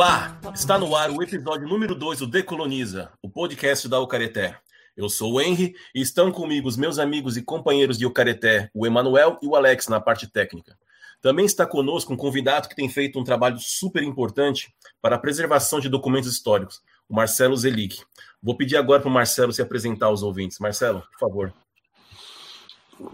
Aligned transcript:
Olá, 0.00 0.40
está 0.54 0.78
no 0.78 0.96
ar 0.96 1.10
o 1.10 1.22
episódio 1.22 1.68
número 1.68 1.94
2 1.94 2.20
do 2.20 2.26
Decoloniza, 2.26 3.12
o 3.20 3.28
podcast 3.28 3.86
da 3.86 4.00
Ucareté. 4.00 4.58
Eu 4.96 5.10
sou 5.10 5.34
o 5.34 5.40
Henry 5.42 5.74
e 5.94 6.00
estão 6.00 6.32
comigo 6.32 6.66
os 6.66 6.78
meus 6.78 6.98
amigos 6.98 7.36
e 7.36 7.42
companheiros 7.42 7.98
de 7.98 8.06
Ucareté, 8.06 8.70
o 8.72 8.86
Emanuel 8.86 9.38
e 9.42 9.46
o 9.46 9.54
Alex 9.54 9.88
na 9.88 10.00
parte 10.00 10.26
técnica. 10.26 10.74
Também 11.20 11.44
está 11.44 11.66
conosco 11.66 12.14
um 12.14 12.16
convidado 12.16 12.66
que 12.66 12.74
tem 12.74 12.88
feito 12.88 13.20
um 13.20 13.24
trabalho 13.24 13.58
super 13.58 14.02
importante 14.02 14.74
para 15.02 15.16
a 15.16 15.18
preservação 15.18 15.80
de 15.80 15.90
documentos 15.90 16.32
históricos, 16.32 16.80
o 17.06 17.14
Marcelo 17.14 17.54
Zelic. 17.54 18.02
Vou 18.42 18.56
pedir 18.56 18.78
agora 18.78 19.02
para 19.02 19.10
o 19.10 19.12
Marcelo 19.12 19.52
se 19.52 19.60
apresentar 19.60 20.06
aos 20.06 20.22
ouvintes. 20.22 20.58
Marcelo, 20.60 21.02
por 21.12 21.28
favor. 21.28 21.54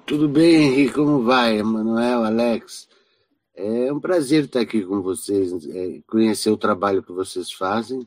Tudo 0.06 0.28
bem, 0.28 0.66
Henrique? 0.66 0.94
Como 0.94 1.24
vai, 1.24 1.58
Emanuel, 1.58 2.22
Alex? 2.22 2.86
É 3.58 3.90
um 3.90 3.98
prazer 3.98 4.44
estar 4.44 4.60
aqui 4.60 4.84
com 4.84 5.00
vocês, 5.00 5.66
é, 5.66 6.02
conhecer 6.06 6.50
o 6.50 6.58
trabalho 6.58 7.02
que 7.02 7.10
vocês 7.10 7.50
fazem 7.50 8.06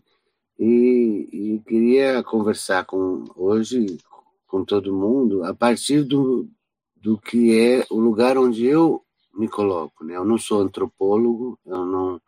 e, 0.60 1.28
e, 1.34 1.60
queria 1.68 2.22
conversar 2.22 2.86
com 2.86 3.24
hoje 3.36 3.98
com 4.46 4.64
todo 4.64 4.94
mundo 4.94 5.44
a 5.44 5.52
partir 5.52 6.04
do, 6.04 6.48
do 6.96 7.18
que 7.18 7.60
é 7.60 7.84
o 7.90 8.00
lugar 8.00 8.38
onde 8.38 8.64
eu 8.64 9.04
me 9.34 9.48
coloco. 9.48 10.04
Né? 10.04 10.18
Eu 10.18 10.24
não 10.24 10.38
sou 10.38 10.62
antropólogo, 10.62 11.58
eu 11.66 11.84
não, 11.84 12.22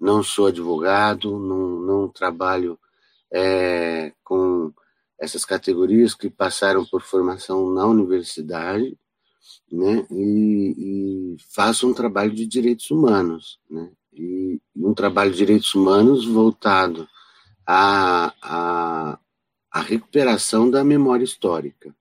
não 0.00 0.22
sou 0.22 0.46
advogado, 0.46 1.38
não, 1.38 1.80
não 1.80 2.08
trabalho 2.08 2.78
é, 3.30 4.10
com 4.24 4.72
essas 5.18 5.44
categorias 5.44 6.14
que 6.14 6.30
passaram 6.30 6.82
por 6.86 7.02
formação 7.02 7.70
na 7.70 7.84
universidade, 7.84 8.96
né? 9.74 10.06
E, 10.10 10.74
e 10.78 11.36
faço 11.50 11.88
um 11.88 11.92
trabalho 11.92 12.32
de 12.32 12.46
direitos 12.46 12.90
humanos, 12.90 13.58
né? 13.68 13.90
E 14.12 14.60
um 14.76 14.94
trabalho 14.94 15.32
de 15.32 15.38
direitos 15.38 15.74
humanos 15.74 16.24
voltado 16.24 17.08
à, 17.66 18.32
à, 18.40 19.18
à 19.72 19.80
recuperação 19.80 20.70
da 20.70 20.84
memória 20.84 21.24
histórica, 21.24 21.94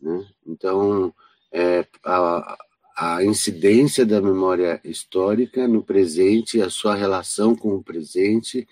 né? 0.00 0.24
Então, 0.46 1.12
é, 1.50 1.84
a, 2.04 2.58
a 2.96 3.24
incidência 3.24 4.06
da 4.06 4.20
memória 4.20 4.80
histórica 4.84 5.66
no 5.66 5.82
presente, 5.82 6.62
a 6.62 6.70
sua 6.70 6.94
relação 6.94 7.56
com 7.56 7.74
o 7.74 7.82
presente, 7.82 8.68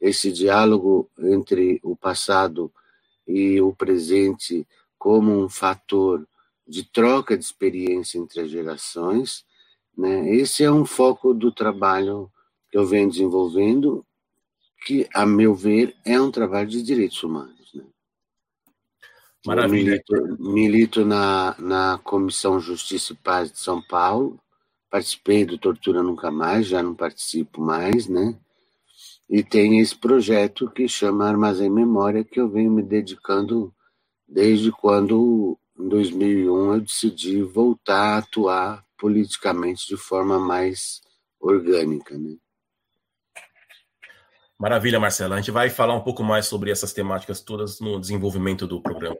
esse 0.00 0.30
diálogo 0.30 1.10
entre 1.18 1.80
o 1.82 1.96
passado 1.96 2.72
e 3.26 3.60
o 3.60 3.74
presente 3.74 4.66
como 4.96 5.32
um 5.32 5.48
fator 5.48 6.24
de 6.72 6.84
troca 6.84 7.36
de 7.36 7.44
experiência 7.44 8.18
entre 8.18 8.40
as 8.40 8.48
gerações. 8.50 9.44
Né? 9.96 10.34
Esse 10.34 10.64
é 10.64 10.72
um 10.72 10.86
foco 10.86 11.34
do 11.34 11.52
trabalho 11.52 12.32
que 12.70 12.78
eu 12.78 12.86
venho 12.86 13.10
desenvolvendo, 13.10 14.06
que, 14.86 15.06
a 15.12 15.26
meu 15.26 15.54
ver, 15.54 15.94
é 16.02 16.18
um 16.18 16.30
trabalho 16.30 16.66
de 16.66 16.82
direitos 16.82 17.22
humanos. 17.22 17.74
Né? 17.74 17.84
Maravilha. 19.44 20.02
Milito, 20.08 20.42
milito 20.42 21.04
na, 21.04 21.54
na 21.58 22.00
Comissão 22.02 22.58
Justiça 22.58 23.12
e 23.12 23.16
Paz 23.16 23.52
de 23.52 23.58
São 23.58 23.82
Paulo, 23.82 24.40
participei 24.88 25.44
do 25.44 25.58
Tortura 25.58 26.02
Nunca 26.02 26.30
Mais, 26.30 26.66
já 26.66 26.82
não 26.82 26.94
participo 26.94 27.60
mais, 27.60 28.08
né? 28.08 28.34
E 29.28 29.42
tem 29.42 29.78
esse 29.78 29.94
projeto 29.94 30.70
que 30.70 30.88
chama 30.88 31.28
Armazém 31.28 31.68
Memória, 31.68 32.24
que 32.24 32.40
eu 32.40 32.48
venho 32.48 32.70
me 32.70 32.82
dedicando 32.82 33.74
desde 34.26 34.72
quando, 34.72 35.58
em 35.78 35.88
2001, 35.88 36.74
eu 36.74 36.80
decidi 36.80 37.42
voltar 37.42 38.14
a 38.14 38.18
atuar 38.18 38.84
politicamente 38.98 39.86
de 39.88 39.96
forma 39.96 40.38
mais 40.38 41.00
orgânica. 41.40 42.16
Né? 42.16 42.36
Maravilha, 44.58 45.00
Marcela. 45.00 45.34
A 45.34 45.38
gente 45.38 45.50
vai 45.50 45.68
falar 45.68 45.94
um 45.94 46.02
pouco 46.02 46.22
mais 46.22 46.46
sobre 46.46 46.70
essas 46.70 46.92
temáticas 46.92 47.40
todas 47.40 47.80
no 47.80 48.00
desenvolvimento 48.00 48.66
do 48.66 48.80
programa. 48.80 49.16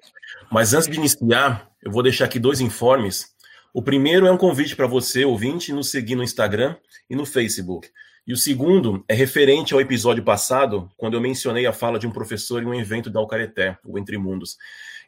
Mas 0.50 0.72
antes 0.72 0.88
de 0.88 0.96
iniciar, 0.96 1.68
eu 1.82 1.90
vou 1.90 2.02
deixar 2.02 2.26
aqui 2.26 2.38
dois 2.38 2.60
informes. 2.60 3.34
O 3.74 3.82
primeiro 3.82 4.26
é 4.26 4.30
um 4.30 4.36
convite 4.36 4.76
para 4.76 4.86
você, 4.86 5.24
ouvinte, 5.24 5.72
nos 5.72 5.90
seguir 5.90 6.14
no 6.14 6.22
Instagram 6.22 6.76
e 7.10 7.16
no 7.16 7.26
Facebook. 7.26 7.90
E 8.24 8.32
o 8.32 8.36
segundo 8.36 9.04
é 9.08 9.14
referente 9.14 9.74
ao 9.74 9.80
episódio 9.80 10.22
passado, 10.22 10.88
quando 10.96 11.14
eu 11.14 11.20
mencionei 11.20 11.66
a 11.66 11.72
fala 11.72 11.98
de 11.98 12.06
um 12.06 12.12
professor 12.12 12.62
em 12.62 12.66
um 12.66 12.74
evento 12.74 13.10
da 13.10 13.18
Alcareté, 13.18 13.76
o 13.84 13.98
Entre 13.98 14.16
Mundos. 14.16 14.56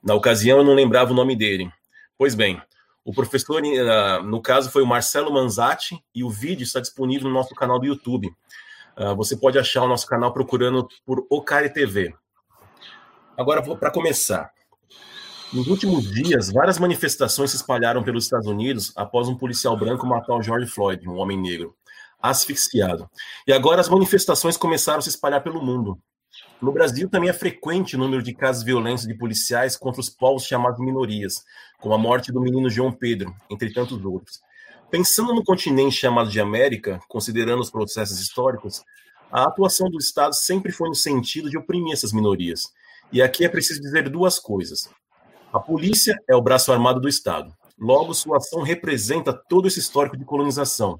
Na 0.03 0.15
ocasião, 0.15 0.59
eu 0.59 0.65
não 0.65 0.75
lembrava 0.75 1.13
o 1.13 1.15
nome 1.15 1.37
dele. 1.37 1.71
Pois 2.19 2.35
bem, 2.35 2.61
o 3.05 3.13
professor, 3.15 3.63
ah, 3.89 4.21
no 4.21 4.43
caso, 4.43 4.69
foi 4.69 4.83
o 4.83 4.87
Marcelo 4.87 5.33
Manzatti, 5.33 5.97
e 6.13 6.25
o 6.25 6.31
vídeo 6.31 6.65
está 6.65 6.81
disponível 6.81 7.29
no 7.29 7.35
nosso 7.35 7.55
canal 7.55 7.79
do 7.79 7.87
YouTube. 7.87 8.35
Ah, 8.97 9.15
você 9.15 9.37
pode 9.37 9.61
achar 9.61 9.85
o 9.85 9.89
nosso 9.89 10.09
canal 10.09 10.33
procurando 10.33 10.89
por 11.07 11.25
Ocare 11.31 11.73
TV. 11.73 12.13
Agora, 13.39 13.63
para 13.77 13.93
começar. 13.93 14.51
Nos 15.53 15.69
últimos 15.69 16.13
dias, 16.13 16.51
várias 16.51 16.81
manifestações 16.81 17.53
se 17.53 17.57
espalharam 17.57 18.03
pelos 18.03 18.25
Estados 18.25 18.49
Unidos 18.49 18.93
após 18.97 19.29
um 19.29 19.37
policial 19.37 19.77
branco 19.77 20.05
matar 20.05 20.35
o 20.35 20.43
George 20.43 20.67
Floyd, 20.67 21.09
um 21.09 21.17
homem 21.17 21.41
negro 21.41 21.77
asfixiado. 22.31 23.09
E 23.47 23.53
agora 23.53 23.83
as 23.83 23.89
manifestações 23.89 24.57
começaram 24.57 24.99
a 24.99 25.03
se 25.03 25.11
espalhar 25.11 25.43
pelo 25.43 25.63
mundo. 25.63 25.99
No 26.61 26.73
Brasil 26.73 27.09
também 27.09 27.29
é 27.29 27.35
frequente 27.35 27.97
o 27.97 27.99
número 27.99 28.23
de 28.23 28.33
casos 28.33 28.63
violentos 28.63 29.07
de 29.07 29.15
policiais 29.15 29.77
contra 29.77 30.01
os 30.01 30.09
povos 30.09 30.45
chamados 30.45 30.81
minorias, 30.81 31.45
como 31.79 31.95
a 31.95 31.99
morte 31.99 32.33
do 32.33 32.41
menino 32.41 32.71
João 32.71 32.91
Pedro, 32.91 33.35
entre 33.51 33.73
tantos 33.73 34.03
outros. 34.03 34.41
Pensando 34.91 35.35
no 35.35 35.45
continente 35.45 35.97
chamado 35.97 36.31
de 36.31 36.41
América, 36.41 36.99
considerando 37.09 37.61
os 37.61 37.71
processos 37.71 38.19
históricos, 38.19 38.83
a 39.31 39.45
atuação 39.45 39.91
do 39.91 39.99
Estado 39.99 40.35
sempre 40.35 40.73
foi 40.73 40.89
no 40.89 40.95
sentido 40.95 41.51
de 41.51 41.59
oprimir 41.59 41.93
essas 41.93 42.13
minorias. 42.13 42.73
E 43.13 43.21
aqui 43.21 43.45
é 43.45 43.49
preciso 43.49 43.83
dizer 43.83 44.09
duas 44.09 44.39
coisas. 44.39 44.89
A 45.53 45.61
polícia 45.61 46.19
é 46.27 46.35
o 46.35 46.43
braço 46.43 46.73
armado 46.73 47.01
do 47.01 47.09
Estado. 47.09 47.55
Logo, 47.79 48.15
sua 48.15 48.39
ação 48.39 48.63
representa 48.63 49.33
todo 49.33 49.69
esse 49.69 49.81
histórico 49.81 50.17
de 50.17 50.25
colonização, 50.25 50.97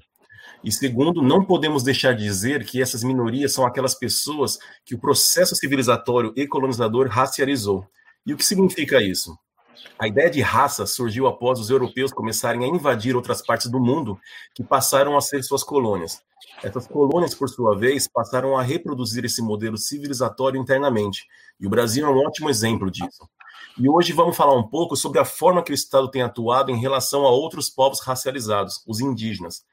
e 0.65 0.71
segundo, 0.71 1.21
não 1.21 1.45
podemos 1.45 1.83
deixar 1.83 2.13
de 2.13 2.23
dizer 2.23 2.65
que 2.65 2.81
essas 2.81 3.03
minorias 3.03 3.53
são 3.53 3.67
aquelas 3.67 3.93
pessoas 3.93 4.57
que 4.83 4.95
o 4.95 4.99
processo 4.99 5.55
civilizatório 5.55 6.33
e 6.35 6.47
colonizador 6.47 7.07
racializou. 7.07 7.87
E 8.25 8.33
o 8.33 8.37
que 8.37 8.43
significa 8.43 8.99
isso? 8.99 9.37
A 9.99 10.07
ideia 10.07 10.27
de 10.27 10.41
raça 10.41 10.87
surgiu 10.87 11.27
após 11.27 11.59
os 11.59 11.69
europeus 11.69 12.11
começarem 12.11 12.65
a 12.65 12.67
invadir 12.67 13.15
outras 13.15 13.45
partes 13.45 13.69
do 13.69 13.79
mundo 13.79 14.19
que 14.55 14.63
passaram 14.63 15.15
a 15.15 15.21
ser 15.21 15.43
suas 15.43 15.63
colônias. 15.63 16.23
Essas 16.63 16.87
colônias, 16.87 17.35
por 17.35 17.47
sua 17.47 17.77
vez, 17.77 18.07
passaram 18.07 18.57
a 18.57 18.63
reproduzir 18.63 19.23
esse 19.23 19.43
modelo 19.43 19.77
civilizatório 19.77 20.59
internamente. 20.59 21.27
E 21.59 21.67
o 21.67 21.69
Brasil 21.69 22.07
é 22.07 22.09
um 22.09 22.17
ótimo 22.17 22.49
exemplo 22.49 22.89
disso. 22.89 23.29
E 23.77 23.87
hoje 23.87 24.13
vamos 24.13 24.35
falar 24.35 24.57
um 24.57 24.67
pouco 24.67 24.95
sobre 24.95 25.19
a 25.19 25.25
forma 25.25 25.61
que 25.61 25.71
o 25.71 25.75
Estado 25.75 26.09
tem 26.09 26.23
atuado 26.23 26.71
em 26.71 26.79
relação 26.79 27.23
a 27.23 27.29
outros 27.29 27.69
povos 27.69 27.99
racializados, 27.99 28.81
os 28.87 28.99
indígenas. 28.99 29.63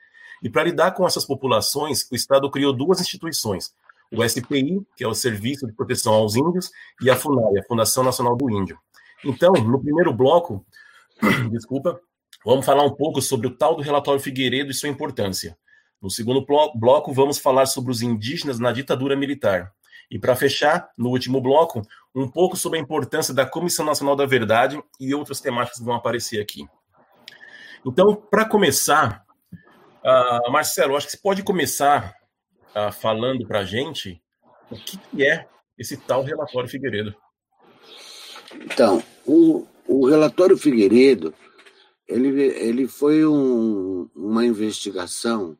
E 0.42 0.50
para 0.50 0.64
lidar 0.64 0.92
com 0.92 1.06
essas 1.06 1.24
populações, 1.24 2.06
o 2.10 2.14
Estado 2.14 2.50
criou 2.50 2.72
duas 2.72 3.00
instituições: 3.00 3.72
o 4.10 4.26
SPI, 4.28 4.84
que 4.96 5.04
é 5.04 5.08
o 5.08 5.14
Serviço 5.14 5.66
de 5.66 5.72
Proteção 5.72 6.14
aos 6.14 6.34
Índios, 6.34 6.70
e 7.00 7.10
a 7.10 7.16
FUNAI, 7.16 7.58
a 7.58 7.64
Fundação 7.64 8.02
Nacional 8.02 8.36
do 8.36 8.50
Índio. 8.50 8.78
Então, 9.24 9.52
no 9.52 9.80
primeiro 9.80 10.12
bloco, 10.12 10.66
desculpa, 11.50 12.00
vamos 12.44 12.66
falar 12.66 12.84
um 12.84 12.94
pouco 12.94 13.22
sobre 13.22 13.46
o 13.46 13.56
tal 13.56 13.76
do 13.76 13.82
relatório 13.82 14.20
Figueiredo 14.20 14.70
e 14.70 14.74
sua 14.74 14.88
importância. 14.88 15.56
No 16.00 16.10
segundo 16.10 16.44
bloco, 16.74 17.12
vamos 17.12 17.38
falar 17.38 17.66
sobre 17.66 17.92
os 17.92 18.02
indígenas 18.02 18.58
na 18.58 18.72
ditadura 18.72 19.14
militar. 19.14 19.72
E 20.10 20.18
para 20.18 20.34
fechar, 20.34 20.90
no 20.98 21.10
último 21.10 21.40
bloco, 21.40 21.80
um 22.12 22.28
pouco 22.28 22.56
sobre 22.56 22.78
a 22.78 22.82
importância 22.82 23.32
da 23.32 23.46
Comissão 23.46 23.86
Nacional 23.86 24.16
da 24.16 24.26
Verdade 24.26 24.82
e 24.98 25.14
outras 25.14 25.40
temáticas 25.40 25.78
que 25.78 25.84
vão 25.84 25.94
aparecer 25.94 26.40
aqui. 26.40 26.66
Então, 27.86 28.16
para 28.16 28.44
começar, 28.44 29.24
Uh, 30.04 30.50
Marcelo, 30.50 30.96
acho 30.96 31.06
que 31.06 31.12
você 31.12 31.18
pode 31.22 31.42
começar 31.42 32.14
uh, 32.74 32.92
falando 32.92 33.46
para 33.46 33.60
a 33.60 33.64
gente 33.64 34.20
o 34.70 34.76
que, 34.76 34.98
que, 34.98 35.24
é 35.24 35.46
esse 35.78 35.96
tal 35.96 36.22
relatório 36.22 36.68
Figueiredo. 36.68 37.14
Então, 38.54 39.02
o, 39.24 39.66
o 39.86 40.08
relatório 40.08 40.56
Figueiredo 40.56 41.34
ele, 42.08 42.42
ele 42.42 42.88
foi 42.88 43.24
um, 43.26 44.08
uma 44.14 44.44
investigação 44.44 45.56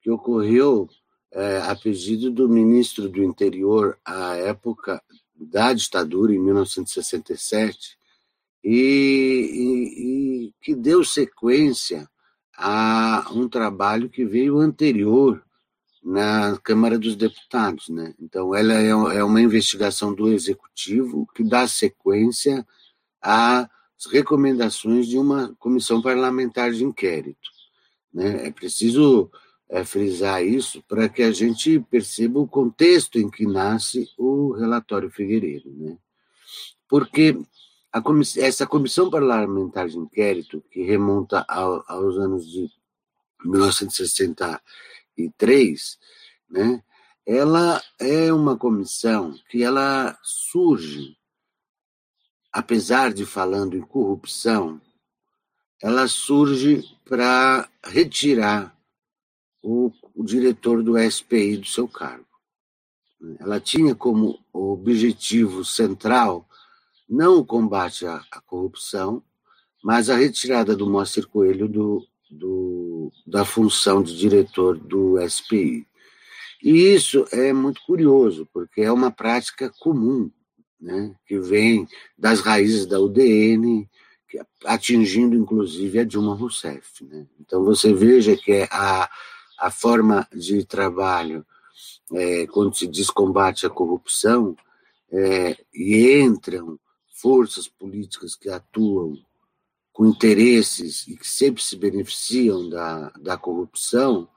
que 0.00 0.10
ocorreu 0.10 0.88
é, 1.32 1.58
a 1.58 1.76
pedido 1.76 2.30
do 2.30 2.48
ministro 2.48 3.08
do 3.08 3.22
Interior 3.22 3.98
à 4.04 4.36
época 4.36 5.02
da 5.34 5.72
ditadura, 5.72 6.32
em 6.32 6.38
1967, 6.38 7.98
e, 8.62 8.70
e, 8.72 10.46
e 10.46 10.54
que 10.60 10.74
deu 10.74 11.04
sequência 11.04 12.08
a 12.62 13.26
um 13.32 13.48
trabalho 13.48 14.10
que 14.10 14.22
veio 14.22 14.58
anterior 14.58 15.42
na 16.04 16.58
Câmara 16.62 16.98
dos 16.98 17.16
Deputados. 17.16 17.88
Né? 17.88 18.14
Então, 18.20 18.54
ela 18.54 18.74
é, 18.74 18.88
é 18.88 19.24
uma 19.24 19.40
investigação 19.40 20.14
do 20.14 20.28
Executivo 20.28 21.26
que 21.34 21.42
dá 21.42 21.66
sequência 21.66 22.66
às 23.20 23.66
recomendações 24.12 25.06
de 25.06 25.16
uma 25.16 25.56
comissão 25.58 26.02
parlamentar 26.02 26.70
de 26.70 26.84
inquérito. 26.84 27.48
Né? 28.12 28.48
É 28.48 28.50
preciso 28.50 29.30
é, 29.66 29.82
frisar 29.82 30.44
isso 30.44 30.82
para 30.86 31.08
que 31.08 31.22
a 31.22 31.32
gente 31.32 31.80
perceba 31.90 32.40
o 32.40 32.48
contexto 32.48 33.18
em 33.18 33.30
que 33.30 33.46
nasce 33.46 34.06
o 34.18 34.52
relatório 34.52 35.10
Figueiredo. 35.10 35.70
Né? 35.70 35.96
Porque 36.86 37.38
comiss 37.98 38.36
essa 38.36 38.66
comissão 38.66 39.10
parlamentar 39.10 39.88
de 39.88 39.98
inquérito, 39.98 40.62
que 40.70 40.82
remonta 40.82 41.44
ao, 41.48 41.82
aos 41.88 42.16
anos 42.18 42.48
de 42.48 42.70
1963, 43.44 45.98
né, 46.48 46.84
ela 47.26 47.82
é 47.98 48.32
uma 48.32 48.56
comissão 48.56 49.34
que 49.48 49.60
ela 49.62 50.16
surge, 50.22 51.16
apesar 52.52 53.12
de 53.12 53.26
falando 53.26 53.76
em 53.76 53.80
corrupção, 53.80 54.80
ela 55.82 56.06
surge 56.06 56.84
para 57.04 57.68
retirar 57.84 58.78
o, 59.62 59.92
o 60.14 60.24
diretor 60.24 60.82
do 60.82 60.94
SPI 61.10 61.58
do 61.58 61.66
seu 61.66 61.88
cargo. 61.88 62.26
Ela 63.38 63.60
tinha 63.60 63.94
como 63.94 64.42
objetivo 64.52 65.64
central 65.64 66.48
não 67.10 67.38
o 67.38 67.44
combate 67.44 68.06
à, 68.06 68.22
à 68.30 68.40
corrupção, 68.40 69.22
mas 69.82 70.08
a 70.08 70.16
retirada 70.16 70.76
do 70.76 70.88
Moacir 70.88 71.26
Coelho 71.26 71.66
do, 71.66 72.06
do, 72.30 73.12
da 73.26 73.44
função 73.44 74.02
de 74.02 74.16
diretor 74.16 74.78
do 74.78 75.16
SPI. 75.28 75.86
E 76.62 76.94
isso 76.94 77.26
é 77.32 77.52
muito 77.52 77.80
curioso, 77.84 78.46
porque 78.52 78.82
é 78.82 78.92
uma 78.92 79.10
prática 79.10 79.72
comum, 79.80 80.30
né, 80.80 81.14
que 81.26 81.38
vem 81.38 81.88
das 82.16 82.40
raízes 82.40 82.86
da 82.86 83.00
UDN, 83.00 83.88
atingindo 84.64 85.34
inclusive 85.34 85.98
a 85.98 86.04
Dilma 86.04 86.34
Rousseff. 86.34 87.04
Né? 87.04 87.26
Então 87.40 87.64
você 87.64 87.92
veja 87.92 88.36
que 88.36 88.52
é 88.52 88.68
a, 88.70 89.10
a 89.58 89.70
forma 89.70 90.28
de 90.32 90.64
trabalho, 90.64 91.44
é, 92.12 92.46
quando 92.46 92.76
se 92.76 92.86
diz 92.86 93.10
combate 93.10 93.66
à 93.66 93.70
corrupção, 93.70 94.54
é, 95.10 95.56
e 95.74 96.20
entram 96.20 96.78
forças 97.20 97.68
políticas 97.68 98.34
que 98.34 98.48
atuam 98.48 99.16
com 99.92 100.06
interesses 100.06 101.06
e 101.06 101.16
que 101.16 101.26
sempre 101.26 101.62
se 101.62 101.76
beneficiam 101.76 102.68
da, 102.68 103.10
da 103.20 103.36
corrupção, 103.36 104.28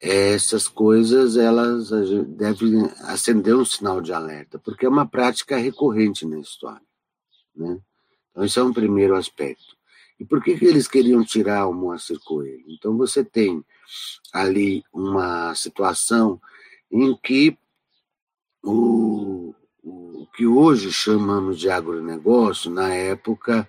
essas 0.00 0.66
coisas 0.66 1.36
elas 1.36 1.90
devem 2.26 2.90
acender 3.02 3.54
um 3.54 3.64
sinal 3.64 4.00
de 4.00 4.12
alerta, 4.12 4.58
porque 4.58 4.84
é 4.84 4.88
uma 4.88 5.06
prática 5.06 5.56
recorrente 5.56 6.26
na 6.26 6.40
história. 6.40 6.82
Né? 7.54 7.78
Então, 8.30 8.44
esse 8.44 8.58
é 8.58 8.62
um 8.62 8.72
primeiro 8.72 9.14
aspecto. 9.14 9.76
E 10.18 10.24
por 10.24 10.42
que, 10.42 10.58
que 10.58 10.64
eles 10.64 10.88
queriam 10.88 11.24
tirar 11.24 11.68
o 11.68 11.72
Moacir 11.72 12.18
Coelho? 12.24 12.64
Então, 12.68 12.96
você 12.96 13.24
tem 13.24 13.64
ali 14.32 14.82
uma 14.92 15.54
situação 15.54 16.40
em 16.90 17.16
que 17.16 17.56
o, 18.62 19.54
o 19.82 20.26
que 20.34 20.46
hoje 20.46 20.92
chamamos 20.92 21.58
de 21.58 21.68
agronegócio, 21.68 22.70
na 22.70 22.94
época, 22.94 23.68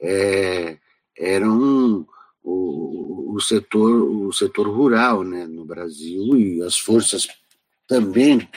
é, 0.00 0.78
era 1.16 1.48
um, 1.50 2.04
o, 2.42 3.34
o, 3.34 3.40
setor, 3.40 3.90
o 3.90 4.32
setor 4.32 4.68
rural 4.68 5.24
né, 5.24 5.46
no 5.46 5.64
Brasil 5.64 6.36
e 6.36 6.62
as 6.62 6.78
forças 6.78 7.26
também 7.86 8.48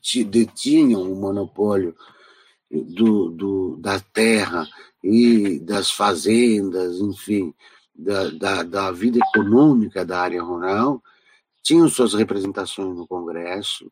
que 0.00 0.24
detinham 0.24 1.02
o 1.02 1.16
monopólio 1.16 1.94
do, 2.70 3.30
do, 3.30 3.76
da 3.78 4.00
terra 4.00 4.66
e 5.02 5.58
das 5.60 5.90
fazendas, 5.90 6.98
enfim, 7.00 7.52
da, 7.94 8.30
da, 8.30 8.62
da 8.62 8.92
vida 8.92 9.18
econômica 9.18 10.04
da 10.04 10.20
área 10.20 10.42
rural, 10.42 11.02
tinham 11.62 11.88
suas 11.88 12.14
representações 12.14 12.96
no 12.96 13.06
Congresso, 13.06 13.90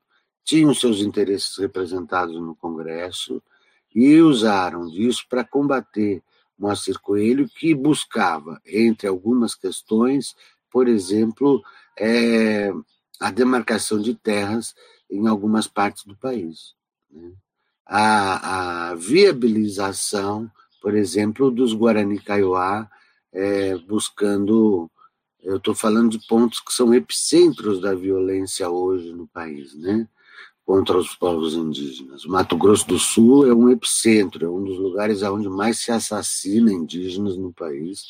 tinham 0.50 0.74
seus 0.74 0.98
interesses 0.98 1.56
representados 1.58 2.34
no 2.34 2.56
Congresso 2.56 3.40
e 3.94 4.20
usaram 4.20 4.88
disso 4.88 5.24
para 5.30 5.44
combater 5.44 6.24
Moacir 6.58 6.98
Coelho, 6.98 7.48
que 7.48 7.72
buscava, 7.72 8.60
entre 8.66 9.06
algumas 9.06 9.54
questões, 9.54 10.34
por 10.68 10.88
exemplo, 10.88 11.62
é, 11.96 12.72
a 13.20 13.30
demarcação 13.30 14.02
de 14.02 14.12
terras 14.12 14.74
em 15.08 15.28
algumas 15.28 15.68
partes 15.68 16.04
do 16.04 16.16
país. 16.16 16.74
Né? 17.08 17.30
A, 17.86 18.88
a, 18.90 18.94
viabilização, 18.96 20.50
por 20.82 20.96
exemplo, 20.96 21.48
dos 21.48 21.72
Guarani 21.74 22.18
Kaiowá, 22.18 22.90
é, 23.32 23.78
buscando. 23.78 24.90
Eu 25.40 25.58
estou 25.58 25.76
falando 25.76 26.10
de 26.10 26.26
pontos 26.26 26.58
que 26.58 26.72
são 26.72 26.92
epicentros 26.92 27.80
da 27.80 27.94
violência 27.94 28.68
hoje 28.68 29.12
no 29.12 29.28
país, 29.28 29.76
né? 29.76 30.08
Contra 30.70 30.96
os 30.96 31.16
povos 31.16 31.54
indígenas. 31.54 32.24
O 32.24 32.30
Mato 32.30 32.56
Grosso 32.56 32.86
do 32.86 32.96
Sul 32.96 33.44
é 33.44 33.52
um 33.52 33.68
epicentro, 33.70 34.46
é 34.46 34.48
um 34.48 34.62
dos 34.62 34.78
lugares 34.78 35.20
onde 35.20 35.48
mais 35.48 35.80
se 35.80 35.90
assassina 35.90 36.72
indígenas 36.72 37.36
no 37.36 37.52
país, 37.52 38.04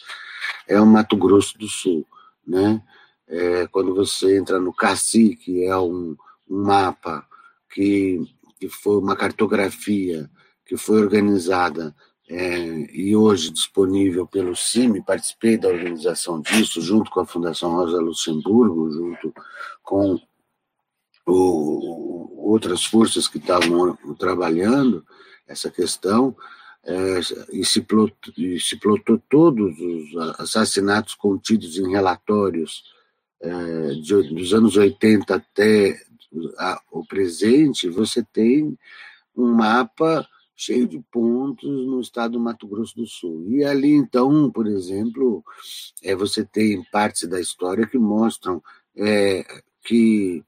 é 0.69 0.79
o 0.79 0.85
Mato 0.85 1.17
Grosso 1.17 1.57
do 1.57 1.67
Sul, 1.67 2.07
né? 2.47 2.83
É, 3.27 3.67
quando 3.69 3.95
você 3.95 4.37
entra 4.37 4.61
no 4.61 4.75
Cacique, 4.75 5.65
é 5.65 5.75
um, 5.79 6.15
um 6.51 6.63
mapa 6.63 7.27
que, 7.73 8.21
que 8.59 8.69
foi 8.69 8.99
uma 8.99 9.17
cartografia 9.17 10.31
que 10.67 10.77
foi 10.77 11.01
organizada 11.01 11.97
é, 12.29 12.59
e 12.93 13.17
hoje 13.17 13.51
disponível 13.51 14.27
pelo 14.27 14.55
CIMI, 14.55 15.03
participei 15.03 15.57
da 15.57 15.69
organização 15.69 16.43
disso, 16.43 16.83
junto 16.83 17.11
com 17.11 17.21
a 17.21 17.27
Fundação 17.27 17.77
Rosa 17.77 17.99
Luxemburgo, 18.03 18.91
junto 18.91 19.33
com 19.83 20.21
o, 21.27 22.40
outras 22.51 22.85
forças 22.85 23.29
que 23.29 23.39
estavam 23.39 23.97
trabalhando 24.19 25.05
essa 25.47 25.71
questão, 25.71 26.37
é, 26.85 27.21
e, 27.53 27.65
se 27.65 27.83
plotou, 27.83 28.33
e 28.37 28.59
se 28.59 28.77
plotou 28.79 29.21
todos 29.29 29.79
os 29.79 30.17
assassinatos 30.39 31.15
contidos 31.15 31.77
em 31.77 31.91
relatórios 31.91 32.85
é, 33.41 33.89
de, 34.03 34.35
dos 34.35 34.55
anos 34.55 34.77
80 34.77 35.35
até 35.35 36.01
a, 36.59 36.81
o 36.91 37.05
presente, 37.05 37.89
você 37.89 38.23
tem 38.23 38.79
um 39.37 39.53
mapa 39.53 40.27
cheio 40.57 40.87
de 40.87 41.01
pontos 41.11 41.69
no 41.87 42.01
estado 42.01 42.33
do 42.33 42.41
Mato 42.41 42.67
Grosso 42.67 42.95
do 42.97 43.07
Sul. 43.07 43.47
E 43.49 43.65
ali, 43.65 43.93
então, 43.93 44.51
por 44.51 44.67
exemplo, 44.67 45.43
é, 46.03 46.15
você 46.15 46.45
tem 46.45 46.85
partes 46.91 47.29
da 47.29 47.41
história 47.41 47.87
que 47.87 47.99
mostram 47.99 48.63
é, 48.97 49.43
que 49.85 50.45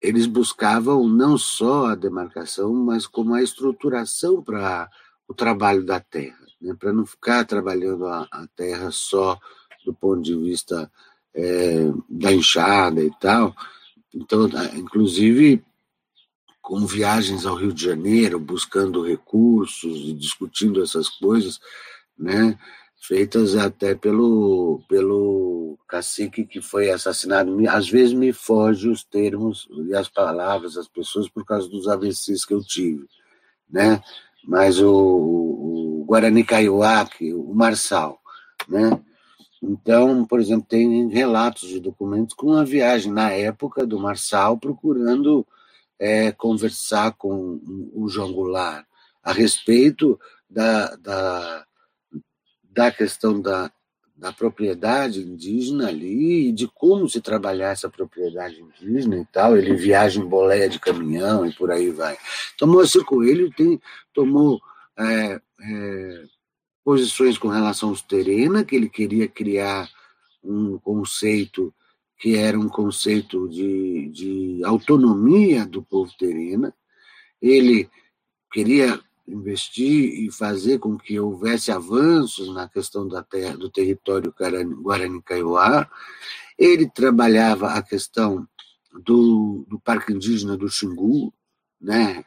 eles 0.00 0.26
buscavam 0.26 1.08
não 1.08 1.36
só 1.36 1.86
a 1.86 1.94
demarcação, 1.94 2.72
mas 2.72 3.06
como 3.06 3.34
a 3.34 3.42
estruturação 3.42 4.42
para 4.42 4.88
o 5.26 5.34
trabalho 5.34 5.84
da 5.84 6.00
terra, 6.00 6.38
né? 6.60 6.74
para 6.78 6.92
não 6.92 7.04
ficar 7.04 7.44
trabalhando 7.44 8.06
a, 8.06 8.26
a, 8.30 8.46
terra 8.56 8.90
só 8.90 9.38
do 9.84 9.92
ponto 9.92 10.22
de 10.22 10.36
vista 10.36 10.90
é, 11.34 11.90
da 12.08 12.32
enxada 12.32 13.02
e 13.02 13.10
tal. 13.20 13.54
Então, 14.14 14.48
inclusive, 14.74 15.64
com 16.62 16.86
viagens 16.86 17.44
ao 17.44 17.56
Rio 17.56 17.72
de 17.72 17.84
Janeiro, 17.84 18.38
buscando 18.38 19.02
recursos 19.02 20.08
e 20.08 20.12
discutindo 20.12 20.82
essas 20.82 21.08
coisas, 21.08 21.58
né? 22.16 22.58
Feitas 23.00 23.56
até 23.56 23.94
pelo, 23.94 24.82
pelo 24.88 25.78
cacique 25.88 26.44
que 26.44 26.60
foi 26.60 26.90
assassinado. 26.90 27.56
Às 27.68 27.88
vezes 27.88 28.12
me 28.12 28.32
foge 28.32 28.88
os 28.88 29.04
termos 29.04 29.68
e 29.86 29.94
as 29.94 30.08
palavras, 30.08 30.76
as 30.76 30.88
pessoas, 30.88 31.28
por 31.28 31.44
causa 31.44 31.68
dos 31.68 31.88
AVCs 31.88 32.44
que 32.44 32.54
eu 32.54 32.62
tive, 32.62 33.06
né? 33.70 34.02
Mas 34.44 34.80
o, 34.80 34.90
o 34.90 36.04
Guarani 36.06 36.44
Kaiowá, 36.44 37.08
o 37.34 37.54
Marçal, 37.54 38.20
né? 38.68 39.00
Então, 39.62 40.24
por 40.24 40.40
exemplo, 40.40 40.66
tem 40.68 41.08
relatos 41.08 41.68
de 41.68 41.80
documentos 41.80 42.34
com 42.34 42.48
uma 42.48 42.64
viagem 42.64 43.12
na 43.12 43.30
época 43.30 43.84
do 43.84 43.98
Marçal 43.98 44.56
procurando 44.56 45.46
é, 45.98 46.30
conversar 46.30 47.12
com 47.12 47.60
o 47.92 48.08
João 48.08 48.32
Goulart 48.32 48.86
a 49.22 49.32
respeito 49.32 50.18
da, 50.48 50.94
da 50.96 51.66
da 52.78 52.92
questão 52.92 53.40
da, 53.40 53.72
da 54.16 54.32
propriedade 54.32 55.18
indígena 55.18 55.88
ali 55.88 56.48
e 56.48 56.52
de 56.52 56.68
como 56.68 57.08
se 57.08 57.20
trabalhar 57.20 57.70
essa 57.70 57.90
propriedade 57.90 58.60
indígena 58.60 59.16
e 59.16 59.24
tal. 59.24 59.56
Ele 59.56 59.74
viaja 59.74 60.20
em 60.20 60.24
boleia 60.24 60.68
de 60.68 60.78
caminhão 60.78 61.44
e 61.44 61.52
por 61.52 61.72
aí 61.72 61.90
vai. 61.90 62.16
Então, 62.54 62.68
Moacir 62.68 63.04
Coelho 63.04 63.52
tem, 63.52 63.80
tomou 64.14 64.60
é, 64.96 65.40
é, 65.60 66.24
posições 66.84 67.36
com 67.36 67.48
relação 67.48 67.88
aos 67.88 68.00
terena, 68.00 68.62
que 68.62 68.76
ele 68.76 68.88
queria 68.88 69.26
criar 69.26 69.90
um 70.40 70.78
conceito 70.78 71.74
que 72.16 72.36
era 72.36 72.56
um 72.56 72.68
conceito 72.68 73.48
de, 73.48 74.08
de 74.10 74.60
autonomia 74.64 75.66
do 75.66 75.82
povo 75.82 76.12
terena. 76.16 76.72
Ele 77.42 77.90
queria 78.52 79.00
investir 79.28 80.24
e 80.24 80.32
fazer 80.32 80.78
com 80.78 80.96
que 80.96 81.20
houvesse 81.20 81.70
avanços 81.70 82.52
na 82.54 82.68
questão 82.68 83.06
da 83.06 83.22
terra, 83.22 83.56
do 83.56 83.70
território 83.70 84.34
Guarani 84.82 85.22
Kaiowá, 85.22 85.88
Ele 86.58 86.88
trabalhava 86.88 87.68
a 87.68 87.82
questão 87.82 88.48
do, 88.92 89.64
do 89.68 89.78
Parque 89.78 90.12
Indígena 90.12 90.56
do 90.56 90.68
Xingu, 90.68 91.32
né, 91.80 92.24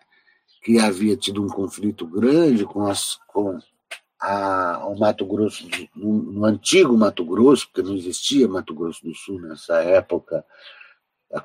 que 0.63 0.79
havia 0.79 1.17
tido 1.17 1.43
um 1.43 1.47
conflito 1.47 2.05
grande 2.05 2.65
com, 2.65 2.85
as, 2.85 3.17
com 3.27 3.59
a, 4.19 4.85
o 4.87 4.97
Mato 4.97 5.25
Grosso, 5.25 5.67
no, 5.95 6.21
no, 6.21 6.45
antigo 6.45 6.95
Mato 6.95 7.25
Grosso, 7.25 7.67
porque 7.67 7.81
não 7.81 7.95
existia 7.95 8.47
Mato 8.47 8.73
Grosso 8.73 9.03
do 9.03 9.13
Sul 9.15 9.41
nessa 9.41 9.81
época, 9.81 10.45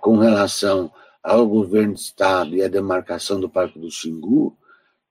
com 0.01 0.19
relação 0.19 0.93
ao 1.23 1.47
governo 1.47 1.95
de 1.95 2.01
Estado 2.01 2.55
e 2.55 2.63
à 2.63 2.69
demarcação 2.69 3.41
do 3.41 3.49
Parque 3.49 3.79
do 3.79 3.91
Xingu. 3.91 4.57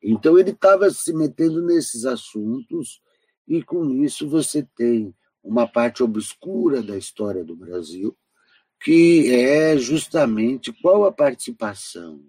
Então, 0.08 0.38
ele 0.38 0.52
estava 0.52 0.90
se 0.92 1.12
metendo 1.12 1.64
nesses 1.64 2.06
assuntos, 2.06 3.02
e 3.48 3.64
com 3.64 3.90
isso 4.04 4.30
você 4.30 4.62
tem 4.76 5.14
uma 5.44 5.68
parte 5.68 6.04
obscura 6.04 6.84
da 6.84 6.96
história 6.96 7.44
do 7.44 7.56
Brasil, 7.56 8.16
que 8.80 9.34
é 9.34 9.76
justamente 9.78 10.72
qual 10.74 11.06
a 11.06 11.12
participação 11.12 12.24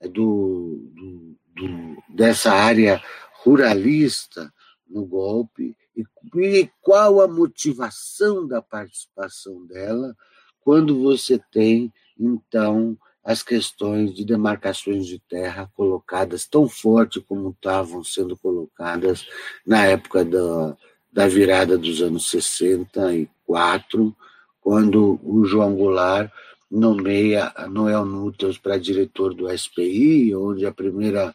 do, 0.00 0.90
do, 0.94 1.36
do 1.54 2.02
dessa 2.08 2.52
área 2.52 3.02
ruralista 3.42 4.50
no 4.88 5.04
golpe 5.04 5.76
e, 5.94 6.04
e 6.40 6.70
qual 6.80 7.20
a 7.20 7.28
motivação 7.28 8.46
da 8.46 8.62
participação 8.62 9.66
dela 9.66 10.16
quando 10.60 11.02
você 11.02 11.38
tem, 11.50 11.92
então, 12.18 12.98
as 13.28 13.42
questões 13.42 14.14
de 14.14 14.24
demarcações 14.24 15.06
de 15.06 15.18
terra 15.18 15.70
colocadas 15.76 16.46
tão 16.46 16.66
forte 16.66 17.20
como 17.20 17.50
estavam 17.50 18.02
sendo 18.02 18.34
colocadas 18.38 19.28
na 19.66 19.84
época 19.84 20.24
da, 20.24 20.74
da 21.12 21.28
virada 21.28 21.76
dos 21.76 22.00
anos 22.00 22.30
64, 22.30 24.16
quando 24.62 25.20
o 25.22 25.44
João 25.44 25.74
Goulart 25.74 26.32
nomeia 26.70 27.52
Noel 27.68 28.06
Núteus 28.06 28.56
para 28.56 28.78
diretor 28.78 29.34
do 29.34 29.46
SPI, 29.50 30.34
onde 30.34 30.64
a 30.64 30.72
primeira 30.72 31.34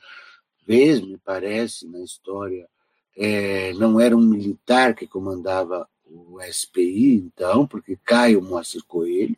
vez, 0.65 0.99
me 0.99 1.19
parece, 1.19 1.87
na 1.87 1.99
história, 1.99 2.67
é, 3.15 3.71
não 3.73 3.99
era 3.99 4.17
um 4.17 4.21
militar 4.21 4.95
que 4.95 5.05
comandava 5.05 5.87
o 6.07 6.39
SPI, 6.41 7.17
então, 7.17 7.67
porque 7.67 7.95
cai 8.03 8.35
o 8.35 8.41
Moacir 8.41 8.83
Coelho. 8.87 9.37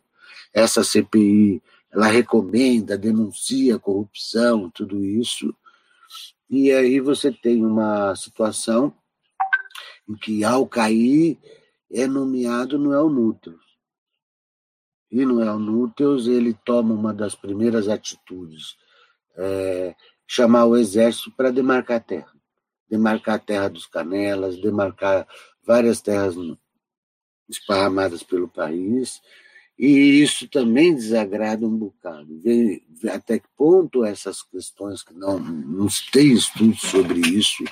Essa 0.54 0.82
CPI, 0.82 1.62
ela 1.96 2.08
recomenda, 2.08 2.98
denuncia 2.98 3.74
a 3.74 3.80
corrupção, 3.80 4.70
tudo 4.70 5.02
isso. 5.02 5.52
E 6.48 6.70
aí 6.70 7.00
você 7.00 7.32
tem 7.32 7.64
uma 7.64 8.14
situação 8.14 8.94
em 10.08 10.14
que, 10.14 10.44
ao 10.44 10.66
cair, 10.68 11.38
é 11.90 12.06
nomeado 12.06 12.78
Noel 12.78 13.08
Núteus. 13.08 13.64
E 15.10 15.24
Noel 15.24 15.58
Núteus, 15.58 16.28
ele 16.28 16.54
toma 16.64 16.94
uma 16.94 17.14
das 17.14 17.34
primeiras 17.34 17.88
atitudes, 17.88 18.76
é, 19.34 19.94
chamar 20.26 20.66
o 20.66 20.76
exército 20.76 21.32
para 21.32 21.50
demarcar 21.50 21.96
a 21.96 22.00
terra 22.00 22.36
demarcar 22.88 23.34
a 23.36 23.38
terra 23.38 23.68
dos 23.68 23.86
Canelas, 23.86 24.60
demarcar 24.60 25.26
várias 25.64 26.00
terras 26.00 26.36
esparramadas 27.48 28.22
pelo 28.22 28.48
país, 28.48 29.20
e 29.78 30.22
isso 30.22 30.48
também 30.48 30.94
desagrada 30.94 31.66
um 31.66 31.76
bocado. 31.76 32.38
Vê 32.40 32.82
até 33.10 33.38
que 33.38 33.48
ponto 33.56 34.04
essas 34.04 34.42
questões 34.42 35.02
que 35.02 35.12
não, 35.12 35.38
não 35.38 35.86
tem 36.12 36.32
estudo 36.32 36.76
sobre 36.76 37.20
isso 37.20 37.62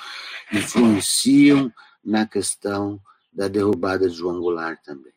influenciam 0.53 1.73
na 2.05 2.27
questão 2.27 3.01
da 3.33 3.49
derrubada 3.49 4.09
de 4.09 4.17
João 4.17 4.39
Goulart 4.41 4.79
também, 4.85 5.13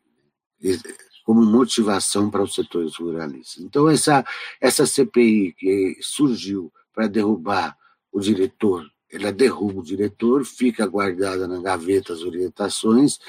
né? 0.61 0.79
como 1.25 1.45
motivação 1.45 2.29
para 2.29 2.41
os 2.41 2.55
setores 2.55 2.95
ruralistas. 2.95 3.61
Então, 3.61 3.89
essa, 3.89 4.25
essa 4.61 4.85
CPI 4.85 5.53
que 5.57 5.97
surgiu 6.01 6.71
para 6.93 7.07
derrubar 7.07 7.77
o 8.13 8.21
diretor 8.21 8.89
ela 9.11 9.31
derruba 9.31 9.79
o 9.79 9.83
diretor, 9.83 10.45
fica 10.45 10.85
guardada 10.85 11.47
na 11.47 11.61
gaveta 11.61 12.13
as 12.13 12.21
orientações, 12.21 13.19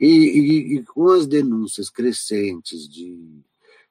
e, 0.00 0.06
e, 0.06 0.76
e 0.76 0.82
com 0.82 1.08
as 1.08 1.26
denúncias 1.26 1.90
crescentes 1.90 2.88
de, 2.88 3.42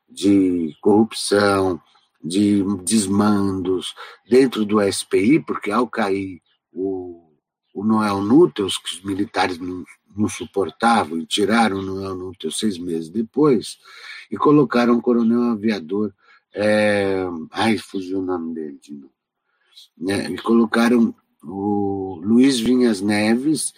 de 0.10 0.76
corrupção, 0.82 1.82
de 2.24 2.64
desmandos 2.84 3.94
dentro 4.28 4.66
do 4.66 4.82
SPI, 4.92 5.40
porque 5.40 5.72
ao 5.72 5.88
cair 5.88 6.42
o, 6.74 7.30
o 7.74 7.84
Noel 7.84 8.22
Núteus, 8.22 8.78
que 8.78 8.96
os 8.96 9.04
militares 9.04 9.60
não, 9.60 9.84
não 10.16 10.28
suportavam, 10.28 11.20
e 11.20 11.26
tiraram 11.26 11.78
o 11.78 11.82
Noel 11.84 12.16
Núteus 12.16 12.58
seis 12.58 12.78
meses 12.78 13.10
depois, 13.10 13.78
e 14.32 14.38
colocaram 14.38 14.98
o 14.98 15.02
coronel 15.02 15.52
aviador, 15.52 16.14
é, 16.54 17.26
ai, 17.52 17.78
fugiu 17.78 18.20
o 18.20 18.26
nome 18.26 18.56
dele 18.56 18.80
de 18.82 18.94
novo, 18.94 19.14
né, 19.98 20.32
e 20.32 20.38
colocaram 20.38 21.14
o 21.44 22.20
Luiz 22.24 22.60
Vinhas 22.60 23.02
Neves, 23.02 23.74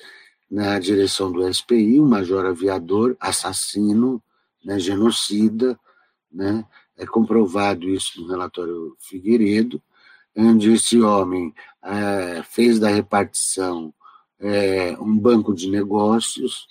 na 0.50 0.80
direção 0.80 1.32
do 1.32 1.52
SPI, 1.54 2.00
um 2.00 2.08
major 2.08 2.46
aviador, 2.46 3.16
assassino, 3.20 4.22
né, 4.64 4.80
genocida, 4.80 5.78
né, 6.32 6.66
é 6.98 7.06
comprovado 7.06 7.90
isso 7.90 8.22
no 8.22 8.28
relatório 8.28 8.96
Figueiredo, 9.00 9.82
onde 10.36 10.72
esse 10.72 11.02
homem 11.02 11.54
é, 11.84 12.44
fez 12.44 12.80
da 12.80 12.90
repartição 12.90 13.94
é, 14.40 14.96
um 15.00 15.18
banco 15.18 15.54
de 15.54 15.70
negócios 15.70 16.68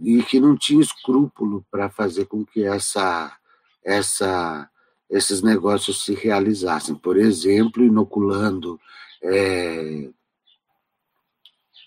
e 0.00 0.22
que 0.22 0.40
não 0.40 0.56
tinha 0.56 0.82
escrúpulo 0.82 1.64
para 1.70 1.88
fazer 1.88 2.26
com 2.26 2.44
que 2.44 2.64
essa, 2.64 3.36
essa, 3.84 4.68
esses 5.08 5.42
negócios 5.42 6.04
se 6.04 6.14
realizassem. 6.14 6.94
Por 6.94 7.16
exemplo, 7.16 7.84
inoculando 7.84 8.80
é, 9.22 10.10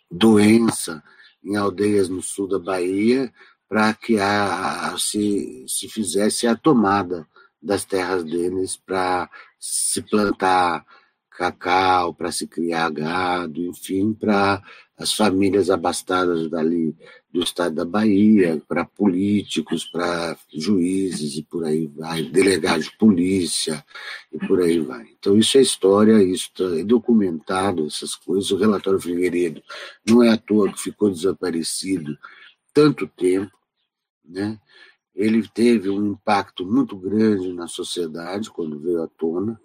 doença 0.09 1.03
em 1.47 1.55
aldeias 1.55 2.09
no 2.09 2.21
sul 2.21 2.47
da 2.47 2.59
Bahia 2.59 3.31
para 3.67 3.93
que 3.93 4.19
a, 4.19 4.95
se, 4.97 5.65
se 5.67 5.89
fizesse 5.89 6.47
a 6.47 6.55
tomada 6.55 7.27
das 7.61 7.85
terras 7.85 8.23
deles 8.23 8.77
para 8.77 9.29
se 9.59 10.01
plantar 10.01 10.85
cacau, 11.31 12.13
para 12.13 12.31
se 12.31 12.47
criar 12.47 12.89
gado, 12.91 13.61
enfim, 13.61 14.13
para 14.13 14.61
as 14.97 15.13
famílias 15.13 15.69
abastadas 15.69 16.49
dali 16.49 16.95
do 17.37 17.43
estado 17.43 17.75
da 17.75 17.85
Bahia, 17.85 18.59
para 18.67 18.83
políticos, 18.83 19.85
para 19.85 20.35
juízes 20.51 21.37
e 21.37 21.43
por 21.43 21.63
aí 21.63 21.85
vai, 21.85 22.23
delegados 22.23 22.85
de 22.85 22.97
polícia 22.97 23.85
e 24.31 24.39
por 24.39 24.59
aí 24.61 24.79
vai. 24.79 25.07
Então 25.19 25.37
isso 25.37 25.57
é 25.57 25.61
história, 25.61 26.23
isso 26.23 26.51
é 26.79 26.83
documentado, 26.83 27.85
essas 27.85 28.15
coisas. 28.15 28.49
O 28.49 28.57
relatório 28.57 28.99
Figueiredo 28.99 29.61
não 30.05 30.23
é 30.23 30.29
à 30.29 30.37
toa 30.37 30.71
que 30.73 30.81
ficou 30.81 31.11
desaparecido 31.11 32.17
tanto 32.73 33.07
tempo, 33.07 33.55
né? 34.25 34.59
Ele 35.15 35.47
teve 35.47 35.89
um 35.89 36.11
impacto 36.11 36.65
muito 36.65 36.95
grande 36.95 37.53
na 37.53 37.67
sociedade 37.67 38.49
quando 38.49 38.79
veio 38.79 39.03
à 39.03 39.07
tona, 39.07 39.59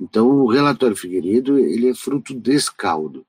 então, 0.00 0.28
o 0.28 0.50
relatório 0.50 0.96
Figueiredo 0.96 1.58
ele 1.58 1.88
é 1.88 1.94
fruto 1.94 2.34
desse 2.34 2.74
caldo. 2.74 3.24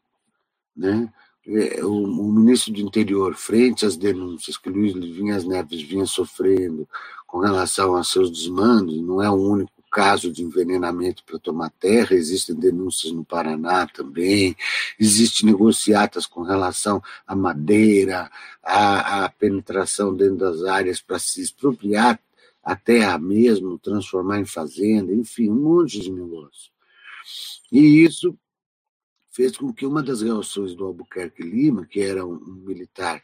Né? 0.75 1.11
É, 1.48 1.83
o, 1.83 2.03
o, 2.03 2.31
ministro 2.31 2.71
do 2.71 2.81
Interior, 2.81 3.33
frente 3.33 3.86
às 3.86 3.98
denúncias 3.98 4.57
que 4.57 4.69
Luiz 4.69 4.93
Vinhas 4.93 5.43
Neves 5.43 5.81
vinha 5.81 6.05
sofrendo 6.05 6.88
com 7.25 7.39
relação 7.39 7.95
a 7.95 8.03
seus 8.03 8.29
desmandos, 8.29 9.01
não 9.01 9.24
é 9.24 9.29
o 9.29 9.33
único 9.33 9.71
caso 9.91 10.31
de 10.31 10.43
envenenamento 10.43 11.24
para 11.25 11.39
tomar 11.39 11.69
terra, 11.71 12.13
existem 12.15 12.55
denúncias 12.55 13.12
no 13.12 13.25
Paraná 13.25 13.86
também, 13.88 14.55
existem 15.00 15.48
negociatas 15.50 16.25
com 16.25 16.43
relação 16.43 17.01
à 17.27 17.36
madeira, 17.36 18.31
à, 18.63 19.25
à 19.25 19.29
penetração 19.29 20.15
dentro 20.15 20.38
das 20.38 20.63
áreas 20.63 21.01
para 21.01 21.19
se 21.19 21.41
expropriar 21.41 22.19
a 22.63 22.75
terra 22.75 23.17
mesmo, 23.17 23.79
transformar 23.79 24.39
em 24.39 24.45
fazenda, 24.45 25.12
enfim, 25.12 25.50
um 25.50 25.55
monte 25.55 26.00
de 26.00 26.12
negócio. 26.12 26.71
E 27.71 28.03
isso 28.03 28.38
fez 29.31 29.57
com 29.57 29.73
que 29.73 29.85
uma 29.85 30.03
das 30.03 30.21
reações 30.21 30.75
do 30.75 30.85
Albuquerque 30.85 31.41
Lima, 31.41 31.85
que 31.85 32.01
era 32.01 32.25
um, 32.25 32.33
um 32.33 32.63
militar 32.65 33.23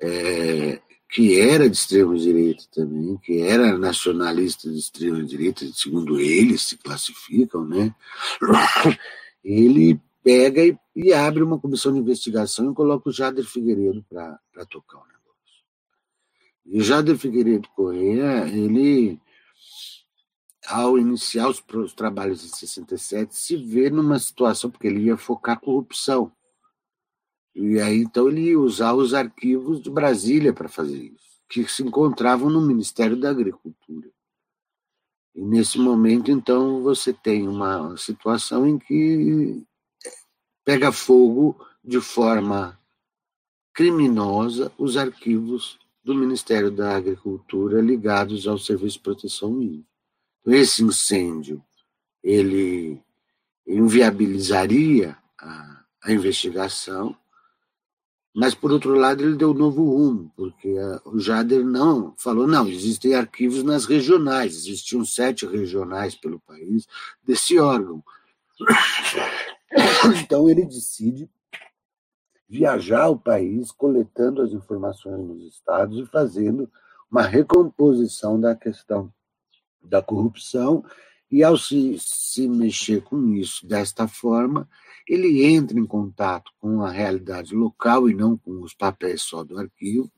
é, 0.00 0.80
que 1.12 1.38
era 1.38 1.68
de 1.68 1.76
extrema-direita 1.76 2.64
também, 2.72 3.18
que 3.18 3.42
era 3.42 3.76
nacionalista 3.76 4.70
de 4.70 4.78
extrema-direita, 4.78 5.66
segundo 5.74 6.18
eles 6.18 6.62
se 6.62 6.78
classificam, 6.78 7.66
né? 7.66 7.94
ele 9.44 10.00
pega 10.24 10.64
e, 10.64 10.74
e, 10.96 11.12
abre 11.12 11.42
uma 11.42 11.58
comissão 11.58 11.92
de 11.92 11.98
investigação 11.98 12.70
e 12.70 12.74
coloca 12.74 13.10
o 13.10 13.12
Jader 13.12 13.44
Figueiredo 13.44 14.02
para 14.08 14.66
tocar 14.70 14.98
o 14.98 15.06
negócio. 15.06 15.62
E 16.64 16.78
o 16.78 16.82
Jader 16.82 17.18
Figueiredo 17.18 17.68
Corrêa, 17.76 18.48
ele, 18.48 19.20
ao 20.66 20.98
iniciar 20.98 21.48
os, 21.48 21.62
os 21.74 21.92
trabalhos 21.92 22.44
em 22.44 22.48
67, 22.48 23.34
se 23.34 23.56
vê 23.56 23.90
numa 23.90 24.18
situação, 24.18 24.70
porque 24.70 24.86
ele 24.86 25.04
ia 25.04 25.16
focar 25.16 25.60
corrupção. 25.60 26.32
E 27.54 27.80
aí, 27.80 27.98
então, 27.98 28.28
ele 28.28 28.50
ia 28.50 28.58
usar 28.58 28.94
os 28.94 29.12
arquivos 29.12 29.82
de 29.82 29.90
Brasília 29.90 30.52
para 30.52 30.68
fazer 30.68 30.98
isso, 30.98 31.40
que 31.48 31.66
se 31.68 31.82
encontravam 31.82 32.48
no 32.48 32.60
Ministério 32.60 33.16
da 33.16 33.30
Agricultura. 33.30 34.10
E 35.34 35.42
nesse 35.42 35.78
momento, 35.78 36.30
então, 36.30 36.82
você 36.82 37.12
tem 37.12 37.48
uma 37.48 37.96
situação 37.96 38.66
em 38.66 38.78
que 38.78 39.62
pega 40.64 40.92
fogo 40.92 41.56
de 41.84 42.00
forma 42.00 42.78
criminosa 43.74 44.72
os 44.78 44.96
arquivos 44.96 45.78
do 46.04 46.14
Ministério 46.14 46.70
da 46.70 46.96
Agricultura 46.96 47.80
ligados 47.80 48.46
ao 48.46 48.58
Serviço 48.58 48.96
de 48.96 49.02
Proteção 49.02 49.50
Mínima. 49.50 49.91
Esse 50.46 50.82
incêndio 50.82 51.62
ele 52.22 53.00
inviabilizaria 53.66 55.16
a, 55.38 55.84
a 56.02 56.12
investigação 56.12 57.16
mas, 58.34 58.54
por 58.54 58.72
outro 58.72 58.94
lado, 58.94 59.22
ele 59.22 59.36
deu 59.36 59.52
novo 59.52 59.84
rumo, 59.84 60.32
porque 60.34 60.74
o 61.04 61.18
Jader 61.18 61.62
não 61.62 62.14
falou, 62.16 62.46
não, 62.46 62.66
existem 62.66 63.14
arquivos 63.14 63.62
nas 63.62 63.84
regionais, 63.84 64.54
existiam 64.54 65.04
sete 65.04 65.44
regionais 65.44 66.14
pelo 66.14 66.40
país 66.40 66.86
desse 67.22 67.58
órgão. 67.58 68.02
Então, 70.22 70.50
ele 70.50 70.66
decide 70.66 71.30
viajar 72.46 73.04
ao 73.04 73.18
país, 73.18 73.70
coletando 73.70 74.42
as 74.42 74.52
informações 74.52 75.26
nos 75.26 75.42
estados 75.44 75.98
e 75.98 76.04
fazendo 76.04 76.70
uma 77.10 77.22
recomposição 77.22 78.38
da 78.38 78.54
questão 78.54 79.10
da 79.82 80.02
corrupção 80.02 80.84
e 81.30 81.42
ao 81.42 81.56
se, 81.56 81.96
se 81.98 82.46
mexer 82.46 83.02
com 83.02 83.32
isso 83.32 83.66
desta 83.66 84.06
forma, 84.06 84.68
ele 85.08 85.44
entra 85.44 85.78
em 85.78 85.86
contato 85.86 86.52
com 86.60 86.82
a 86.82 86.90
realidade 86.90 87.54
local 87.54 88.08
e 88.08 88.14
não 88.14 88.36
com 88.36 88.62
os 88.62 88.74
papéis 88.74 89.22
só 89.22 89.42
do 89.42 89.58
arquivo, 89.58 90.10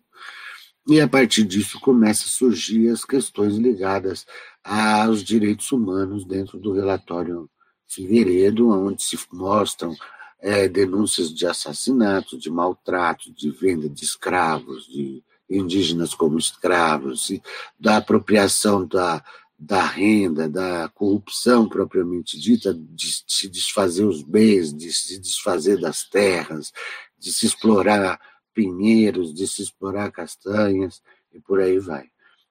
e 0.87 1.01
a 1.01 1.09
partir 1.09 1.45
disso 1.45 1.81
começa 1.81 2.27
a 2.27 2.29
surgir 2.29 2.91
as 2.91 3.05
questões 3.05 3.57
ligadas 3.57 4.27
aos 4.63 5.23
direitos 5.23 5.73
humanos 5.73 6.27
dentro 6.27 6.59
do 6.59 6.73
relatório 6.73 7.49
Figueiredo, 7.87 8.69
onde 8.69 9.03
se 9.03 9.19
mostram 9.33 9.95
é, 10.41 10.69
denúncias 10.69 11.33
de 11.33 11.47
assassinato, 11.47 12.37
de 12.37 12.51
maltrato, 12.51 13.33
de 13.33 13.51
venda 13.51 13.89
de 13.89 14.05
escravos, 14.05 14.87
de 14.87 15.23
indígenas 15.49 16.15
como 16.15 16.39
escravos, 16.39 17.31
da 17.79 17.99
apropriação 17.99 18.87
da 18.87 19.25
da 19.59 19.83
renda, 19.83 20.49
da 20.49 20.89
corrupção 20.89 21.69
propriamente 21.69 22.39
dita, 22.39 22.75
de 22.75 23.25
se 23.27 23.49
desfazer 23.49 24.05
os 24.05 24.23
bens, 24.23 24.75
de 24.75 24.93
se 24.93 25.19
desfazer 25.19 25.81
das 25.81 26.09
terras, 26.09 26.73
de 27.19 27.33
se 27.33 27.47
explorar 27.47 28.21
pinheiros, 28.53 29.33
de 29.33 29.47
se 29.47 29.63
explorar 29.63 30.11
castanhas 30.11 31.03
e 31.33 31.41
por 31.41 31.61
aí 31.61 31.79
vai. 31.79 32.09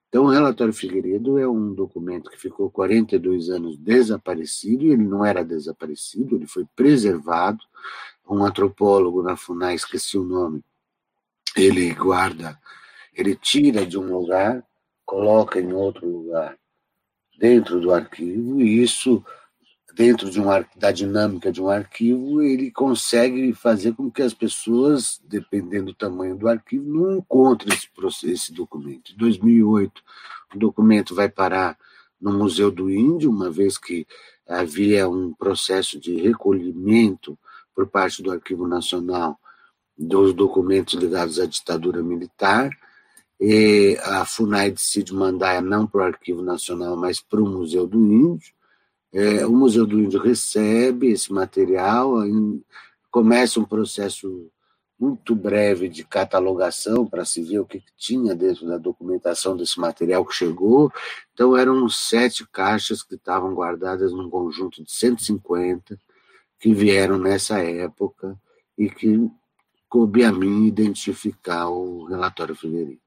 Então, 0.10 0.26
o 0.26 0.30
relatório 0.30 0.74
Figueiredo 0.74 1.40
é 1.40 1.48
um 1.48 1.74
documento 1.74 2.30
que 2.30 2.38
ficou 2.38 2.70
42 2.70 3.50
anos 3.50 3.78
desaparecido, 3.78 4.84
e 4.84 4.92
ele 4.92 5.04
não 5.04 5.26
era 5.26 5.44
desaparecido, 5.44 6.36
ele 6.36 6.46
foi 6.46 6.66
preservado. 6.76 7.60
Um 8.30 8.44
antropólogo 8.46 9.24
na 9.24 9.36
FUNAI, 9.36 9.74
esqueci 9.74 10.18
o 10.18 10.24
nome, 10.24 10.64
ele 11.58 11.94
guarda, 11.94 12.58
ele 13.14 13.36
tira 13.36 13.86
de 13.86 13.98
um 13.98 14.16
lugar, 14.16 14.64
coloca 15.04 15.60
em 15.60 15.74
outro 15.74 16.08
lugar 16.08 16.58
dentro 17.44 17.82
do 17.82 17.92
arquivo, 17.92 18.62
e 18.62 18.82
isso, 18.82 19.22
dentro 19.94 20.32
de 20.32 20.40
um, 20.40 20.46
da 20.78 20.94
dinâmica 20.94 21.52
de 21.52 21.62
um 21.62 21.68
arquivo, 21.68 22.42
ele 22.42 22.72
consegue 22.72 23.52
fazer 23.52 23.94
com 23.96 24.10
que 24.10 24.22
as 24.22 24.34
pessoas, 24.34 25.20
dependendo 25.26 25.88
do 25.88 25.94
tamanho 25.94 26.38
do 26.38 26.48
arquivo, 26.48 26.86
não 26.86 27.18
encontrem 27.18 27.76
esse, 27.76 28.32
esse 28.32 28.54
documento. 28.54 29.12
Em 29.12 29.18
2008, 29.18 30.02
o 30.56 30.58
documento 30.58 31.14
vai 31.14 31.28
parar 31.28 31.78
no 32.20 32.32
Museu 32.32 32.72
do 32.72 32.90
Índio, 32.90 33.30
uma 33.30 33.52
vez 33.52 33.78
que 33.78 34.08
havia 34.48 35.10
um 35.10 35.34
processo 35.34 36.00
de 36.00 36.16
recolhimento 36.16 37.38
por 37.76 37.88
parte 37.88 38.24
do 38.24 38.32
Arquivo 38.32 38.66
Nacional 38.70 39.38
dos 39.98 40.34
documentos 40.34 40.94
ligados 40.94 41.42
à 41.42 41.46
ditadura 41.46 42.02
militar, 42.02 42.70
e 43.46 43.98
a 44.04 44.24
FUNAI 44.24 44.72
decide 44.72 45.14
mandar 45.14 45.62
não 45.62 45.86
para 45.86 46.00
o 46.00 46.06
Arquivo 46.06 46.42
Nacional, 46.42 46.96
mas 46.96 47.20
para 47.20 47.42
o 47.42 47.46
Museu 47.46 47.86
do 47.86 48.00
Índio. 48.00 48.54
É, 49.12 49.46
o 49.46 49.52
Museu 49.52 49.86
do 49.86 50.00
Índio 50.00 50.18
recebe 50.18 51.10
esse 51.10 51.32
material, 51.34 52.20
começa 53.12 53.60
um 53.60 53.66
processo 53.66 54.50
muito 54.98 55.36
breve 55.36 55.90
de 55.90 56.06
catalogação 56.06 57.06
para 57.06 57.26
se 57.26 57.44
ver 57.44 57.60
o 57.60 57.66
que 57.66 57.84
tinha 57.98 58.34
dentro 58.34 58.66
da 58.66 58.78
documentação 58.78 59.58
desse 59.58 59.78
material 59.78 60.26
que 60.26 60.34
chegou. 60.34 60.90
Então, 61.34 61.58
eram 61.58 61.90
sete 61.90 62.48
caixas 62.50 63.04
que 63.04 63.16
estavam 63.16 63.54
guardadas 63.54 64.14
num 64.14 64.30
conjunto 64.30 64.82
de 64.82 64.90
150 64.90 66.00
que 66.62 66.74
vieram 66.74 67.18
nessa 67.18 67.60
época 67.60 68.40
e 68.78 68.90
que 68.90 69.30
coube 69.90 70.24
a 70.24 70.32
mim 70.32 70.66
identificar 70.66 71.68
o 71.68 72.06
relatório 72.06 72.56
Figueiredo. 72.56 73.03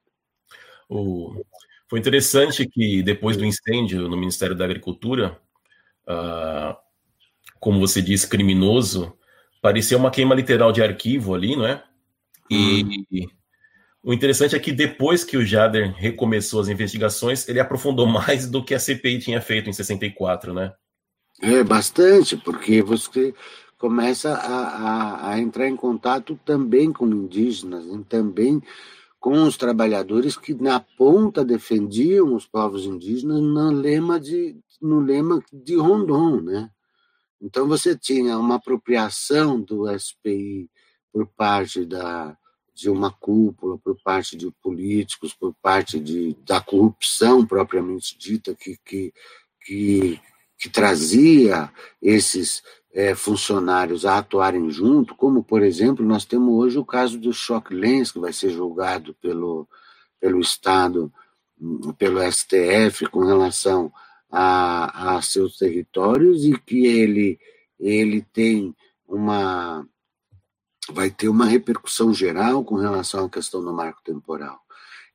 O... 0.89 1.45
Foi 1.89 1.99
interessante 1.99 2.67
que 2.67 3.03
depois 3.03 3.37
do 3.37 3.45
incêndio 3.45 4.09
no 4.09 4.17
Ministério 4.17 4.57
da 4.57 4.65
Agricultura, 4.65 5.41
uh, 6.09 6.77
como 7.61 7.81
você 7.81 8.03
disse, 8.03 8.29
criminoso, 8.29 9.17
parecia 9.61 9.97
uma 9.97 10.11
queima 10.11 10.35
literal 10.35 10.73
de 10.73 10.83
arquivo 10.83 11.35
ali, 11.35 11.57
não 11.57 11.67
é? 11.67 11.83
E 12.51 13.27
o 14.03 14.13
interessante 14.13 14.55
é 14.55 14.59
que 14.61 14.73
depois 14.73 15.25
que 15.25 15.37
o 15.37 15.45
Jader 15.45 15.93
recomeçou 15.97 16.61
as 16.61 16.69
investigações, 16.69 17.49
ele 17.49 17.59
aprofundou 17.59 18.07
mais 18.09 18.49
do 18.49 18.65
que 18.65 18.75
a 18.75 18.79
CPI 18.79 19.19
tinha 19.19 19.41
feito 19.41 19.69
em 19.69 19.73
64, 19.73 20.55
né? 20.55 20.73
É, 21.43 21.63
bastante, 21.63 22.37
porque 22.37 22.81
você 22.83 23.35
começa 23.79 24.33
a, 24.33 24.69
a, 24.69 25.31
a 25.31 25.39
entrar 25.41 25.69
em 25.69 25.77
contato 25.77 26.39
também 26.45 26.93
com 26.93 27.07
indígenas, 27.07 27.85
também 28.09 28.63
com 29.19 29.43
os 29.45 29.57
trabalhadores 29.57 30.37
que 30.37 30.55
na 30.55 30.81
ponta 30.81 31.45
defendiam 31.45 32.35
os 32.35 32.47
povos 32.47 32.85
indígenas 32.85 33.41
no 33.41 33.71
lema 33.71 34.21
de 34.21 34.57
no 34.81 35.01
lema 35.01 35.43
de 35.53 35.77
Rondon, 35.77 36.41
né? 36.43 36.71
Então 37.41 37.67
você 37.67 37.97
tinha 37.97 38.39
uma 38.39 38.57
apropriação 38.57 39.61
do 39.61 39.87
SPI 39.99 40.71
por 41.13 41.27
parte 41.27 41.85
da 41.85 42.37
de 42.77 42.91
uma 42.91 43.11
cúpula, 43.11 43.79
por 43.79 43.97
parte 44.03 44.37
de 44.37 44.51
políticos, 44.63 45.33
por 45.33 45.55
parte 45.63 45.99
de, 45.99 46.37
da 46.45 46.61
corrupção 46.61 47.47
propriamente 47.47 48.19
dita 48.19 48.55
que, 48.55 48.77
que, 48.85 49.15
que, 49.65 50.21
que 50.59 50.69
trazia 50.69 51.73
esses 52.03 52.63
é, 52.97 53.15
funcionários 53.15 54.07
a 54.07 54.17
atuarem 54.17 54.71
junto, 54.71 55.15
como, 55.15 55.45
por 55.45 55.63
exemplo, 55.63 56.03
nós 56.03 56.25
temos 56.25 56.55
hoje 56.55 56.79
o 56.79 56.85
caso 56.85 57.19
do 57.19 57.31
Choque 57.31 57.75
Lens, 57.75 58.11
que 58.11 58.19
vai 58.19 58.33
ser 58.33 58.49
julgado 58.49 59.13
pelo, 59.21 59.69
pelo 60.19 60.41
Estado, 60.41 61.13
pelo 61.99 62.23
STF, 62.33 63.05
com 63.11 63.23
relação 63.23 63.93
a, 64.33 65.17
a 65.17 65.21
seus 65.21 65.59
territórios, 65.59 66.47
e 66.47 66.59
que 66.59 66.87
ele, 66.87 67.39
ele 67.79 68.23
tem 68.33 68.75
uma. 69.07 69.87
vai 70.91 71.11
ter 71.11 71.29
uma 71.29 71.45
repercussão 71.45 72.15
geral 72.15 72.65
com 72.65 72.77
relação 72.77 73.27
à 73.27 73.29
questão 73.29 73.63
do 73.63 73.75
marco 73.75 74.01
temporal. 74.03 74.59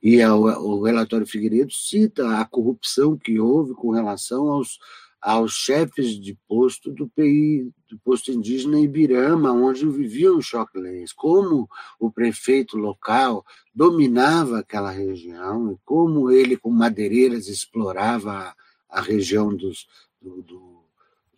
E 0.04 0.22
a, 0.22 0.36
o 0.36 0.84
relatório 0.84 1.26
Figueiredo 1.26 1.74
cita 1.74 2.38
a 2.38 2.46
corrupção 2.46 3.18
que 3.18 3.40
houve 3.40 3.74
com 3.74 3.90
relação 3.90 4.50
aos 4.50 4.78
aos 5.22 5.54
chefes 5.54 6.20
de 6.20 6.36
posto 6.48 6.92
do 6.92 7.08
PI, 7.08 7.72
do 7.88 8.00
posto 8.00 8.32
indígena 8.32 8.80
Ibirama, 8.80 9.52
onde 9.52 9.88
viviam 9.88 10.38
os 10.38 10.46
choclens, 10.46 11.14
como 11.14 11.70
o 12.00 12.12
prefeito 12.12 12.76
local 12.78 13.46
dominava 13.74 14.60
aquela 14.60 14.90
região, 14.90 15.72
e 15.72 15.78
como 15.86 16.32
ele, 16.32 16.58
com 16.58 16.72
madeireiras, 16.72 17.48
explorava 17.48 18.32
a, 18.32 18.56
a 18.90 19.02
região 19.02 19.56
dos, 19.56 19.88
do, 20.20 20.42
do 20.42 20.72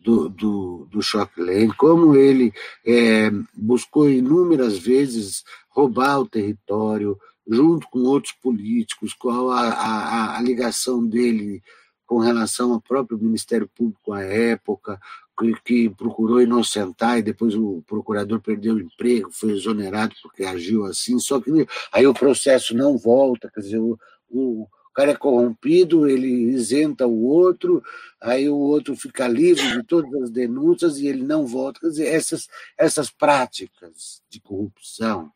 do, 0.04 0.28
do, 0.28 0.90
do 0.92 1.76
como 1.78 2.14
ele 2.16 2.54
é, 2.86 3.32
buscou 3.54 4.10
inúmeras 4.10 4.78
vezes 4.78 5.46
roubar 5.70 6.20
o 6.20 6.28
território, 6.28 7.18
junto 7.48 7.88
com 7.90 8.00
outros 8.00 8.34
políticos, 8.34 9.14
qual 9.14 9.50
a, 9.50 9.70
a, 9.70 10.38
a 10.38 10.42
ligação 10.42 11.06
dele 11.06 11.64
com 12.06 12.20
relação 12.20 12.74
ao 12.74 12.82
próprio 12.82 13.18
Ministério 13.18 13.68
Público 13.68 14.14
à 14.14 14.22
época, 14.22 15.00
que, 15.40 15.56
que, 15.64 15.90
procurou 15.90 16.42
inocentar 16.42 17.18
e 17.18 17.24
depois 17.24 17.56
o 17.56 17.84
procurador 17.88 18.40
perdeu 18.40 18.76
o 18.76 18.80
emprego, 18.80 19.32
foi 19.32 19.52
exonerado 19.52 20.14
porque 20.22 20.44
agiu 20.44 20.86
assim, 20.86 21.18
só 21.20 21.40
que 21.40 21.50
aí 21.92 22.06
o 22.06 22.14
processo 22.14 22.76
não 22.76 22.98
volta, 22.98 23.50
quer 23.50 23.62
dizer, 23.62 23.80
o, 23.80 23.98
o 24.30 24.68
cara 24.94 25.12
é 25.12 25.16
corrompido, 25.16 26.08
ele 26.08 26.28
isenta 26.28 27.08
o 27.08 27.24
outro, 27.24 27.84
aí 28.22 28.48
o 28.48 28.56
outro 28.56 28.96
fica 28.96 29.28
livre 29.28 29.72
de 29.72 29.84
todas 29.84 30.14
as 30.22 30.30
denúncias 30.30 31.00
e 31.00 31.08
ele 31.08 31.24
não 31.24 31.48
volta. 31.48 31.80
Quer 31.80 31.88
dizer, 31.88 32.08
essas, 32.14 32.48
essas 32.78 33.10
práticas 33.10 34.22
de 34.30 34.40
corrupção, 34.40 35.32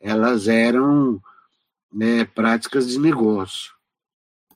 elas 0.00 0.46
eram 0.46 1.20
é, 2.00 2.24
práticas 2.24 2.86
de 2.86 2.98
negócio. 3.00 3.72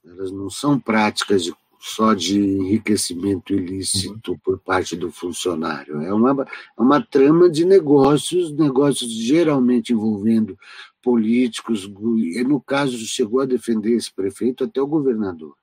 Elas 0.06 0.30
não 0.30 0.48
são 0.48 0.78
práticas 0.78 1.42
de, 1.42 1.54
só 1.80 2.14
de 2.14 2.38
enriquecimento 2.38 3.52
ilícito 3.52 4.32
uhum. 4.32 4.38
por 4.38 4.58
parte 4.60 4.96
do 4.96 5.10
funcionário. 5.10 6.00
É 6.02 6.12
uma, 6.12 6.42
é 6.42 6.80
uma 6.80 7.02
trama 7.02 7.50
de 7.50 7.64
negócios, 7.64 8.52
negócios 8.52 9.10
geralmente 9.10 9.92
envolvendo 9.92 10.58
políticos, 11.02 11.84
e 11.84 12.42
no 12.44 12.60
caso 12.60 12.96
chegou 12.98 13.40
a 13.40 13.46
defender 13.46 13.92
esse 13.94 14.12
prefeito 14.12 14.64
até 14.64 14.80
o 14.80 14.86
governador. 14.86 15.56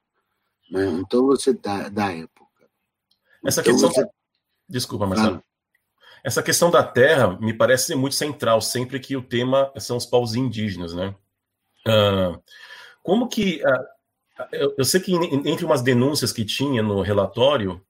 Né? 0.69 0.87
Então 0.99 1.25
você 1.25 1.53
dá 1.53 1.89
da 1.89 2.11
época. 2.11 2.43
Essa 3.45 3.61
então, 3.61 3.73
questão. 3.73 3.91
Você... 3.91 4.07
Desculpa, 4.67 5.05
Marcelo. 5.05 5.37
Ah. 5.37 5.53
Essa 6.23 6.41
questão 6.41 6.71
da 6.71 6.81
terra 6.81 7.37
me 7.39 7.53
parece 7.53 7.87
ser 7.87 7.95
muito 7.95 8.15
central 8.15 8.61
sempre 8.61 8.99
que 8.99 9.17
o 9.17 9.21
tema 9.21 9.71
são 9.77 9.97
os 9.97 10.05
povos 10.05 10.35
indígenas, 10.35 10.93
né? 10.93 11.13
Uh, 11.85 12.41
como 13.03 13.27
que. 13.27 13.61
Uh, 13.61 13.93
eu, 14.51 14.73
eu, 14.77 14.85
sei 14.85 14.99
que 14.99 15.13
entre 15.13 15.65
umas 15.65 15.81
denúncias 15.81 16.31
que 16.31 16.43
tinha 16.43 16.81
no 16.81 17.01
relatório, 17.01 17.81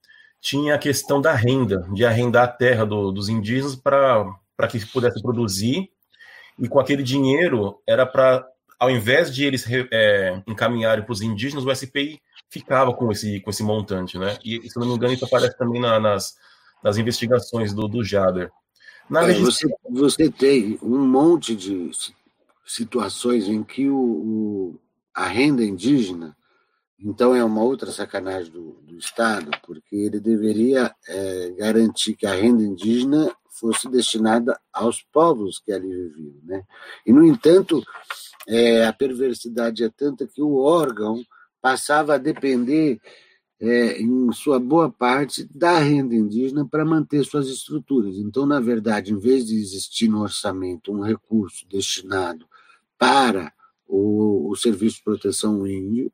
tinha 0.41 0.75
a 0.75 0.77
questão 0.77 1.21
da 1.21 1.34
renda, 1.34 1.88
de 1.93 2.06
arrendar 2.06 2.43
a 2.43 2.47
terra 2.47 2.86
do, 2.86 3.12
dos 3.12 3.29
indígenas 3.29 3.75
para 3.75 4.67
que 4.69 4.86
pudesse 4.88 5.21
produzir, 5.21 5.89
e 6.60 6.67
com 6.67 6.79
aquele 6.79 7.01
dinheiro 7.01 7.82
era 7.88 8.06
para, 8.06 8.45
ao 8.77 8.91
invés 8.91 9.34
de 9.34 9.45
eles 9.45 9.65
é, 9.91 10.41
encaminharem 10.45 11.03
para 11.03 11.13
os 11.13 11.21
indígenas, 11.21 11.65
o 11.65 11.73
SPI 11.73 12.21
ficava 12.49 12.93
com 12.93 13.12
esse, 13.12 13.39
com 13.39 13.49
esse 13.49 13.63
montante, 13.63 14.17
né? 14.17 14.38
E, 14.43 14.69
se 14.69 14.77
não 14.77 14.88
me 14.88 14.93
engano, 14.93 15.13
isso 15.13 15.25
aparece 15.25 15.58
também 15.58 15.82
na, 15.82 15.99
nas, 15.99 16.38
nas 16.84 16.97
investigações 16.97 17.73
do, 17.73 17.88
do 17.88 18.03
Jader. 18.03 18.51
Na 19.10 19.29
é, 19.29 19.34
você, 19.34 19.67
você 19.89 20.29
tem 20.29 20.77
um 20.82 20.99
monte 20.99 21.56
de 21.56 21.89
situações 22.65 23.47
em 23.47 23.63
que 23.63 23.89
o, 23.89 23.97
o, 23.97 24.79
a 25.13 25.28
renda 25.28 25.63
indígena, 25.63 26.36
então 26.99 27.36
é 27.36 27.43
uma 27.43 27.62
outra 27.62 27.91
sacanagem 27.91 28.52
do, 28.52 28.80
do 28.82 28.97
Estado, 28.97 29.52
porque 29.65 29.95
ele 29.95 30.19
deveria 30.19 30.93
é, 31.08 31.49
garantir 31.58 32.15
que 32.15 32.26
a 32.26 32.34
renda 32.34 32.63
indígena 32.63 33.30
fosse 33.49 33.89
destinada 33.89 34.60
aos 34.71 35.02
povos 35.02 35.60
que 35.60 35.71
ali 35.71 35.88
viviam. 35.88 36.39
Né? 36.43 36.63
E, 37.06 37.12
no 37.12 37.26
entanto, 37.26 37.84
é, 38.47 38.86
a 38.86 38.93
perversidade 38.93 39.84
é 39.84 39.89
tanta 39.89 40.26
que 40.26 40.41
o 40.41 40.56
órgão 40.56 41.23
passava 41.62 42.15
a 42.15 42.17
depender, 42.17 42.99
é, 43.60 44.02
em 44.02 44.32
sua 44.32 44.60
boa 44.60 44.89
parte, 44.89 45.47
da 45.54 45.78
renda 45.78 46.15
indígena 46.15 46.65
para 46.65 46.86
manter 46.86 47.23
suas 47.23 47.47
estruturas. 47.47 48.17
Então, 48.17 48.45
na 48.45 48.60
verdade, 48.60 49.13
em 49.13 49.17
vez 49.17 49.45
de 49.45 49.56
existir 49.56 50.08
no 50.08 50.21
orçamento 50.21 50.91
um 50.91 51.02
recurso 51.02 51.67
destinado 51.67 52.45
para 52.97 53.54
o, 53.93 54.49
o 54.49 54.56
Serviço 54.56 54.97
de 54.97 55.03
Proteção 55.03 55.67
Índio, 55.67 56.12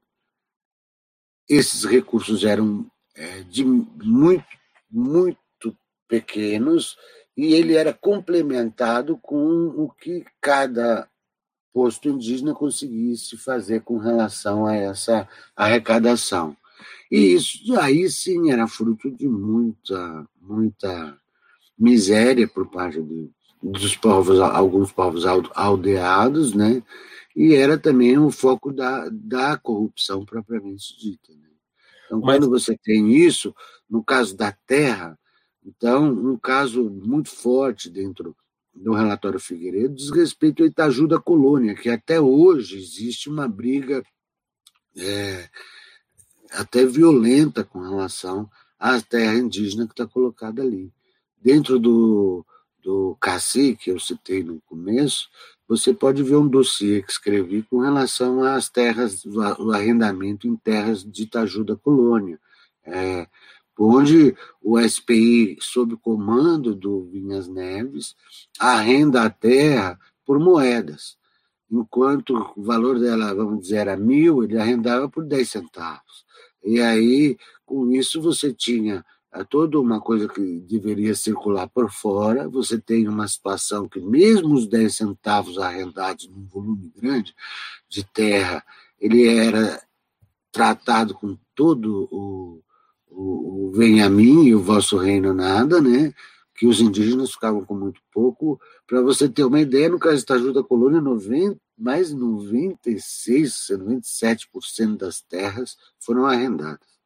esses 1.47 1.85
recursos 1.85 2.43
eram 2.43 2.85
é, 3.15 3.43
de 3.43 3.63
muito, 3.63 4.45
muito 4.91 5.77
pequenos 6.07 6.97
e 7.37 7.53
ele 7.53 7.75
era 7.75 7.93
complementado 7.93 9.17
com 9.17 9.67
o 9.67 9.89
que 9.89 10.25
cada 10.41 11.07
posto 11.73 12.09
indígena 12.09 12.53
conseguisse 12.53 13.37
fazer 13.37 13.81
com 13.81 13.97
relação 13.97 14.65
a 14.65 14.75
essa 14.75 15.27
arrecadação. 15.55 16.57
E 17.09 17.33
isso 17.33 17.79
aí 17.79 18.09
sim 18.09 18.51
era 18.51 18.67
fruto 18.67 19.09
de 19.09 19.27
muita, 19.27 20.27
muita 20.41 21.17
miséria 21.77 22.45
por 22.45 22.67
parte 22.69 23.01
de, 23.01 23.29
dos 23.63 23.95
povos, 23.95 24.39
alguns 24.39 24.91
povos 24.91 25.23
aldeados, 25.25 26.53
né? 26.53 26.83
E 27.35 27.53
era 27.53 27.77
também 27.77 28.17
o 28.17 28.31
foco 28.31 28.71
da, 28.71 29.07
da 29.11 29.57
corrupção 29.57 30.25
propriamente 30.25 30.97
dita. 30.97 31.33
Né? 31.33 31.49
Então, 32.05 32.19
Mas... 32.21 32.37
quando 32.37 32.49
você 32.49 32.77
tem 32.77 33.15
isso, 33.15 33.53
no 33.89 34.03
caso 34.03 34.35
da 34.35 34.51
terra, 34.51 35.17
então, 35.65 36.11
um 36.11 36.37
caso 36.37 36.89
muito 36.89 37.29
forte 37.29 37.89
dentro 37.89 38.35
do 38.73 38.93
relatório 38.93 39.39
Figueiredo 39.39 39.93
diz 39.93 40.09
respeito 40.09 40.63
ao 40.63 40.67
Itaju 40.67 41.07
da 41.07 41.19
Colônia, 41.19 41.75
que 41.75 41.89
até 41.89 42.19
hoje 42.19 42.77
existe 42.77 43.29
uma 43.29 43.47
briga 43.47 44.03
é, 44.97 45.49
até 46.51 46.85
violenta 46.85 47.63
com 47.63 47.81
relação 47.81 48.49
à 48.79 49.01
terra 49.01 49.35
indígena 49.35 49.85
que 49.85 49.93
está 49.93 50.07
colocada 50.07 50.61
ali. 50.61 50.91
Dentro 51.41 51.77
do, 51.77 52.45
do 52.89 53.15
CACI, 53.21 53.75
que 53.75 53.91
eu 53.91 53.99
citei 53.99 54.43
no 54.43 54.59
começo, 54.61 55.29
você 55.67 55.93
pode 55.93 56.23
ver 56.23 56.37
um 56.37 56.47
dossiê 56.47 57.03
que 57.03 57.11
escrevi 57.11 57.61
com 57.61 57.77
relação 57.77 58.41
às 58.41 58.67
terras, 58.67 59.23
o 59.25 59.71
arrendamento 59.71 60.47
em 60.47 60.55
terras 60.55 61.03
de 61.03 61.23
Itaju 61.23 61.63
da 61.63 61.75
Colônia. 61.75 62.39
É, 62.83 63.27
onde 63.77 64.35
o 64.59 64.79
SPI, 64.79 65.57
sob 65.61 65.97
comando 65.97 66.73
do 66.73 67.05
Vinhas 67.05 67.47
Neves, 67.47 68.15
arrenda 68.59 69.21
a 69.21 69.29
terra 69.29 69.99
por 70.25 70.39
moedas. 70.39 71.15
Enquanto 71.71 72.33
o 72.57 72.63
valor 72.63 72.99
dela, 72.99 73.35
vamos 73.35 73.61
dizer, 73.61 73.77
era 73.77 73.95
mil, 73.95 74.43
ele 74.43 74.57
arrendava 74.57 75.07
por 75.07 75.23
10 75.23 75.47
centavos. 75.47 76.25
E 76.63 76.81
aí, 76.81 77.37
com 77.67 77.91
isso, 77.91 78.19
você 78.19 78.51
tinha 78.51 79.05
eh, 79.33 79.43
toda 79.43 79.79
uma 79.79 79.99
coisa 79.99 80.27
que 80.27 80.59
deveria 80.61 81.15
circular 81.15 81.67
por 81.67 81.91
fora, 81.91 82.47
você 82.49 82.79
tem 82.79 83.07
uma 83.07 83.27
situação 83.27 83.87
que, 83.87 83.99
mesmo 83.99 84.53
os 84.53 84.67
10 84.67 84.95
centavos 84.95 85.57
arrendados 85.57 86.27
num 86.27 86.45
volume 86.45 86.91
grande 86.95 87.33
de 87.87 88.03
terra, 88.03 88.63
ele 88.99 89.27
era 89.27 89.81
tratado 90.51 91.13
com 91.13 91.37
todo 91.55 92.07
o 92.11 92.63
o, 93.11 93.67
o 93.67 93.71
Vem 93.71 94.01
a 94.01 94.09
mim 94.09 94.45
e 94.45 94.55
o 94.55 94.61
vosso 94.61 94.97
reino 94.97 95.33
nada, 95.33 95.81
né? 95.81 96.13
que 96.55 96.67
os 96.67 96.81
indígenas 96.81 97.31
ficavam 97.31 97.63
com 97.63 97.73
muito 97.73 98.01
pouco. 98.11 98.59
Para 98.85 99.01
você 99.01 99.29
ter 99.29 99.45
uma 99.45 99.61
ideia, 99.61 99.87
no 99.87 99.97
caso 99.97 100.25
da 100.51 100.61
Colônia, 100.61 100.99
90, 100.99 101.57
mais 101.77 102.11
96, 102.11 103.67
97% 103.71 104.97
das 104.97 105.21
terras 105.21 105.77
foram 105.97 106.25
arrendadas. 106.25 106.98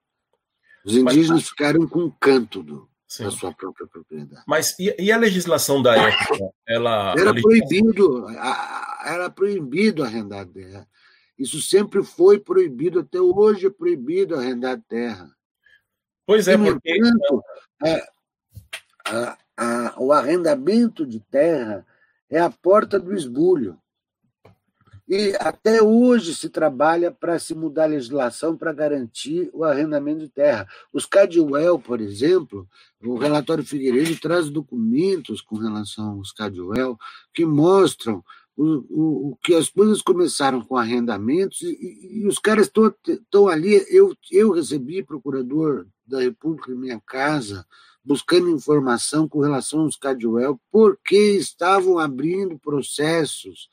Os 0.86 0.94
indígenas 0.94 1.42
Mas, 1.42 1.50
ficaram 1.50 1.88
com 1.88 2.00
um 2.00 2.12
canto 2.12 2.62
do, 2.62 2.90
da 3.20 3.32
sua 3.32 3.54
própria 3.54 3.88
propriedade. 3.88 4.44
Mas 4.48 4.78
e, 4.80 4.94
e, 5.00 5.12
a 5.12 5.18
legislação 5.18 5.82
da 5.82 5.96
época? 5.96 6.52
Ela, 6.68 7.14
era 7.18 7.34
proibido, 7.34 8.28
era 9.06 9.30
proibido 9.30 10.04
arrendar 10.04 10.46
terra. 10.48 10.88
Isso 11.38 11.62
sempre 11.62 12.04
foi 12.04 12.40
proibido, 12.40 13.00
até 13.00 13.20
hoje 13.20 13.68
é 13.68 13.70
proibido 13.70 14.36
arrendar 14.36 14.82
terra. 14.88 15.30
Pois 16.26 16.48
é, 16.48 16.58
porque. 16.58 16.96
Entanto, 16.96 17.44
é, 17.86 18.08
a, 19.06 19.38
a, 19.58 19.96
o 19.98 20.12
arrendamento 20.12 21.06
de 21.06 21.20
terra 21.20 21.86
é 22.30 22.40
a 22.40 22.50
porta 22.50 23.00
do 23.00 23.14
esbulho. 23.14 23.78
E 25.08 25.36
até 25.40 25.82
hoje 25.82 26.34
se 26.34 26.50
trabalha 26.50 27.12
para 27.12 27.38
se 27.38 27.54
mudar 27.54 27.84
a 27.84 27.88
legislação 27.88 28.56
para 28.56 28.72
garantir 28.72 29.50
o 29.54 29.64
arrendamento 29.64 30.22
de 30.22 30.30
terra. 30.30 30.68
Os 30.94 31.06
Cadwell, 31.06 31.78
por 31.78 32.00
exemplo, 32.00 32.68
o 33.04 33.18
relatório 33.18 33.66
Figueiredo 33.66 34.18
traz 34.20 34.50
documentos 34.50 35.42
com 35.42 35.58
relação 35.58 36.12
aos 36.12 36.32
Cadwell 36.32 36.98
que 37.34 37.46
mostram 37.46 38.24
o, 38.56 38.66
o, 38.66 39.30
o, 39.30 39.38
que 39.44 39.56
as 39.56 39.70
coisas 39.70 40.02
começaram 40.02 40.62
com 40.62 40.78
arrendamentos 40.78 41.62
e, 41.62 42.22
e 42.22 42.28
os 42.28 42.40
caras 42.40 42.72
estão 43.08 43.48
ali. 43.48 43.86
Eu, 43.90 44.16
eu 44.32 44.52
recebi 44.52 45.04
procurador 45.04 45.88
da 46.06 46.22
República 46.22 46.72
em 46.72 46.76
minha 46.76 47.02
casa, 47.02 47.66
buscando 48.04 48.50
informação 48.50 49.28
com 49.28 49.40
relação 49.40 49.82
aos 49.82 49.98
Cadwell, 49.98 50.60
porque 50.72 51.36
estavam 51.36 51.98
abrindo 51.98 52.60
processos. 52.60 53.70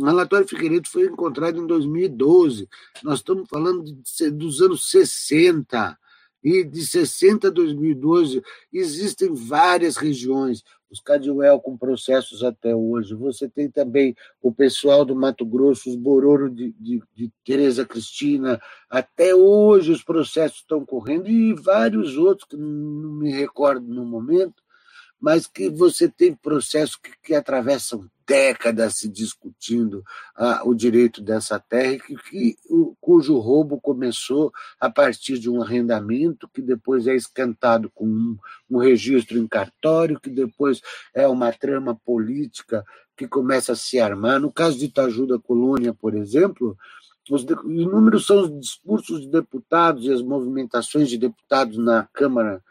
O 0.00 0.04
relatório 0.04 0.48
Figueiredo 0.48 0.88
foi 0.88 1.06
encontrado 1.06 1.60
em 1.60 1.66
2012. 1.66 2.68
Nós 3.02 3.18
estamos 3.18 3.48
falando 3.48 3.84
de, 3.84 4.30
dos 4.30 4.62
anos 4.62 4.90
60. 4.90 5.98
E 6.42 6.64
de 6.64 6.86
60 6.86 7.48
a 7.48 7.50
2012 7.50 8.42
existem 8.72 9.34
várias 9.34 9.98
regiões 9.98 10.64
os 10.90 11.00
Cadwell 11.00 11.60
com 11.60 11.76
processos 11.76 12.42
até 12.42 12.74
hoje. 12.74 13.14
Você 13.14 13.48
tem 13.48 13.70
também 13.70 14.14
o 14.42 14.52
pessoal 14.52 15.04
do 15.04 15.14
Mato 15.14 15.46
Grosso, 15.46 15.88
os 15.88 15.96
Bororo 15.96 16.50
de, 16.50 16.72
de, 16.72 17.00
de 17.14 17.32
Tereza 17.44 17.86
Cristina. 17.86 18.60
Até 18.88 19.34
hoje 19.34 19.92
os 19.92 20.02
processos 20.02 20.58
estão 20.58 20.84
correndo 20.84 21.28
e 21.28 21.54
vários 21.54 22.16
outros 22.16 22.48
que 22.48 22.56
não 22.56 23.12
me 23.12 23.30
recordo 23.30 23.86
no 23.86 24.04
momento, 24.04 24.62
mas 25.20 25.46
que 25.46 25.68
você 25.68 26.08
tem 26.08 26.34
processos 26.34 26.96
que, 26.96 27.10
que 27.22 27.34
atravessam 27.34 28.08
décadas 28.26 28.94
se 28.94 29.08
discutindo 29.08 30.04
ah, 30.36 30.62
o 30.64 30.72
direito 30.72 31.20
dessa 31.20 31.58
terra, 31.58 31.98
que, 31.98 32.16
que, 32.16 32.56
o, 32.68 32.94
cujo 33.00 33.36
roubo 33.38 33.80
começou 33.80 34.52
a 34.78 34.88
partir 34.88 35.38
de 35.38 35.50
um 35.50 35.60
arrendamento, 35.60 36.48
que 36.48 36.62
depois 36.62 37.08
é 37.08 37.14
escantado 37.14 37.90
com 37.92 38.06
um, 38.06 38.38
um 38.70 38.78
registro 38.78 39.36
em 39.36 39.48
cartório, 39.48 40.20
que 40.20 40.30
depois 40.30 40.80
é 41.12 41.26
uma 41.26 41.52
trama 41.52 41.94
política 42.04 42.84
que 43.16 43.26
começa 43.26 43.72
a 43.72 43.76
se 43.76 43.98
armar. 43.98 44.40
No 44.40 44.52
caso 44.52 44.78
de 44.78 44.84
Itaju 44.86 45.26
da 45.26 45.38
Colônia, 45.38 45.92
por 45.92 46.14
exemplo, 46.14 46.78
os 47.28 47.44
inúmeros 47.64 48.26
são 48.26 48.42
os 48.42 48.60
discursos 48.60 49.20
de 49.22 49.28
deputados 49.28 50.04
e 50.04 50.12
as 50.12 50.22
movimentações 50.22 51.08
de 51.08 51.18
deputados 51.18 51.76
na 51.76 52.08
Câmara 52.12 52.62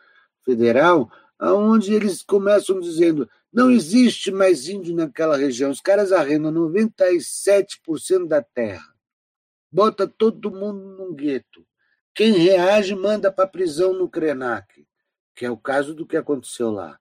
Federal, 0.44 1.12
aonde 1.40 1.94
eles 1.94 2.22
começam 2.22 2.80
dizendo 2.80 3.30
não 3.52 3.72
existe 3.72 4.32
mais 4.32 4.68
índio 4.68 4.96
naquela 4.96 5.36
região. 5.36 5.72
Os 5.72 5.82
caras 5.82 6.12
arrendam 6.12 6.52
97% 6.52 8.28
da 8.28 8.44
terra. 8.44 8.94
Bota 9.72 10.08
todo 10.08 10.52
mundo 10.52 10.98
num 10.98 11.14
gueto. 11.14 11.66
Quem 12.14 12.34
reage 12.34 12.94
manda 12.94 13.32
para 13.32 13.48
prisão 13.48 13.94
no 13.94 14.10
Krenak, 14.10 14.86
que 15.36 15.46
é 15.46 15.50
o 15.50 15.58
caso 15.58 15.96
do 15.96 16.06
que 16.06 16.18
aconteceu 16.18 16.70
lá. 16.70 17.00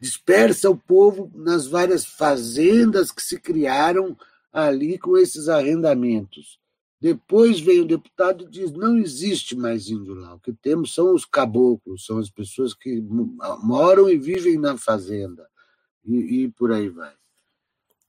Dispersa 0.00 0.70
o 0.70 0.76
povo 0.76 1.30
nas 1.34 1.66
várias 1.66 2.04
fazendas 2.04 3.12
que 3.12 3.22
se 3.22 3.38
criaram 3.38 4.16
ali 4.52 4.98
com 4.98 5.16
esses 5.16 5.48
arrendamentos. 5.48 6.58
Depois 7.00 7.60
vem 7.60 7.80
o 7.80 7.86
deputado 7.86 8.44
e 8.44 8.50
diz: 8.50 8.72
não 8.72 8.96
existe 8.96 9.54
mais 9.56 9.88
índio 9.88 10.14
lá. 10.14 10.34
O 10.34 10.40
que 10.40 10.52
temos 10.52 10.94
são 10.94 11.14
os 11.14 11.24
caboclos, 11.24 12.06
são 12.06 12.18
as 12.18 12.30
pessoas 12.30 12.72
que 12.74 13.02
moram 13.62 14.08
e 14.08 14.16
vivem 14.16 14.58
na 14.58 14.76
fazenda. 14.76 15.48
E, 16.04 16.44
e 16.44 16.48
por 16.48 16.72
aí 16.72 16.88
vai. 16.88 17.12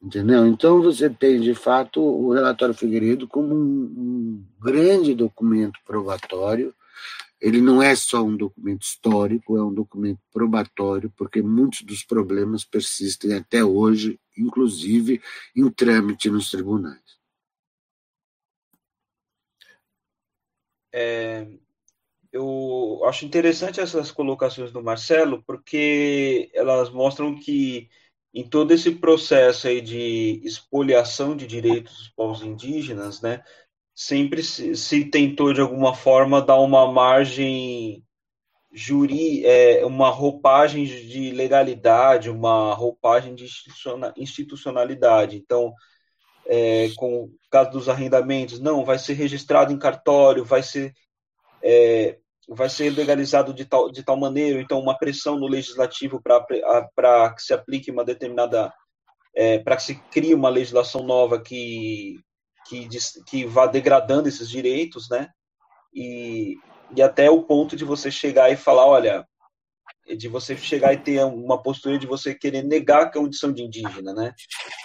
Entendeu? 0.02 0.46
Então 0.46 0.82
você 0.82 1.10
tem, 1.10 1.42
de 1.42 1.56
fato, 1.56 2.00
o 2.00 2.32
relatório 2.32 2.76
Figueiredo 2.76 3.28
como 3.28 3.56
um, 3.56 3.84
um 3.98 4.46
grande 4.62 5.16
documento 5.16 5.80
probatório. 5.86 6.74
Ele 7.42 7.60
não 7.60 7.82
é 7.82 7.96
só 7.96 8.24
um 8.24 8.38
documento 8.38 8.84
histórico, 8.84 9.58
é 9.58 9.64
um 9.64 9.74
documento 9.74 10.20
probatório, 10.32 11.12
porque 11.18 11.42
muitos 11.42 11.82
dos 11.82 12.04
problemas 12.04 12.64
persistem 12.64 13.34
até 13.34 13.64
hoje, 13.64 14.20
inclusive 14.38 15.22
em 15.56 15.70
trâmite 15.70 16.30
nos 16.30 16.50
tribunais. 16.50 17.25
É, 20.98 21.46
eu 22.32 23.02
acho 23.06 23.26
interessante 23.26 23.82
essas 23.82 24.12
colocações 24.12 24.72
do 24.72 24.82
Marcelo, 24.82 25.44
porque 25.46 26.50
elas 26.54 26.90
mostram 26.90 27.38
que 27.38 27.90
em 28.34 28.48
todo 28.48 28.72
esse 28.74 28.92
processo 28.92 29.68
aí 29.68 29.82
de 29.82 30.42
expoliação 30.44 31.36
de 31.36 31.46
direitos 31.48 31.98
dos 31.98 32.10
povos 32.10 32.42
indígenas, 32.42 33.22
né, 33.22 33.44
sempre 33.94 34.42
se, 34.42 34.74
se 34.76 35.06
tentou 35.06 35.54
de 35.54 35.60
alguma 35.60 35.94
forma 35.94 36.42
dar 36.42 36.60
uma 36.62 36.90
margem 36.90 38.02
juri, 38.72 39.46
é, 39.46 39.86
uma 39.86 40.10
roupagem 40.10 40.86
de 40.86 41.32
legalidade, 41.32 42.30
uma 42.30 42.74
roupagem 42.74 43.36
de 43.36 43.48
institucionalidade. 44.18 45.38
Então, 45.38 45.74
é, 46.48 46.90
com 46.96 47.24
o 47.24 47.32
caso 47.50 47.72
dos 47.72 47.90
arrendamentos, 47.90 48.60
não, 48.60 48.86
vai 48.86 49.00
ser 49.00 49.14
registrado 49.14 49.74
em 49.74 49.80
cartório, 49.80 50.46
vai 50.46 50.62
ser 50.62 50.94
é, 51.64 52.18
vai 52.48 52.70
ser 52.70 52.92
legalizado 52.92 53.54
de 53.54 53.66
tal, 53.66 53.92
de 53.92 54.04
tal 54.04 54.18
maneira, 54.18 54.62
então 54.62 54.80
uma 54.80 54.98
pressão 54.98 55.38
no 55.38 55.48
legislativo 55.48 56.22
para 56.22 57.34
que 57.34 57.42
se 57.42 57.54
aplique 57.54 57.90
uma 57.90 58.06
determinada, 58.06 58.72
é, 59.36 59.60
para 59.60 59.76
que 59.76 59.84
se 59.84 59.96
crie 60.12 60.34
uma 60.34 60.50
legislação 60.50 61.04
nova 61.04 61.42
que, 61.42 62.20
que, 62.68 62.88
que 63.26 63.46
vá 63.46 63.66
degradando 63.66 64.30
esses 64.30 64.48
direitos, 64.48 65.10
né? 65.10 65.30
E, 65.94 66.58
e 66.96 67.02
até 67.02 67.30
o 67.30 67.42
ponto 67.42 67.76
de 67.76 67.84
você 67.84 68.12
chegar 68.12 68.52
e 68.52 68.58
falar, 68.58 68.86
olha, 68.86 69.26
de 70.18 70.28
você 70.28 70.56
chegar 70.56 70.94
e 70.94 70.98
ter 70.98 71.24
uma 71.26 71.62
postura 71.62 71.98
de 71.98 72.06
você 72.06 72.36
querer 72.36 72.64
negar 72.64 73.04
a 73.04 73.12
condição 73.12 73.52
de 73.52 73.64
indígena, 73.64 74.14
né? 74.14 74.34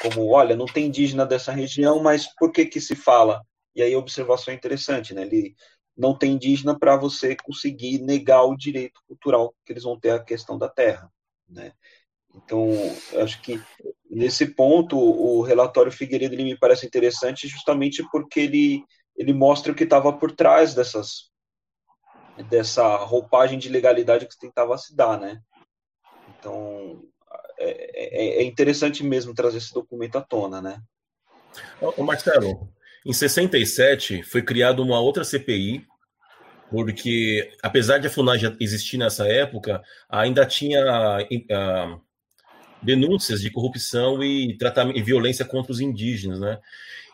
Como, 0.00 0.28
olha, 0.30 0.56
não 0.56 0.66
tem 0.66 0.87
indígena 0.87 1.26
dessa 1.26 1.52
região, 1.52 2.02
mas 2.02 2.26
por 2.38 2.50
que 2.50 2.64
que 2.64 2.80
se 2.80 2.94
fala? 2.94 3.42
E 3.74 3.83
aí 3.83 3.92
a 3.92 3.98
observação 3.98 4.52
é 4.52 4.56
interessante, 4.56 5.12
né? 5.12 5.22
Ele 5.22 5.54
não 5.96 6.16
tem 6.16 6.33
indígena 6.33 6.78
para 6.78 6.96
você 6.96 7.37
conseguir 7.37 7.98
negar 8.00 8.44
o 8.44 8.56
direito 8.56 9.00
cultural 9.06 9.54
que 9.64 9.72
eles 9.72 9.83
vão 9.83 9.98
ter 9.98 10.11
a 10.11 10.24
questão 10.24 10.56
da 10.56 10.68
terra, 10.68 11.11
né? 11.48 11.72
Então, 12.35 12.68
acho 13.20 13.42
que 13.42 13.61
nesse 14.09 14.46
ponto 14.46 14.96
o 14.96 15.42
relatório 15.42 15.92
Figueiredo 15.92 16.35
ele 16.35 16.44
me 16.44 16.59
parece 16.59 16.87
interessante 16.87 17.48
justamente 17.48 18.04
porque 18.11 18.40
ele 18.40 18.85
ele 19.16 19.35
mostra 19.35 19.72
o 19.72 19.74
que 19.74 19.85
estava 19.85 20.12
por 20.12 20.33
trás 20.33 20.72
dessas 20.72 21.29
dessa 22.42 22.96
roupagem 22.96 23.59
de 23.59 23.68
legalidade 23.68 24.26
que 24.26 24.38
tentava 24.38 24.76
se 24.79 24.94
dar, 24.94 25.18
né? 25.18 25.40
Então, 26.38 27.03
é, 27.59 28.38
é, 28.38 28.42
é 28.42 28.44
interessante 28.44 29.05
mesmo 29.05 29.35
trazer 29.35 29.59
esse 29.59 29.72
documento 29.72 30.16
à 30.16 30.20
tona, 30.20 30.62
né? 30.62 30.81
Ô 31.81 32.03
Marcelo, 32.03 32.72
em 33.05 33.12
67 33.12 34.22
foi 34.22 34.42
criada 34.42 34.83
uma 34.83 35.00
outra 35.00 35.24
CPI, 35.24 35.87
porque 36.70 37.50
apesar 37.62 37.98
de 37.98 38.07
a 38.07 38.11
FUNAI 38.11 38.38
existir 38.61 38.96
nessa 38.96 39.26
época, 39.26 39.83
ainda 40.09 40.46
tinha 40.46 40.81
uh, 41.20 42.00
denúncias 42.83 43.40
de 43.40 43.50
corrupção 43.50 44.22
e, 44.22 44.57
e 44.94 45.03
violência 45.03 45.44
contra 45.44 45.72
os 45.72 45.81
indígenas, 45.81 46.40
né? 46.40 46.59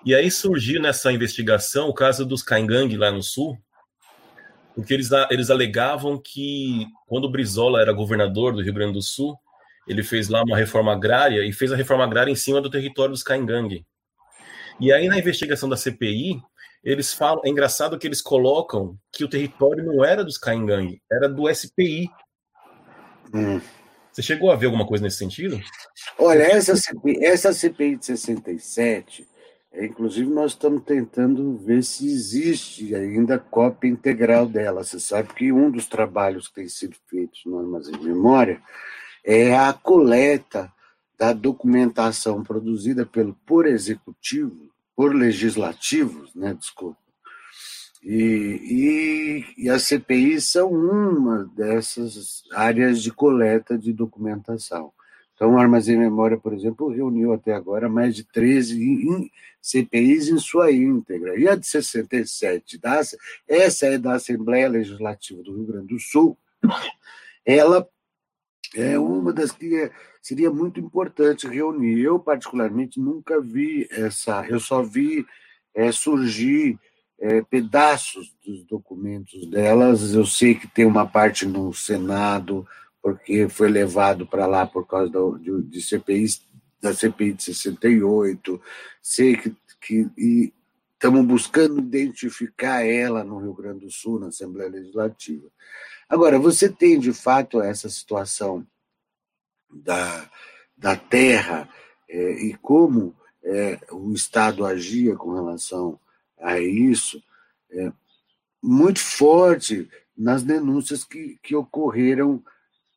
E 0.05 0.15
aí 0.15 0.31
surgiu 0.31 0.81
nessa 0.81 1.12
investigação 1.12 1.89
o 1.89 1.95
caso 1.95 2.25
dos 2.25 2.43
Caingangue 2.43 2.97
lá 2.97 3.11
no 3.11 3.23
sul, 3.23 3.59
porque 4.77 4.93
eles, 4.93 5.09
eles 5.31 5.49
alegavam 5.49 6.19
que 6.19 6.87
quando 7.07 7.25
o 7.25 7.31
Brizola 7.31 7.81
era 7.81 7.95
governador 7.95 8.55
do 8.55 8.62
Rio 8.62 8.75
Grande 8.75 8.93
do 8.93 9.03
Sul, 9.03 9.35
ele 9.89 10.03
fez 10.03 10.29
lá 10.29 10.43
uma 10.43 10.57
reforma 10.57 10.93
agrária 10.93 11.43
e 11.47 11.53
fez 11.53 11.73
a 11.73 11.77
reforma 11.77 12.05
agrária 12.05 12.31
em 12.31 12.37
cima 12.37 12.61
do 12.61 12.69
território 12.69 13.12
dos 13.12 13.23
Caingangue. 13.23 13.87
E 14.79 14.93
aí, 14.93 15.09
na 15.09 15.19
investigação 15.19 15.67
da 15.67 15.79
CPI, 15.79 16.43
eles 16.85 17.15
falam. 17.15 17.41
É 17.43 17.49
engraçado 17.49 17.99
que 17.99 18.07
eles 18.07 18.21
colocam 18.21 18.99
que 19.11 19.25
o 19.25 19.29
território 19.29 19.83
não 19.83 20.05
era 20.05 20.23
dos 20.23 20.37
Caingangue, 20.37 21.01
era 21.11 21.27
do 21.27 21.49
SPI. 21.53 22.11
Hum. 23.33 23.59
Você 24.12 24.21
chegou 24.21 24.51
a 24.51 24.57
ver 24.57 24.67
alguma 24.67 24.87
coisa 24.87 25.03
nesse 25.03 25.17
sentido? 25.17 25.59
Olha, 26.19 26.43
essa 26.43 26.77
CPI, 26.77 27.25
essa 27.25 27.53
CPI 27.55 27.97
de 27.97 28.07
67, 28.07 29.23
é, 29.23 29.36
inclusive 29.85 30.31
nós 30.31 30.53
estamos 30.53 30.83
tentando 30.85 31.57
ver 31.59 31.83
se 31.83 32.07
existe 32.07 32.95
ainda 32.95 33.39
cópia 33.39 33.89
integral 33.89 34.47
dela. 34.47 34.83
Você 34.83 34.99
sabe 34.99 35.35
que 35.35 35.53
um 35.53 35.71
dos 35.71 35.87
trabalhos 35.87 36.49
que 36.49 36.55
tem 36.55 36.69
sido 36.69 36.97
feitos 37.07 37.43
no 37.45 37.59
Armazém 37.59 37.99
de 37.99 38.07
Memória 38.07 38.62
é 39.25 39.57
a 39.57 39.73
coleta 39.73 40.73
da 41.19 41.33
documentação 41.33 42.43
produzida 42.43 43.05
pelo 43.05 43.35
por 43.47 43.67
executivo, 43.67 44.71
por 44.95 45.15
legislativos, 45.15 46.35
né, 46.35 46.55
desculpa. 46.55 46.99
E, 48.03 49.45
e, 49.59 49.65
e 49.65 49.69
as 49.69 49.83
CPIs 49.83 50.45
são 50.45 50.71
uma 50.71 51.45
dessas 51.57 52.43
áreas 52.53 53.03
de 53.03 53.11
coleta 53.11 53.77
de 53.77 53.93
documentação. 53.93 54.93
Então, 55.37 55.53
o 55.53 55.59
Armazém 55.59 55.99
Memória, 55.99 56.38
por 56.38 56.55
exemplo, 56.55 56.88
reuniu 56.88 57.35
até 57.35 57.53
agora 57.53 57.90
mais 57.90 58.16
de 58.16 58.25
13 58.25 59.31
CPIs 59.61 60.29
em 60.29 60.38
sua 60.38 60.72
íntegra. 60.72 61.38
E 61.38 61.46
a 61.46 61.55
de 61.55 61.66
67, 61.66 62.79
da, 62.79 63.03
essa 63.46 63.87
é 63.87 63.99
da 63.99 64.14
Assembleia 64.14 64.66
Legislativa 64.66 65.42
do 65.42 65.55
Rio 65.55 65.66
Grande 65.66 65.88
do 65.88 66.01
Sul, 66.01 66.38
ela 67.44 67.87
é 68.75 68.99
uma 68.99 69.31
das 69.31 69.53
que 69.53 69.77
é, 69.77 69.90
seria 70.22 70.51
muito 70.51 70.81
importante 70.81 71.46
reunir. 71.46 72.01
Eu, 72.01 72.18
particularmente, 72.18 72.99
nunca 72.99 73.38
vi 73.38 73.87
essa, 73.90 74.46
eu 74.49 74.59
só 74.59 74.83
vi 74.83 75.27
é, 75.75 75.92
surgir 75.92 76.79
é, 77.18 77.42
pedaços 77.42 78.35
dos 78.44 78.64
documentos 78.64 79.46
delas. 79.51 80.14
Eu 80.14 80.25
sei 80.25 80.55
que 80.55 80.66
tem 80.66 80.87
uma 80.87 81.07
parte 81.07 81.44
no 81.44 81.75
Senado, 81.75 82.66
porque 83.07 83.49
foi 83.49 83.69
levado 83.69 84.27
para 84.27 84.49
lá 84.49 84.66
por 84.66 84.85
causa 84.85 85.09
da, 85.09 85.21
de, 85.38 85.62
de 85.62 85.81
CPI, 85.81 86.27
da 86.83 86.92
CPI 86.92 87.35
de 87.35 87.45
68. 87.45 88.61
Sei 89.01 89.37
que, 89.37 89.57
que 89.81 90.53
estamos 90.92 91.25
buscando 91.25 91.79
identificar 91.79 92.85
ela 92.85 93.23
no 93.23 93.38
Rio 93.38 93.55
Grande 93.55 93.85
do 93.85 93.92
Sul, 93.92 94.19
na 94.19 94.27
Assembleia 94.27 94.69
Legislativa. 94.69 95.49
Agora, 96.09 96.37
você 96.37 96.69
tem 96.69 96.99
de 96.99 97.12
fato 97.12 97.62
essa 97.62 97.88
situação 97.88 98.66
da, 99.71 100.29
da 100.77 100.97
terra 100.97 101.69
é, 102.09 102.45
e 102.45 102.55
como 102.55 103.14
é, 103.45 103.79
o 103.92 104.12
Estado 104.14 104.66
agia 104.66 105.14
com 105.14 105.33
relação 105.33 106.01
a 106.40 106.59
isso, 106.59 107.23
é, 107.71 107.92
muito 108.61 108.99
forte 108.99 109.88
nas 110.19 110.42
denúncias 110.42 111.05
que, 111.05 111.38
que 111.40 111.55
ocorreram 111.55 112.42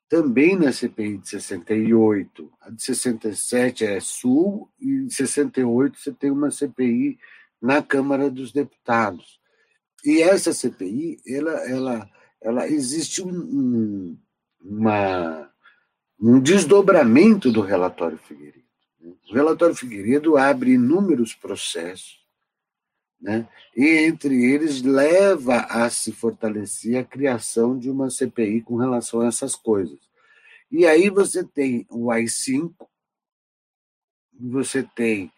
também 0.09 0.57
na 0.57 0.73
CPI 0.73 1.19
de 1.19 1.29
68. 1.29 2.51
A 2.61 2.69
de 2.71 2.83
67 2.83 3.85
é 3.85 3.99
Sul 3.99 4.69
e 4.79 4.89
em 4.89 5.09
68 5.09 5.97
você 5.97 6.11
tem 6.11 6.31
uma 6.31 6.51
CPI 6.51 7.17
na 7.61 7.81
Câmara 7.81 8.29
dos 8.29 8.51
Deputados. 8.51 9.39
E 10.03 10.21
essa 10.21 10.51
CPI, 10.53 11.19
ela, 11.27 11.51
ela 11.69 12.09
ela 12.41 12.67
existe 12.67 13.21
um, 13.21 14.17
uma, 14.61 15.49
um 16.19 16.39
desdobramento 16.39 17.51
do 17.51 17.61
relatório 17.61 18.17
Figueiredo. 18.17 18.63
O 19.01 19.33
relatório 19.33 19.75
Figueiredo 19.75 20.37
abre 20.37 20.71
inúmeros 20.71 21.33
processos, 21.33 22.18
né? 23.19 23.47
e 23.75 23.85
entre 24.05 24.45
eles 24.45 24.81
leva 24.81 25.61
a 25.69 25.89
se 25.89 26.11
fortalecer 26.11 26.97
a 26.97 27.03
criação 27.03 27.77
de 27.77 27.89
uma 27.89 28.09
CPI 28.09 28.61
com 28.61 28.77
relação 28.77 29.21
a 29.21 29.27
essas 29.27 29.55
coisas. 29.55 29.99
E 30.71 30.85
aí 30.85 31.09
você 31.09 31.43
tem 31.43 31.85
o 31.89 32.11
AI-5, 32.11 32.73
você 34.39 34.83
tem 34.83 35.31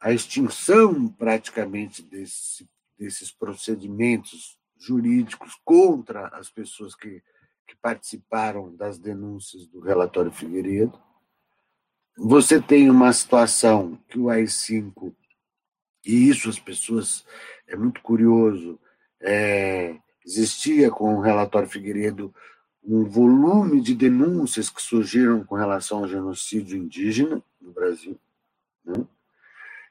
a 0.00 0.12
extinção 0.12 1.08
praticamente 1.08 2.02
desse, 2.02 2.68
desses 2.98 3.30
procedimentos 3.30 4.58
jurídicos 4.78 5.58
contra 5.64 6.28
as 6.28 6.50
pessoas 6.50 6.94
que, 6.94 7.22
que 7.66 7.76
participaram 7.80 8.74
das 8.76 8.98
denúncias 8.98 9.66
do 9.66 9.80
relatório 9.80 10.30
Figueiredo. 10.30 11.00
Você 12.18 12.60
tem 12.60 12.90
uma 12.90 13.12
situação 13.12 13.98
que 14.08 14.18
o 14.18 14.28
AI-5, 14.28 15.14
e 16.06 16.28
isso 16.28 16.48
as 16.48 16.58
pessoas, 16.58 17.24
é 17.66 17.76
muito 17.76 18.00
curioso, 18.00 18.78
é, 19.20 19.96
existia 20.24 20.90
com 20.90 21.16
o 21.16 21.20
relatório 21.20 21.68
Figueiredo 21.68 22.32
um 22.84 23.04
volume 23.04 23.80
de 23.80 23.94
denúncias 23.94 24.70
que 24.70 24.80
surgiram 24.80 25.42
com 25.44 25.56
relação 25.56 25.98
ao 25.98 26.08
genocídio 26.08 26.78
indígena 26.78 27.42
no 27.60 27.72
Brasil. 27.72 28.16
Né? 28.84 29.04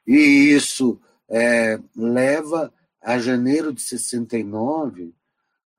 E 0.06 0.16
isso 0.54 0.98
é, 1.28 1.78
leva 1.94 2.72
a 3.02 3.18
janeiro 3.18 3.72
de 3.72 3.82
69, 3.82 5.14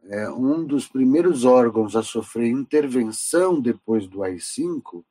é, 0.10 0.30
um 0.30 0.64
dos 0.64 0.88
primeiros 0.88 1.44
órgãos 1.44 1.96
a 1.96 2.04
sofrer 2.04 2.48
intervenção 2.48 3.60
depois 3.60 4.08
do 4.08 4.24
AI-5, 4.24 5.04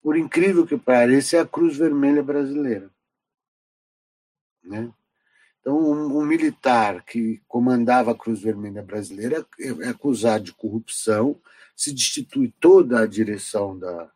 por 0.00 0.16
incrível 0.16 0.64
que 0.64 0.76
pareça, 0.76 1.36
é 1.36 1.40
a 1.40 1.46
Cruz 1.46 1.76
Vermelha 1.76 2.22
Brasileira. 2.22 2.90
Né? 4.66 4.90
Então, 5.60 5.78
um, 5.78 6.18
um, 6.18 6.24
militar 6.24 7.04
que 7.04 7.40
comandava 7.48 8.12
a 8.12 8.14
Cruz 8.14 8.40
Vermelha 8.40 8.82
Brasileira 8.82 9.46
é, 9.58 9.68
é 9.68 9.88
acusado 9.88 10.44
de 10.44 10.52
corrupção, 10.52 11.40
se 11.74 11.92
destitui 11.92 12.54
toda 12.60 13.00
a 13.00 13.06
direção 13.06 13.78
da, 13.78 14.10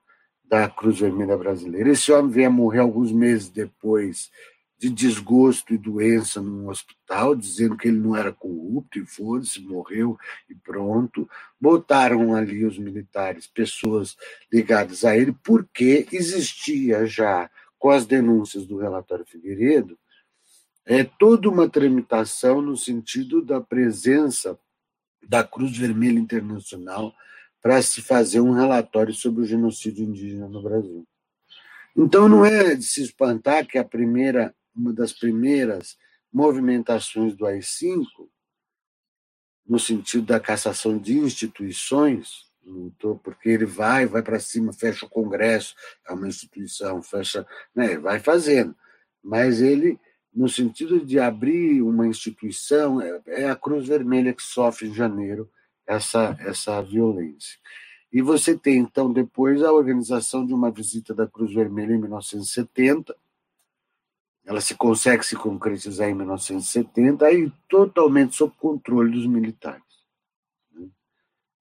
da 0.45 0.69
Cruz 0.69 0.99
Vermelha 0.99 1.37
Brasileira. 1.37 1.91
Esse 1.91 2.11
homem 2.13 2.31
veio 2.31 2.49
a 2.49 2.51
morrer 2.51 2.81
alguns 2.81 3.13
meses 3.13 3.49
depois 3.49 4.31
de 4.81 4.89
desgosto 4.89 5.75
e 5.75 5.79
doença 5.79 6.41
num 6.41 6.69
hospital, 6.71 7.37
dizendo 7.37 7.77
que 7.77 7.89
ele 7.89 7.99
não 7.99 8.17
era 8.17 8.33
corrupto 8.33 8.99
e 8.99 9.05
foda-se, 9.05 9.61
morreu 9.61 10.17
e 10.49 10.55
pronto. 10.55 11.29
Botaram 11.61 12.35
ali 12.35 12.65
os 12.65 12.79
militares, 12.79 13.47
pessoas 13.47 14.17
ligadas 14.51 15.05
a 15.05 15.15
ele, 15.15 15.37
porque 15.45 16.07
existia 16.11 17.05
já, 17.05 17.51
com 17.79 17.91
as 17.91 18.07
denúncias 18.07 18.67
do 18.67 18.79
relatório 18.79 19.27
Figueiredo, 19.27 19.99
é 20.87 21.05
toda 21.05 21.49
uma 21.49 21.69
tramitação 21.69 22.61
no 22.61 22.77
sentido 22.77 23.43
da 23.43 23.61
presença 23.61 24.59
da 25.29 25.45
Cruz 25.45 25.77
Vermelha 25.77 26.19
Internacional 26.19 27.15
para 27.63 27.83
se 27.83 28.01
fazer 28.01 28.41
um 28.41 28.53
relatório 28.53 29.13
sobre 29.13 29.43
o 29.43 29.47
genocídio 29.47 30.05
indígena 30.05 30.49
no 30.49 30.63
Brasil. 30.63 31.07
Então 31.97 32.29
não 32.29 32.45
é 32.45 32.75
de 32.75 32.85
se 32.85 33.03
espantar 33.03 33.67
que 33.67 33.77
a 33.77 33.85
primeira, 33.85 34.55
uma 34.75 34.93
das 34.93 35.13
primeiras 35.13 35.97
movimentações 36.33 37.37
do 37.37 37.45
AI-5, 37.47 38.05
no 39.67 39.79
sentido 39.79 40.25
da 40.27 40.41
cassação 40.41 40.99
de 40.99 41.19
instituições, 41.19 42.51
porque 43.23 43.49
ele 43.49 43.67
vai, 43.67 44.07
vai 44.07 44.23
para 44.23 44.41
cima, 44.41 44.73
fecha 44.73 45.07
o 45.07 45.11
Congresso, 45.11 45.75
é 46.09 46.13
uma 46.13 46.29
instituição, 46.29 47.03
fecha, 47.03 47.47
né, 47.75 47.99
vai 47.99 48.19
fazendo, 48.19 48.75
mas 49.23 49.61
ele 49.61 49.99
no 50.33 50.49
sentido 50.49 51.05
de 51.05 51.19
abrir 51.19 51.83
uma 51.83 52.07
instituição, 52.07 53.01
é, 53.01 53.21
é 53.27 53.51
a 53.51 53.57
Cruz 53.57 53.87
Vermelha 53.87 54.33
que 54.33 54.43
sofre 54.43 54.89
em 54.89 54.95
janeiro 54.95 55.51
essa, 55.87 56.37
essa 56.41 56.81
violência. 56.81 57.59
E 58.13 58.21
você 58.21 58.57
tem, 58.57 58.79
então, 58.79 59.13
depois 59.13 59.63
a 59.63 59.73
organização 59.73 60.45
de 60.45 60.53
uma 60.53 60.71
visita 60.71 61.15
da 61.15 61.27
Cruz 61.27 61.53
Vermelha 61.55 61.95
em 61.95 61.99
1970. 61.99 63.15
Ela 64.45 64.61
se 64.61 64.75
consegue 64.75 65.25
se 65.25 65.37
concretizar 65.37 66.09
em 66.09 66.15
1970, 66.15 67.25
aí 67.25 67.53
totalmente 67.69 68.35
sob 68.35 68.53
controle 68.57 69.13
dos 69.13 69.27
militares. 69.27 69.83
Né? 70.73 70.89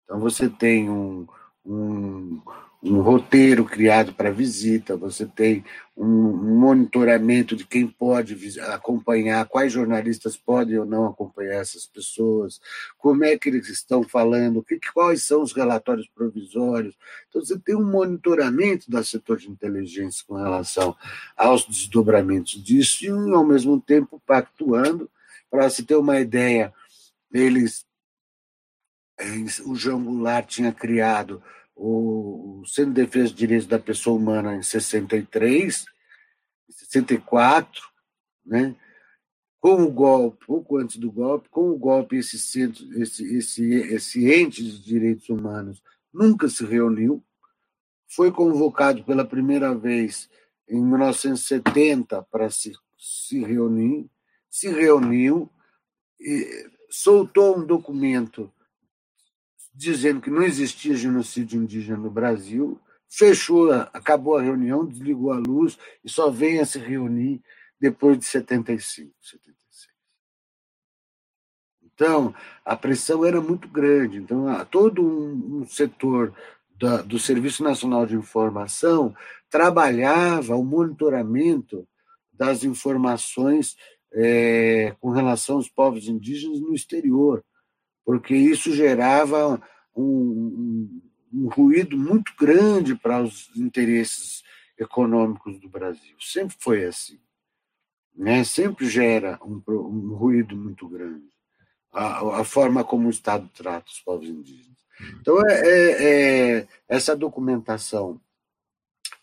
Então, 0.04 0.20
você 0.20 0.50
tem 0.50 0.90
um, 0.90 1.28
um, 1.64 2.42
um 2.82 3.02
roteiro 3.02 3.66
criado 3.66 4.14
para 4.14 4.32
visita, 4.32 4.96
você 4.96 5.26
tem 5.26 5.66
um 5.98 6.58
monitoramento 6.58 7.54
de 7.54 7.68
quem 7.68 7.86
pode 7.86 8.58
acompanhar, 8.62 9.46
quais 9.48 9.74
jornalistas 9.74 10.38
podem 10.38 10.80
ou 10.80 10.86
não 10.86 11.06
acompanhar 11.06 11.56
essas 11.60 11.86
pessoas, 11.86 12.62
como 12.98 13.26
é 13.26 13.38
que 13.38 13.50
eles 13.50 13.68
estão 13.68 14.02
falando, 14.02 14.64
que, 14.64 14.80
quais 14.94 15.26
são 15.26 15.42
os 15.42 15.52
relatórios 15.52 16.08
provisórios. 16.08 16.96
Então, 17.28 17.44
você 17.44 17.60
tem 17.60 17.76
um 17.76 17.84
monitoramento 17.84 18.90
do 18.90 19.04
setor 19.04 19.38
de 19.38 19.50
inteligência 19.50 20.24
com 20.26 20.36
relação 20.36 20.96
aos 21.36 21.66
desdobramentos 21.66 22.64
disso 22.64 23.04
e, 23.04 23.10
ao 23.10 23.46
mesmo 23.46 23.80
tempo, 23.82 24.22
pactuando. 24.26 25.10
Para 25.52 25.70
se 25.70 25.84
ter 25.84 25.96
uma 25.96 26.20
ideia, 26.20 26.72
eles, 27.34 27.86
o 29.66 29.76
João 29.76 30.02
Goulart 30.02 30.48
tinha 30.48 30.72
criado 30.72 31.44
o 31.82 32.64
Centro 32.66 32.94
de 32.94 33.02
Defesa 33.06 33.30
dos 33.30 33.36
Direitos 33.36 33.68
da 33.68 33.80
Pessoa 33.80 34.18
Humana 34.18 34.56
em 34.56 34.62
63, 34.62 35.86
64, 36.70 37.82
né? 38.46 38.76
com 39.62 39.84
o 39.84 39.92
golpe, 39.92 40.46
pouco 40.46 40.78
antes 40.78 40.98
do 40.98 41.12
golpe, 41.12 41.50
com 41.50 41.70
o 41.70 41.78
golpe, 41.78 42.18
esse, 42.18 42.38
centro, 42.38 42.86
esse, 43.02 43.24
esse, 43.36 43.74
esse 43.74 44.32
ente 44.32 44.64
de 44.64 44.82
direitos 44.82 45.30
humanos 45.30 45.82
nunca 46.14 46.50
se 46.50 46.66
reuniu, 46.66 47.24
foi 48.08 48.32
convocado 48.32 49.04
pela 49.04 49.26
primeira 49.26 49.74
vez 49.74 50.30
em 50.68 50.84
1970 50.84 52.24
para 52.24 52.50
se, 52.50 52.74
se 52.98 53.44
reunir, 53.44 54.10
se 54.50 54.70
reuniu, 54.70 55.50
e 56.20 56.70
soltou 56.90 57.58
um 57.58 57.66
documento 57.66 58.52
dizendo 59.80 60.20
que 60.20 60.30
não 60.30 60.44
existia 60.44 60.94
genocídio 60.94 61.62
indígena 61.62 61.98
no 61.98 62.12
Brasil, 62.12 62.78
fechou, 63.08 63.72
acabou 63.72 64.36
a 64.36 64.42
reunião, 64.42 64.86
desligou 64.86 65.32
a 65.32 65.38
luz 65.38 65.80
e 66.04 66.10
só 66.10 66.30
veio 66.30 66.62
a 66.62 66.66
se 66.66 66.78
reunir 66.78 67.42
depois 67.80 68.20
de 68.20 68.26
75, 68.26 69.10
76. 69.22 69.88
Então, 71.82 72.36
a 72.66 72.76
pressão 72.76 73.24
era 73.24 73.40
muito 73.40 73.70
grande. 73.70 74.18
Então, 74.18 74.48
todo 74.66 75.02
um, 75.02 75.66
setor 75.66 76.34
da, 76.78 77.02
do 77.02 77.18
Serviço 77.18 77.64
Nacional 77.64 78.06
de 78.06 78.16
Informação 78.16 79.16
trabalhava 79.50 80.58
o 80.58 80.64
monitoramento 80.64 81.88
das 82.34 82.66
informações 82.66 83.78
é, 84.12 84.94
com 85.00 85.12
relação 85.12 85.56
aos 85.56 85.70
povos 85.70 86.10
indígenas 86.10 86.60
no 86.60 86.76
exterior 86.76 87.46
porque 88.10 88.36
isso 88.36 88.74
gerava 88.74 89.62
um, 89.96 91.00
um, 91.32 91.48
ruído 91.48 91.96
muito 91.96 92.34
grande 92.36 92.96
para 92.96 93.22
os 93.22 93.56
interesses 93.56 94.42
econômicos 94.80 95.60
do 95.60 95.70
Brasil. 95.70 96.16
Sempre 96.20 96.56
foi 96.60 96.86
assim. 96.86 97.20
Né? 98.16 98.44
Sempre 98.44 98.90
gera 98.90 99.40
um, 99.46 99.62
um 99.68 100.16
ruído 100.16 100.56
muito 100.58 100.90
grande. 100.90 101.30
A, 101.94 102.40
a, 102.40 102.44
forma 102.44 102.84
como 102.84 103.06
o 103.06 103.12
Estado 103.12 103.48
trata 103.54 103.92
os 103.92 104.00
povos 104.00 104.28
indígenas. 104.28 104.80
Então, 105.22 105.40
é, 105.48 105.62
é, 105.62 106.58
é 106.58 106.68
essa 106.88 107.16
documentação, 107.16 108.20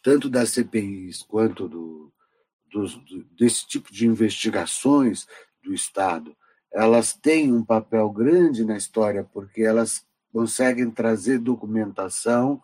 tanto 0.01 0.31
das 0.31 0.51
CPIs 0.51 1.25
quanto 1.25 1.69
do, 1.69 2.13
do, 2.71 2.87
desse 3.37 3.67
tipo 3.67 3.93
de 3.93 4.07
investigações 4.07 5.27
do 5.61 5.75
Estado, 5.75 6.37
elas 6.77 7.15
têm 7.15 7.51
um 7.55 7.65
papel 7.65 8.11
grande 8.11 8.63
na 8.63 8.77
história, 8.77 9.25
porque 9.25 9.63
elas 9.63 10.07
conseguem 10.31 10.91
trazer 10.91 11.39
documentação, 11.39 12.61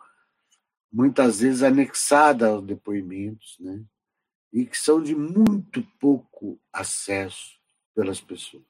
muitas 0.91 1.39
vezes 1.39 1.63
anexada 1.63 2.49
aos 2.49 2.63
depoimentos, 2.63 3.57
né? 3.59 3.81
e 4.53 4.67
que 4.67 4.77
são 4.77 5.01
de 5.01 5.15
muito 5.15 5.81
pouco 5.99 6.59
acesso 6.71 7.59
pelas 7.95 8.21
pessoas. 8.21 8.63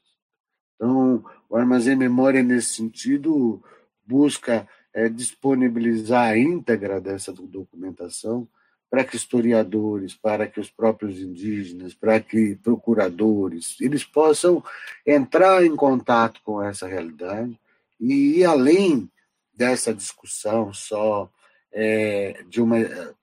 Então, 0.76 1.26
o 1.50 1.58
Armazém 1.58 1.98
Memória, 1.98 2.42
nesse 2.42 2.76
sentido, 2.76 3.62
busca 4.06 4.66
é, 4.94 5.10
disponibilizar 5.10 6.32
a 6.32 6.38
íntegra 6.38 7.02
dessa 7.02 7.34
documentação 7.34 8.48
para 8.94 9.04
que 9.04 9.16
historiadores, 9.16 10.14
para 10.14 10.46
que 10.46 10.60
os 10.60 10.70
próprios 10.70 11.20
indígenas, 11.20 11.96
para 11.96 12.20
que 12.20 12.54
procuradores, 12.58 13.76
eles 13.82 14.04
possam 14.04 14.64
entrar 15.04 15.66
em 15.66 15.76
contato 15.76 16.40
com 16.44 16.62
essa 16.62 16.86
realidade 16.86 17.60
e 18.00 18.38
ir 18.38 18.46
além 18.46 19.10
dessa 19.52 19.92
discussão 19.96 20.72
só 20.72 21.28
é, 21.72 22.44
de 22.48 22.62
uma 22.62 22.78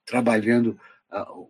trabalhando 0.05 0.77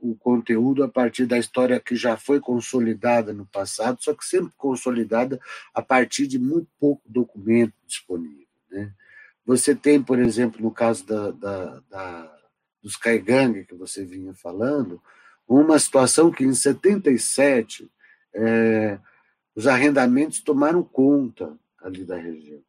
o 0.03 0.15
conteúdo 0.21 0.85
a 0.85 0.89
partir 0.89 1.25
da 1.25 1.39
história 1.39 1.81
que 1.81 1.97
já 1.97 2.15
foi 2.19 2.41
consolidada 2.41 3.33
no 3.33 3.47
passado, 3.47 4.03
só 4.03 4.13
que 4.13 4.27
sempre 4.27 4.53
consolidada 4.59 5.41
a 5.73 5.81
partir 5.81 6.27
de 6.27 6.39
muito 6.39 6.69
pouco 6.79 7.01
documento 7.07 7.73
disponível. 7.87 8.47
Né? 8.71 8.93
Você 9.47 9.75
tem, 9.75 10.03
por 10.03 10.19
exemplo, 10.19 10.61
no 10.61 10.71
caso 10.71 11.07
da, 11.07 11.31
da, 11.31 11.81
da, 11.89 12.40
dos 12.83 12.97
Kaigang, 12.97 13.65
que 13.65 13.75
você 13.75 14.05
vinha 14.05 14.35
falando, 14.35 15.03
uma 15.47 15.79
situação 15.79 16.31
que 16.31 16.45
em 16.45 16.55
77 16.55 17.91
é, 18.35 18.99
os 19.55 19.67
arrendamentos 19.67 20.41
tomaram 20.41 20.83
conta 20.83 21.59
ali 21.83 22.05
da 22.05 22.17
região, 22.17 22.63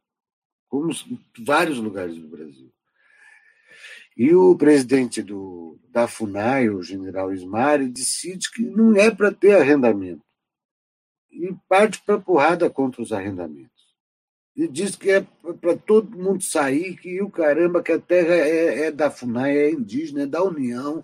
como 0.68 0.90
vários 1.38 1.78
lugares 1.78 2.16
do 2.16 2.28
Brasil. 2.28 2.72
E 4.16 4.34
o 4.34 4.56
presidente 4.56 5.22
do, 5.22 5.78
da 5.88 6.06
FUNAI, 6.06 6.68
o 6.68 6.82
general 6.82 7.32
Ismari, 7.32 7.88
decide 7.88 8.50
que 8.50 8.62
não 8.62 8.94
é 8.94 9.10
para 9.10 9.32
ter 9.32 9.56
arrendamento. 9.56 10.22
E 11.30 11.54
parte 11.66 12.02
para 12.04 12.20
porrada 12.20 12.68
contra 12.68 13.00
os 13.00 13.10
arrendamentos. 13.10 13.71
E 14.54 14.68
diz 14.68 14.94
que 14.94 15.10
é 15.10 15.26
para 15.60 15.76
todo 15.76 16.16
mundo 16.16 16.42
sair, 16.42 16.96
que 16.96 17.22
o 17.22 17.30
caramba, 17.30 17.82
que 17.82 17.92
a 17.92 17.98
terra 17.98 18.34
é, 18.34 18.86
é 18.86 18.90
da 18.90 19.10
FUNAI, 19.10 19.56
é 19.56 19.70
indígena, 19.70 20.22
é 20.22 20.26
da 20.26 20.42
União, 20.42 21.02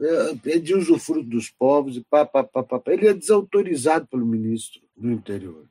é, 0.00 0.52
é 0.54 0.58
de 0.58 0.74
usufruto 0.74 1.28
dos 1.28 1.50
povos, 1.50 1.96
e 1.96 2.04
pá, 2.08 2.24
pá, 2.24 2.42
pá, 2.42 2.62
pá. 2.62 2.80
Ele 2.86 3.08
é 3.08 3.14
desautorizado 3.14 4.06
pelo 4.06 4.24
ministro 4.24 4.80
do 4.96 5.10
interior. 5.10 5.66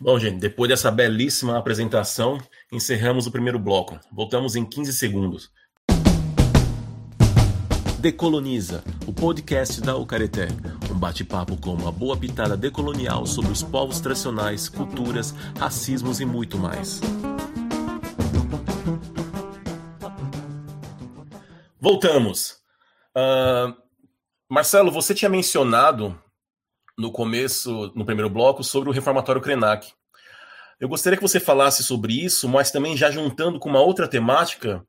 Bom, 0.00 0.18
gente, 0.18 0.38
depois 0.38 0.68
dessa 0.68 0.90
belíssima 0.90 1.58
apresentação, 1.58 2.38
encerramos 2.72 3.26
o 3.26 3.30
primeiro 3.30 3.58
bloco. 3.58 4.00
Voltamos 4.10 4.56
em 4.56 4.64
15 4.64 4.92
segundos. 4.94 5.52
Decoloniza, 8.00 8.82
o 9.06 9.12
podcast 9.12 9.78
da 9.82 9.94
Ucareté. 9.94 10.48
Um 10.90 10.98
bate-papo 10.98 11.54
com 11.58 11.74
uma 11.74 11.92
boa 11.92 12.16
pitada 12.16 12.56
decolonial 12.56 13.26
sobre 13.26 13.52
os 13.52 13.62
povos 13.62 14.00
tradicionais, 14.00 14.70
culturas, 14.70 15.32
racismos 15.58 16.18
e 16.18 16.24
muito 16.24 16.56
mais. 16.56 16.98
Voltamos. 21.78 22.62
Uh, 23.14 23.76
Marcelo, 24.48 24.90
você 24.90 25.14
tinha 25.14 25.28
mencionado 25.28 26.18
no 26.96 27.12
começo, 27.12 27.92
no 27.94 28.06
primeiro 28.06 28.30
bloco, 28.30 28.64
sobre 28.64 28.88
o 28.88 28.92
reformatório 28.92 29.42
Krenak. 29.42 29.92
Eu 30.80 30.88
gostaria 30.88 31.18
que 31.18 31.22
você 31.22 31.38
falasse 31.38 31.84
sobre 31.84 32.14
isso, 32.14 32.48
mas 32.48 32.70
também 32.70 32.96
já 32.96 33.10
juntando 33.10 33.58
com 33.58 33.68
uma 33.68 33.82
outra 33.82 34.08
temática 34.08 34.82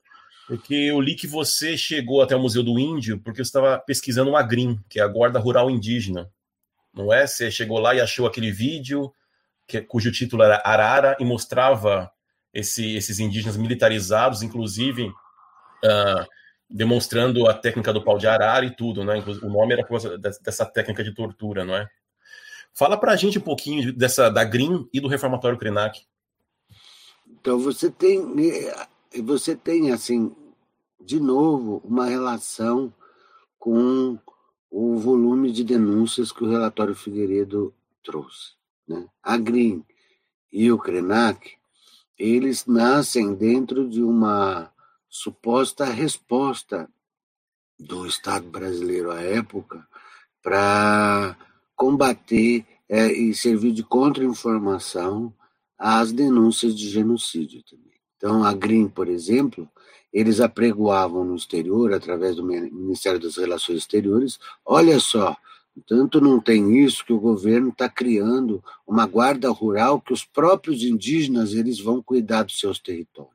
porque 0.52 0.76
eu 0.76 1.00
li 1.00 1.16
que 1.16 1.28
você 1.28 1.78
chegou 1.78 2.22
até 2.22 2.36
o 2.36 2.40
Museu 2.42 2.62
do 2.62 2.78
Índio 2.78 3.18
porque 3.22 3.42
você 3.42 3.48
estava 3.48 3.80
pesquisando 3.80 4.32
uma 4.32 4.44
GRIM, 4.44 4.78
que 4.90 5.00
é 5.00 5.02
a 5.02 5.08
Guarda 5.08 5.40
Rural 5.40 5.72
Indígena. 5.72 6.30
Não 6.94 7.14
é? 7.14 7.26
Você 7.26 7.50
chegou 7.50 7.80
lá 7.80 7.96
e 7.96 8.02
achou 8.02 8.28
aquele 8.28 8.52
vídeo 8.52 9.14
que, 9.66 9.80
cujo 9.80 10.12
título 10.12 10.44
era 10.44 10.62
Arara 10.66 11.16
e 11.22 11.24
mostrava 11.24 12.12
esse, 12.54 12.98
esses 12.98 13.18
indígenas 13.18 13.56
militarizados, 13.56 14.42
inclusive 14.42 15.06
uh, 15.06 16.28
demonstrando 16.70 17.48
a 17.48 17.54
técnica 17.54 17.94
do 17.94 18.04
pau 18.04 18.18
de 18.18 18.28
arara 18.28 18.66
e 18.66 18.76
tudo, 18.76 19.06
né? 19.06 19.24
O 19.42 19.48
nome 19.48 19.72
era 19.72 19.88
dessa 20.44 20.66
técnica 20.66 21.02
de 21.02 21.14
tortura, 21.14 21.64
não 21.64 21.78
é? 21.78 21.88
Fala 22.74 22.98
para 22.98 23.14
a 23.14 23.16
gente 23.16 23.40
um 23.40 23.42
pouquinho 23.42 23.94
dessa 23.94 24.30
da 24.30 24.44
GRIM 24.44 24.86
e 24.94 25.00
do 25.00 25.08
reformatório 25.08 25.58
Krenak. 25.58 26.02
Então 27.40 27.58
você 27.58 27.90
tem 27.90 28.22
você 29.24 29.56
tem 29.56 29.92
assim 29.92 30.36
de 31.04 31.20
novo, 31.20 31.82
uma 31.84 32.06
relação 32.06 32.94
com 33.58 34.18
o 34.70 34.98
volume 34.98 35.52
de 35.52 35.64
denúncias 35.64 36.32
que 36.32 36.44
o 36.44 36.50
relatório 36.50 36.96
Figueiredo 36.96 37.74
trouxe. 38.04 38.54
Né? 38.88 39.08
A 39.22 39.38
Green 39.38 39.86
e 40.52 40.72
o 40.72 40.78
Krenak, 40.78 41.58
eles 42.18 42.66
nascem 42.66 43.34
dentro 43.34 43.88
de 43.88 44.02
uma 44.02 44.72
suposta 45.10 45.86
resposta 45.86 46.90
do 47.80 48.06
Estado 48.06 48.48
brasileiro 48.48 49.12
à 49.12 49.22
época 49.22 49.86
para 50.42 51.36
combater 51.76 52.66
é, 52.88 53.12
e 53.12 53.34
servir 53.34 53.72
de 53.72 53.84
contra-informação 53.84 55.34
às 55.78 56.12
denúncias 56.12 56.76
de 56.76 56.90
genocídio 56.90 57.64
também. 57.64 58.00
Então, 58.18 58.44
a 58.44 58.54
Green, 58.54 58.88
por 58.88 59.08
exemplo, 59.08 59.68
eles 60.12 60.42
apregoavam 60.42 61.24
no 61.24 61.36
exterior, 61.36 61.94
através 61.94 62.36
do 62.36 62.44
Ministério 62.44 63.20
das 63.20 63.38
Relações 63.38 63.80
Exteriores, 63.80 64.40
olha 64.66 65.00
só, 65.00 65.38
tanto 65.88 66.20
não 66.20 66.40
tem 66.40 66.84
isso 66.84 67.06
que 67.06 67.14
o 67.14 67.20
governo 67.20 67.70
está 67.70 67.88
criando 67.88 68.64
uma 68.86 69.06
guarda 69.06 69.50
rural 69.50 70.02
que 70.02 70.12
os 70.12 70.26
próprios 70.26 70.84
indígenas 70.84 71.54
eles 71.54 71.80
vão 71.80 72.02
cuidar 72.02 72.44
dos 72.44 72.60
seus 72.60 72.80
territórios, 72.80 73.34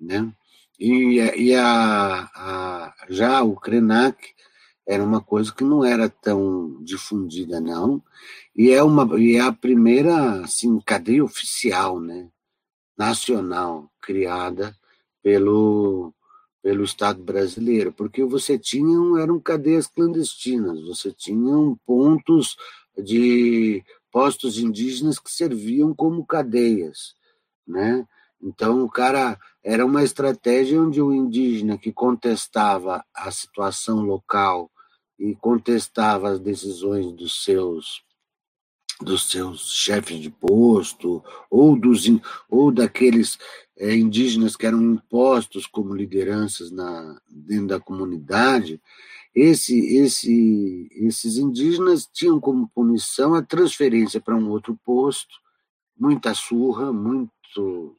né? 0.00 0.32
E, 0.78 1.16
e 1.36 1.54
a, 1.56 2.30
a, 2.34 2.94
já 3.08 3.42
o 3.42 3.56
Krenak 3.56 4.16
era 4.86 5.02
uma 5.02 5.20
coisa 5.20 5.52
que 5.52 5.64
não 5.64 5.84
era 5.84 6.08
tão 6.08 6.80
difundida 6.84 7.60
não 7.60 8.00
e 8.54 8.70
é 8.70 8.80
uma 8.80 9.18
e 9.18 9.34
é 9.34 9.40
a 9.40 9.52
primeira 9.52 10.42
assim 10.42 10.80
cadeia 10.80 11.24
oficial, 11.24 12.00
né? 12.00 12.28
Nacional 12.96 13.90
criada 14.00 14.74
pelo, 15.22 16.12
pelo 16.62 16.84
Estado 16.84 17.22
brasileiro, 17.22 17.92
porque 17.92 18.24
você 18.24 18.58
tinha 18.58 19.20
eram 19.20 19.40
cadeias 19.40 19.86
clandestinas, 19.86 20.80
você 20.86 21.12
tinha 21.12 21.54
pontos 21.86 22.56
de 22.96 23.84
postos 24.10 24.58
indígenas 24.58 25.18
que 25.18 25.30
serviam 25.30 25.94
como 25.94 26.26
cadeias, 26.26 27.14
né? 27.66 28.06
Então 28.40 28.84
o 28.84 28.88
cara 28.88 29.38
era 29.62 29.84
uma 29.84 30.02
estratégia 30.02 30.80
onde 30.80 31.02
o 31.02 31.12
indígena 31.12 31.76
que 31.76 31.92
contestava 31.92 33.04
a 33.14 33.30
situação 33.30 34.00
local 34.00 34.70
e 35.18 35.34
contestava 35.34 36.30
as 36.30 36.38
decisões 36.38 37.12
dos 37.12 37.44
seus 37.44 38.02
dos 39.00 39.30
seus 39.30 39.72
chefes 39.72 40.18
de 40.18 40.28
posto 40.28 41.22
ou 41.48 41.78
dos 41.78 42.04
ou 42.50 42.72
daqueles 42.72 43.38
é, 43.78 43.94
indígenas 43.94 44.56
que 44.56 44.66
eram 44.66 44.82
impostos 44.82 45.66
como 45.66 45.94
lideranças 45.94 46.70
na, 46.70 47.20
dentro 47.28 47.68
da 47.68 47.80
comunidade, 47.80 48.80
esse, 49.34 49.78
esse, 49.96 50.88
esses 50.92 51.36
indígenas 51.36 52.08
tinham 52.12 52.40
como 52.40 52.68
punição 52.68 53.34
a 53.34 53.42
transferência 53.42 54.20
para 54.20 54.34
um 54.34 54.50
outro 54.50 54.76
posto, 54.84 55.36
muita 55.96 56.34
surra, 56.34 56.92
muito, 56.92 57.96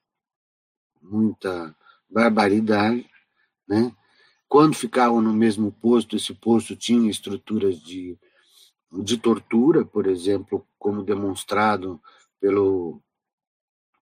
muita 1.02 1.74
barbaridade, 2.10 3.10
né? 3.68 3.92
Quando 4.50 4.76
ficavam 4.76 5.22
no 5.22 5.32
mesmo 5.32 5.72
posto, 5.72 6.16
esse 6.16 6.34
posto 6.34 6.76
tinha 6.76 7.10
estruturas 7.10 7.80
de, 7.80 8.18
de 8.92 9.18
tortura, 9.18 9.86
por 9.86 10.08
exemplo, 10.08 10.68
como 10.78 11.04
demonstrado 11.04 12.02
pelo 12.42 13.00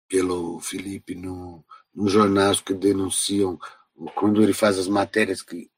pelo 0.08 0.60
Felipe 0.60 1.14
no, 1.14 1.64
no 1.94 2.08
jornais 2.08 2.60
que 2.60 2.74
denunciam, 2.74 3.58
quando 4.14 4.42
ele 4.42 4.52
faz 4.52 4.78
as 4.78 4.88
matérias 4.88 5.42
que, 5.42 5.70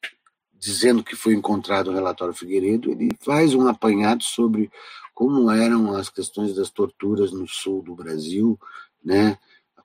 dizendo 0.53 1.05
que 1.05 1.15
foi 1.15 1.35
encontrado 1.35 1.89
o 1.89 1.95
relatório 1.95 2.35
Figueiredo, 2.35 2.91
ele 2.91 3.11
faz 3.21 3.55
um 3.55 3.69
apanhado 3.69 4.23
sobre 4.23 4.71
como 5.15 5.51
eram 5.51 5.95
as 5.95 6.09
questões 6.09 6.55
das 6.55 6.71
torturas 6.71 7.33
no 7.33 7.47
sul 7.47 7.83
do 7.83 7.95
Brasil, 7.95 8.59
né, 9.05 9.39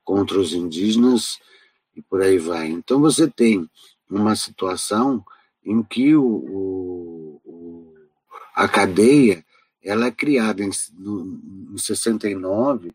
contra 0.04 0.39
os 0.39 0.54
indígenas 0.54 1.39
e 1.96 2.02
por 2.02 2.22
aí 2.22 2.38
vai. 2.38 2.68
Então 2.68 3.00
você 3.00 3.30
tem 3.30 3.70
uma 4.10 4.36
situação 4.36 5.24
em 5.64 5.82
que 5.84 6.16
o, 6.16 6.26
o, 6.26 7.42
o 7.46 7.94
a 8.54 8.68
cadeia 8.68 9.46
ela 9.84 10.08
é 10.08 10.12
criada 10.12 10.64
em, 10.64 10.70
no, 10.94 11.39
em 11.74 11.78
69 11.78 12.92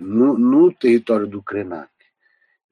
no, 0.00 0.38
no 0.38 0.72
território 0.72 1.26
do 1.26 1.42
Krenak. 1.42 1.90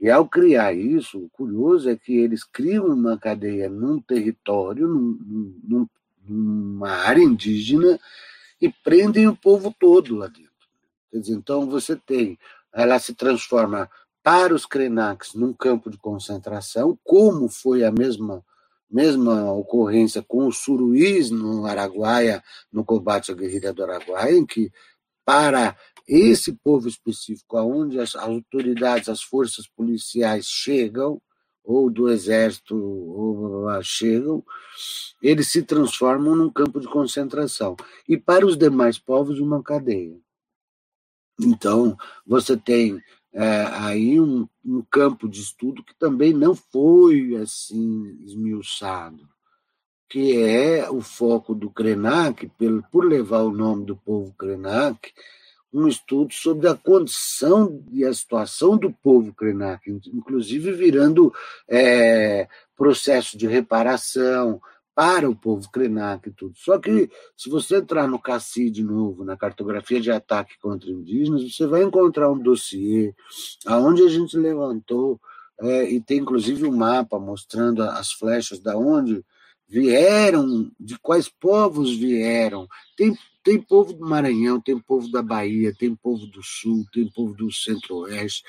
E 0.01 0.11
ao 0.11 0.29
criar 0.29 0.75
isso, 0.75 1.19
o 1.19 1.31
curioso 1.31 1.89
é 1.89 1.97
que 1.97 2.17
eles 2.17 2.45
criam 2.45 2.87
uma 2.87 3.19
cadeia 3.19 3.69
num 3.69 4.01
território, 4.01 4.87
num, 4.87 5.61
num, 5.65 5.89
numa 6.27 6.91
área 6.91 7.23
indígena, 7.23 7.99
e 8.61 8.69
prendem 8.69 9.27
o 9.29 9.37
povo 9.37 9.75
todo 9.79 10.17
lá 10.17 10.27
dentro. 10.27 10.51
Quer 11.11 11.21
dizer, 11.21 11.35
então 11.35 11.69
você 11.69 11.97
tem, 11.97 12.39
ela 12.73 12.99
se 12.99 13.15
transforma 13.15 13.91
para 14.23 14.55
os 14.55 14.67
Krenaks 14.67 15.35
num 15.35 15.53
campo 15.53 15.91
de 15.91 15.97
concentração, 15.99 16.99
como 17.05 17.49
foi 17.49 17.85
a 17.85 17.91
mesma 17.91 18.45
mesma 18.89 19.53
ocorrência 19.53 20.23
com 20.23 20.47
os 20.47 20.59
suruís 20.59 21.31
no 21.31 21.67
Araguaia, 21.67 22.43
no 22.73 22.85
combate 22.85 23.33
à 23.33 23.35
guerrilha 23.35 23.73
do 23.73 23.83
Araguaia, 23.83 24.37
em 24.37 24.47
que 24.47 24.71
para 25.25 25.77
esse 26.07 26.53
povo 26.53 26.89
específico, 26.89 27.57
aonde 27.57 27.99
as 27.99 28.15
autoridades, 28.15 29.09
as 29.09 29.23
forças 29.23 29.67
policiais 29.67 30.47
chegam, 30.47 31.21
ou 31.67 31.91
do 31.91 32.09
exército, 32.09 32.77
ou, 32.77 33.63
lá 33.63 33.83
chegam, 33.83 34.43
eles 35.21 35.51
se 35.51 35.63
transformam 35.63 36.37
num 36.37 36.49
campo 36.49 36.79
de 36.79 36.87
concentração. 36.87 37.75
E 38.09 38.17
para 38.17 38.47
os 38.47 38.57
demais 38.57 38.99
povos, 38.99 39.41
uma 39.41 39.61
cadeia. 39.61 40.17
Então, 41.41 41.97
você 42.25 42.57
tem 42.57 43.03
é, 43.33 43.67
aí 43.73 44.21
um, 44.21 44.49
um, 44.65 44.83
campo 44.91 45.29
de 45.29 45.41
estudo 45.41 45.83
que 45.83 45.95
também 45.99 46.33
não 46.33 46.55
foi 46.55 47.37
assim 47.37 48.17
esmiuçado, 48.25 49.29
que 50.09 50.39
é 50.39 50.89
o 50.89 51.01
foco 51.01 51.55
do 51.55 51.69
Krenak, 51.69 52.49
pelo, 52.57 52.83
por 52.91 53.05
levar 53.05 53.43
o 53.43 53.53
nome 53.53 53.85
do 53.85 53.97
povo 53.97 54.33
Krenak, 54.39 55.13
um 55.77 55.87
estudo 55.87 56.33
sobre 56.33 56.69
a 56.69 56.75
condição 56.75 57.83
e 57.93 58.05
a 58.05 58.13
situação 58.13 58.79
do 58.79 58.91
povo 58.91 59.35
Krenak, 59.35 59.91
inclusive 60.13 60.73
virando 60.73 61.33
é, 61.69 62.49
processo 62.75 63.37
de 63.37 63.47
reparação, 63.47 64.61
para 64.95 65.29
o 65.29 65.37
povo 65.37 65.71
Krenak 65.71 66.27
e 66.27 66.33
tudo. 66.33 66.55
Só 66.57 66.79
que, 66.79 67.11
se 67.37 67.51
você 67.51 67.77
entrar 67.77 68.09
no 68.09 68.19
CACI 68.19 68.71
de 68.71 68.83
novo, 68.83 69.25
na 69.25 69.37
cartografia 69.37 70.01
de 70.01 70.11
ataque 70.11 70.59
contra 70.59 70.89
indígenas, 70.91 71.55
você 71.55 71.67
vai 71.67 71.83
encontrar 71.83 72.33
um 72.33 72.39
dossiê 72.39 73.15
aonde 73.67 74.03
a 74.03 74.09
gente 74.09 74.39
levantou, 74.39 75.21
é, 75.61 75.91
e 75.91 76.01
tem 76.01 76.19
inclusive 76.19 76.67
um 76.67 76.75
mapa 76.75 77.19
mostrando 77.19 77.83
as 77.83 78.11
flechas 78.13 78.59
da 78.59 78.75
onde 78.75 79.23
vieram, 79.69 80.71
de 80.81 80.99
quais 80.99 81.29
povos 81.29 81.95
vieram. 81.95 82.67
Tem, 82.97 83.15
tem 83.47 83.63
povo 83.63 83.93
do 83.93 84.05
Maranhão, 84.05 84.61
tem 84.61 84.77
povo 84.77 85.09
da 85.09 85.23
Bahia, 85.23 85.73
tem 85.73 85.95
povo 85.95 86.27
do 86.27 86.43
Sul, 86.43 86.85
tem 86.93 87.09
povo 87.09 87.33
do 87.33 87.53
Centro-Oeste, 87.53 88.43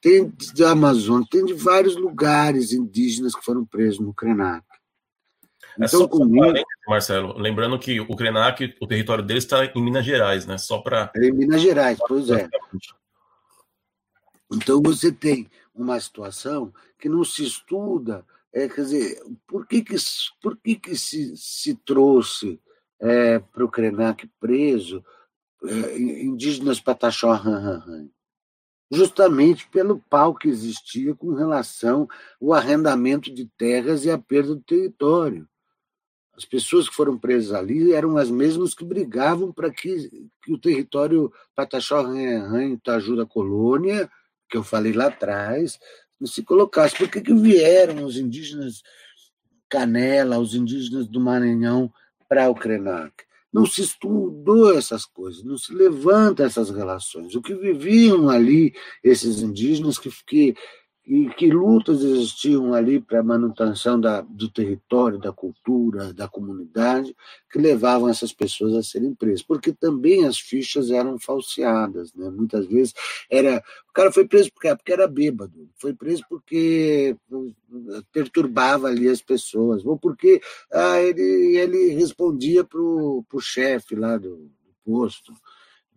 tem 0.00 0.32
da 0.56 0.70
Amazônia, 0.70 1.26
tem 1.28 1.44
de 1.44 1.54
vários 1.54 1.96
lugares 1.96 2.72
indígenas 2.72 3.34
que 3.34 3.44
foram 3.44 3.66
presos 3.66 3.98
no 3.98 4.14
Krenak. 4.14 4.64
É 5.76 5.86
então, 5.86 5.88
só 5.88 6.06
comigo... 6.06 6.54
Marcelo, 6.86 7.36
lembrando 7.36 7.76
que 7.80 7.98
o 7.98 8.14
Krenak, 8.14 8.76
o 8.80 8.86
território 8.86 9.24
dele 9.24 9.40
está 9.40 9.64
em 9.64 9.82
Minas 9.82 10.04
Gerais, 10.04 10.46
né? 10.46 10.56
Só 10.56 10.78
para. 10.78 11.10
É 11.16 11.26
em 11.26 11.32
Minas 11.32 11.60
Gerais, 11.60 11.98
pois 12.06 12.30
é. 12.30 12.48
Então 14.52 14.80
você 14.80 15.10
tem 15.10 15.50
uma 15.74 15.98
situação 15.98 16.72
que 16.96 17.08
não 17.08 17.24
se 17.24 17.44
estuda, 17.44 18.24
é, 18.52 18.68
quer 18.68 18.82
dizer, 18.82 19.20
por 19.48 19.66
que, 19.66 19.82
que, 19.82 19.96
por 20.40 20.56
que, 20.58 20.76
que 20.76 20.94
se, 20.94 21.36
se 21.36 21.74
trouxe 21.74 22.60
é, 23.04 23.38
para 23.38 23.64
o 23.64 23.70
Krenak 23.70 24.26
preso 24.40 25.04
é, 25.62 25.98
indígenas 25.98 26.80
Pataxó 26.80 27.38
justamente 28.90 29.68
pelo 29.68 30.00
pau 30.08 30.34
que 30.34 30.48
existia 30.48 31.14
com 31.14 31.34
relação 31.34 32.08
ao 32.40 32.54
arrendamento 32.54 33.32
de 33.32 33.46
terras 33.58 34.04
e 34.04 34.10
a 34.10 34.16
perda 34.16 34.54
do 34.54 34.62
território. 34.62 35.46
As 36.36 36.44
pessoas 36.44 36.88
que 36.88 36.94
foram 36.94 37.18
presas 37.18 37.52
ali 37.52 37.92
eram 37.92 38.16
as 38.16 38.30
mesmas 38.30 38.74
que 38.74 38.84
brigavam 38.84 39.52
para 39.52 39.70
que, 39.70 40.10
que 40.42 40.52
o 40.52 40.58
território 40.58 41.32
Pataxó 41.54 42.04
Itaju 42.12 43.16
da 43.16 43.26
colônia, 43.26 44.10
que 44.48 44.56
eu 44.56 44.64
falei 44.64 44.92
lá 44.92 45.06
atrás, 45.06 45.78
se 46.24 46.42
colocasse. 46.42 46.96
Por 46.96 47.08
que, 47.08 47.20
que 47.20 47.34
vieram 47.34 48.04
os 48.04 48.16
indígenas 48.16 48.82
Canela, 49.68 50.38
os 50.38 50.54
indígenas 50.54 51.06
do 51.06 51.20
Maranhão 51.20 51.92
para 52.28 52.48
o 52.48 52.54
Krenak? 52.54 53.12
Não 53.52 53.64
se 53.66 53.82
estudou 53.82 54.76
essas 54.76 55.04
coisas, 55.04 55.44
não 55.44 55.56
se 55.56 55.72
levanta 55.72 56.42
essas 56.42 56.70
relações. 56.70 57.34
O 57.34 57.42
que 57.42 57.54
viviam 57.54 58.28
ali 58.28 58.74
esses 59.02 59.40
indígenas 59.40 59.96
que, 59.96 60.10
que 60.26 60.54
e 61.06 61.28
que 61.36 61.50
lutas 61.50 62.02
existiam 62.02 62.72
ali 62.72 62.98
para 62.98 63.20
a 63.20 63.22
manutenção 63.22 64.00
da, 64.00 64.22
do 64.22 64.50
território, 64.50 65.18
da 65.18 65.30
cultura, 65.30 66.14
da 66.14 66.26
comunidade, 66.26 67.14
que 67.52 67.58
levavam 67.58 68.08
essas 68.08 68.32
pessoas 68.32 68.74
a 68.74 68.82
serem 68.82 69.14
presas, 69.14 69.42
porque 69.42 69.70
também 69.70 70.24
as 70.24 70.38
fichas 70.38 70.90
eram 70.90 71.18
falseadas, 71.18 72.14
né? 72.14 72.30
Muitas 72.30 72.66
vezes 72.66 72.94
era 73.30 73.62
o 73.88 73.92
cara 73.92 74.10
foi 74.10 74.26
preso 74.26 74.50
porque, 74.52 74.74
porque 74.74 74.92
era 74.92 75.06
bêbado, 75.06 75.68
foi 75.76 75.92
preso 75.92 76.24
porque 76.28 77.14
perturbava 78.12 78.88
ali 78.88 79.08
as 79.08 79.20
pessoas, 79.20 79.84
ou 79.84 79.98
porque 79.98 80.40
ah, 80.72 81.00
ele, 81.00 81.56
ele 81.56 81.88
respondia 81.94 82.64
para 82.64 82.80
o 82.80 83.40
chefe 83.40 83.94
lá 83.94 84.16
do, 84.16 84.36
do 84.36 84.74
posto 84.84 85.32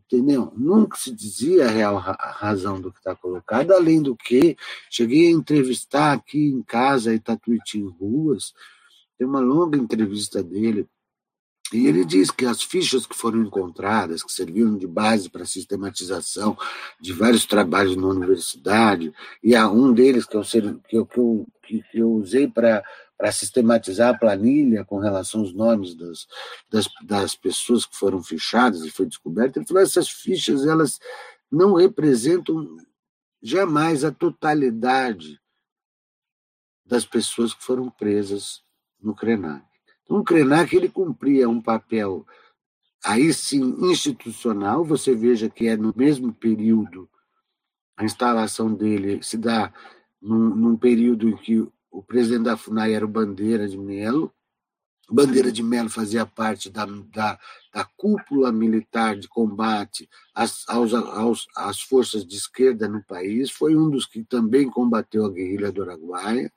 entendeu? 0.07 0.53
Nunca 0.55 0.97
se 0.97 1.11
dizia 1.13 1.65
a 1.65 1.69
real 1.69 1.97
razão 1.97 2.79
do 2.79 2.91
que 2.91 2.97
está 2.97 3.13
colocado, 3.13 3.71
além 3.71 4.01
do 4.01 4.15
que 4.15 4.55
cheguei 4.89 5.27
a 5.27 5.31
entrevistar 5.31 6.13
aqui 6.13 6.47
em 6.47 6.63
casa, 6.63 7.13
Itatuiti 7.13 7.77
em 7.77 7.87
Ruas, 7.87 8.53
tem 9.17 9.27
uma 9.27 9.41
longa 9.41 9.77
entrevista 9.77 10.41
dele, 10.41 10.87
e 11.73 11.87
ele 11.87 12.05
diz 12.05 12.31
que 12.31 12.45
as 12.45 12.61
fichas 12.61 13.05
que 13.05 13.15
foram 13.15 13.41
encontradas, 13.41 14.23
que 14.23 14.31
serviram 14.31 14.77
de 14.77 14.87
base 14.87 15.29
para 15.29 15.43
a 15.43 15.47
sistematização 15.47 16.57
de 16.99 17.13
vários 17.13 17.45
trabalhos 17.45 17.95
na 17.95 18.07
universidade, 18.07 19.13
e 19.43 19.55
há 19.55 19.69
um 19.69 19.93
deles 19.93 20.25
que 20.25 20.37
eu, 20.37 20.43
que 20.87 20.97
eu, 20.97 21.47
que 21.63 21.83
eu 21.93 22.11
usei 22.11 22.47
para 22.47 22.83
para 23.17 23.31
sistematizar 23.31 24.13
a 24.13 24.17
planilha 24.17 24.85
com 24.85 24.99
relação 24.99 25.41
aos 25.41 25.51
nomes 25.51 25.95
das, 25.95 26.27
das, 26.69 26.87
das, 27.03 27.35
pessoas 27.35 27.83
que 27.83 27.97
foram 27.97 28.21
fichadas 28.21 28.85
e 28.85 28.91
foi 28.91 29.07
descoberto, 29.07 29.57
ele 29.57 29.65
falou 29.65 29.81
essas 29.81 30.07
fichas 30.07 30.67
elas 30.67 30.99
não 31.51 31.73
representam 31.73 32.77
jamais 33.41 34.03
a 34.03 34.11
totalidade 34.11 35.41
das 36.85 37.05
pessoas 37.05 37.53
que 37.53 37.63
foram 37.63 37.89
presas 37.89 38.63
no 39.01 39.15
Krenak. 39.15 39.66
Então, 40.07 40.19
o 40.19 40.23
Krenak 40.23 40.73
ele 40.73 40.87
cumpria 40.87 41.49
um 41.49 41.61
papel 41.61 42.25
aí 43.03 43.33
sim 43.33 43.75
institucional, 43.91 44.83
você 44.83 45.13
veja 45.13 45.49
que 45.49 45.67
é 45.67 45.77
no 45.77 45.93
mesmo 45.95 46.33
período 46.33 47.09
a 47.95 48.05
instalação 48.05 48.73
dele 48.73 49.21
se 49.21 49.37
dá 49.37 49.73
num, 50.21 50.55
num 50.55 50.77
período 50.77 51.29
em 51.29 51.35
que 51.35 51.67
o 51.91 52.01
presidente 52.01 52.43
da 52.43 52.57
FUNAI 52.57 52.93
era 52.93 53.05
o 53.05 53.09
Bandeira 53.09 53.67
de 53.67 53.77
Melo. 53.77 54.31
Bandeira 55.09 55.51
de 55.51 55.63
Melo 55.63 55.89
fazia 55.89 56.25
parte 56.25 56.69
da, 56.69 56.85
da, 56.85 57.39
da 57.73 57.85
cúpula 57.95 58.51
militar 58.51 59.15
de 59.17 59.27
combate 59.27 60.09
às, 60.35 60.67
aos, 60.67 60.93
aos, 60.93 61.47
às 61.55 61.81
forças 61.81 62.25
de 62.25 62.35
esquerda 62.35 62.87
no 62.89 63.01
país, 63.01 63.49
foi 63.49 63.75
um 63.75 63.89
dos 63.89 64.05
que 64.05 64.23
também 64.23 64.69
combateu 64.69 65.25
a 65.25 65.31
guerrilha 65.31 65.71
do 65.71 65.81
Araguaia. 65.81 66.51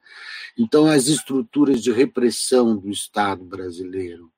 Então, 0.59 0.87
as 0.87 1.07
estruturas 1.07 1.81
de 1.81 1.93
repressão 1.93 2.77
do 2.77 2.91
Estado 2.91 3.45
brasileiro 3.45 4.33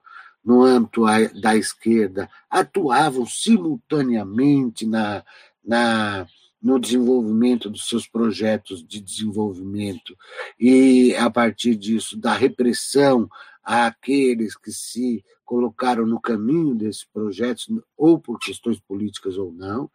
no 0.45 0.63
âmbito 0.63 1.03
da 1.41 1.57
esquerda 1.57 2.29
atuavam 2.51 3.25
simultaneamente 3.25 4.85
na, 4.87 5.25
na 5.65 6.27
no 6.63 6.79
desenvolvimento 6.79 7.69
dos 7.69 7.89
seus 7.89 8.07
projetos 8.07 8.87
de 8.87 9.01
desenvolvimento 9.01 10.17
e, 10.59 11.15
a 11.17 11.29
partir 11.29 11.75
disso, 11.75 12.17
da 12.17 12.33
repressão 12.35 13.29
àqueles 13.63 14.57
que 14.57 14.73
se 14.73 15.25
colocaram 15.45 16.07
no 16.07 16.21
caminho 16.21 16.75
desses 16.75 17.05
projetos, 17.05 17.69
ou 17.97 18.19
por 18.19 18.39
questões 18.39 18.81
políticas 18.81 19.37
ou 19.37 19.53
não, 19.53 19.91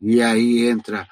e 0.00 0.20
aí 0.20 0.66
entra 0.66 1.08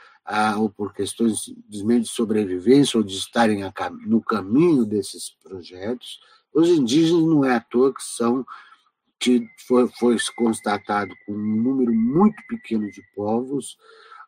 ou 0.58 0.68
por 0.68 0.92
questões 0.92 1.44
de 1.68 2.04
sobrevivência 2.04 2.98
ou 2.98 3.04
de 3.04 3.16
estarem 3.16 3.60
no 4.06 4.20
caminho 4.20 4.84
desses 4.84 5.30
projetos. 5.42 6.20
Os 6.52 6.68
indígenas 6.68 7.22
não 7.22 7.44
é 7.44 7.54
à 7.54 7.60
toa 7.60 7.94
que 7.94 8.02
são 8.02 8.44
que 9.18 9.48
foi, 9.66 9.88
foi 9.98 10.16
constatado 10.36 11.12
com 11.26 11.32
um 11.32 11.62
número 11.62 11.92
muito 11.92 12.40
pequeno 12.46 12.88
de 12.90 13.02
povos 13.16 13.76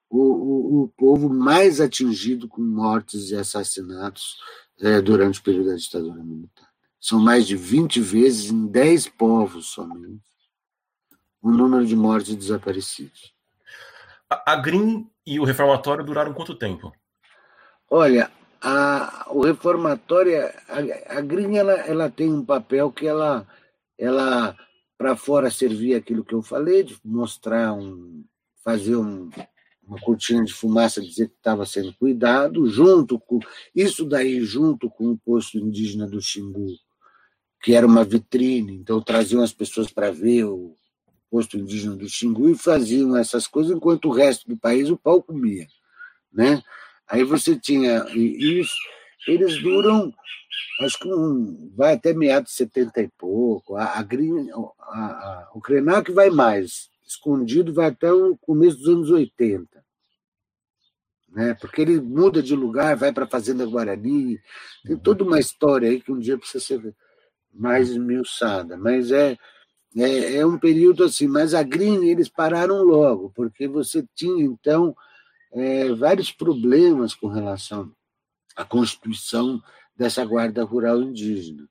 o, 0.09 0.19
o, 0.19 0.83
o 0.83 0.89
povo 0.89 1.29
mais 1.29 1.81
atingido 1.81 2.49
com 2.49 2.61
mortes 2.61 3.31
e 3.31 3.37
assassinatos 3.37 4.37
é, 4.81 5.01
durante 5.01 5.39
o 5.39 5.43
período 5.43 5.71
da 5.71 5.77
ditadura 5.77 6.25
militar. 6.25 6.70
São 7.01 7.19
mais 7.19 7.47
de 7.47 7.57
20 7.57 8.01
vezes 8.01 8.51
em 8.51 8.67
10 8.67 9.09
povos 9.09 9.69
somente 9.69 10.21
o 11.43 11.51
número 11.51 11.87
de 11.87 11.97
mortes 11.97 12.33
e 12.33 12.37
desaparecidos. 12.37 13.35
A, 14.29 14.53
a 14.53 14.57
Green 14.57 15.11
e 15.27 15.41
o 15.41 15.45
reformatório 15.45 16.05
duraram 16.05 16.35
quanto 16.35 16.55
tempo? 16.55 16.93
Olha, 17.89 18.31
a, 18.61 19.27
o 19.31 19.41
reformatório, 19.41 20.39
a, 20.69 21.19
a 21.19 21.21
Green 21.21 21.57
ela, 21.57 21.73
ela 21.73 22.11
tem 22.11 22.31
um 22.31 22.45
papel 22.45 22.93
que 22.93 23.07
ela, 23.07 23.47
ela 23.99 24.57
para 24.99 25.17
fora 25.17 25.51
servia 25.51 25.97
aquilo 25.97 26.25
que 26.25 26.35
eu 26.35 26.43
falei, 26.43 26.83
de 26.83 26.99
mostrar 27.03 27.73
um, 27.73 28.23
fazer 28.63 28.97
um, 28.97 29.31
uma 29.83 29.99
cortina 29.99 30.45
de 30.45 30.53
fumaça 30.53 31.01
dizer 31.01 31.29
que 31.29 31.37
estava 31.37 31.65
sendo 31.65 31.95
cuidado, 31.95 32.69
junto 32.69 33.19
com 33.19 33.41
isso 33.75 34.05
daí 34.05 34.41
junto 34.43 34.91
com 34.91 35.11
o 35.11 35.19
posto 35.19 35.59
indígena 35.59 36.07
do 36.07 36.21
Xingu, 36.21 36.77
que 37.63 37.75
era 37.75 37.87
uma 37.87 38.05
vitrine, 38.05 38.77
então 38.77 39.03
traziam 39.03 39.43
as 39.43 39.53
pessoas 39.53 39.91
para 39.91 40.11
ver 40.11 40.45
o 40.45 40.75
posto 41.31 41.57
indígena 41.59 41.95
do 41.95 42.09
Xingu 42.09 42.49
e 42.51 42.59
faziam 42.59 43.17
essas 43.17 43.47
coisas 43.47 43.77
enquanto 43.77 44.07
o 44.07 44.13
resto 44.13 44.49
do 44.49 44.57
país 44.57 44.91
o 44.91 44.97
pau 44.97 45.23
comia, 45.23 45.67
né? 46.33 46.63
Aí 47.07 47.25
você 47.25 47.59
tinha 47.59 48.07
isso 48.15 48.75
eles 49.27 49.61
duram, 49.63 50.13
acho 50.81 50.99
que 50.99 51.13
um, 51.13 51.71
vai 51.77 51.95
até 51.95 52.13
meados 52.13 52.51
de 52.51 52.57
70 52.57 53.03
e 53.03 53.09
pouco. 53.09 53.77
A, 53.77 53.85
a, 53.85 54.01
a, 54.01 55.51
o 55.55 55.61
Krenak 55.61 56.11
vai 56.13 56.31
mais, 56.31 56.91
escondido 57.07 57.73
vai 57.73 57.89
até 57.89 58.13
o 58.13 58.37
começo 58.37 58.79
dos 58.79 58.89
anos 58.89 59.11
80. 59.11 59.85
Né? 61.29 61.55
Porque 61.55 61.83
ele 61.83 62.01
muda 62.01 62.43
de 62.43 62.57
lugar, 62.57 62.97
vai 62.97 63.13
para 63.13 63.25
a 63.25 63.29
Fazenda 63.29 63.67
Guarani, 63.67 64.41
tem 64.85 64.97
toda 64.97 65.23
uma 65.23 65.39
história 65.39 65.89
aí 65.89 66.01
que 66.01 66.11
um 66.11 66.19
dia 66.19 66.39
precisa 66.39 66.65
ser 66.65 66.95
mais 67.53 67.91
esmiuçada, 67.91 68.77
mas 68.77 69.11
é, 69.11 69.37
é, 69.97 70.37
é 70.37 70.47
um 70.47 70.59
período 70.59 71.05
assim, 71.05 71.27
mas 71.27 71.55
a 71.55 71.63
Green 71.63 72.09
eles 72.09 72.29
pararam 72.29 72.83
logo, 72.83 73.31
porque 73.35 73.67
você 73.67 74.07
tinha 74.15 74.45
então 74.45 74.95
é, 75.53 75.93
vários 75.95 76.31
problemas 76.31 77.15
com 77.15 77.27
relação 77.27 77.93
à 78.57 78.65
constituição 78.65 79.61
dessa 79.97 80.25
guarda 80.25 80.65
rural 80.65 81.03
indígena, 81.03 81.69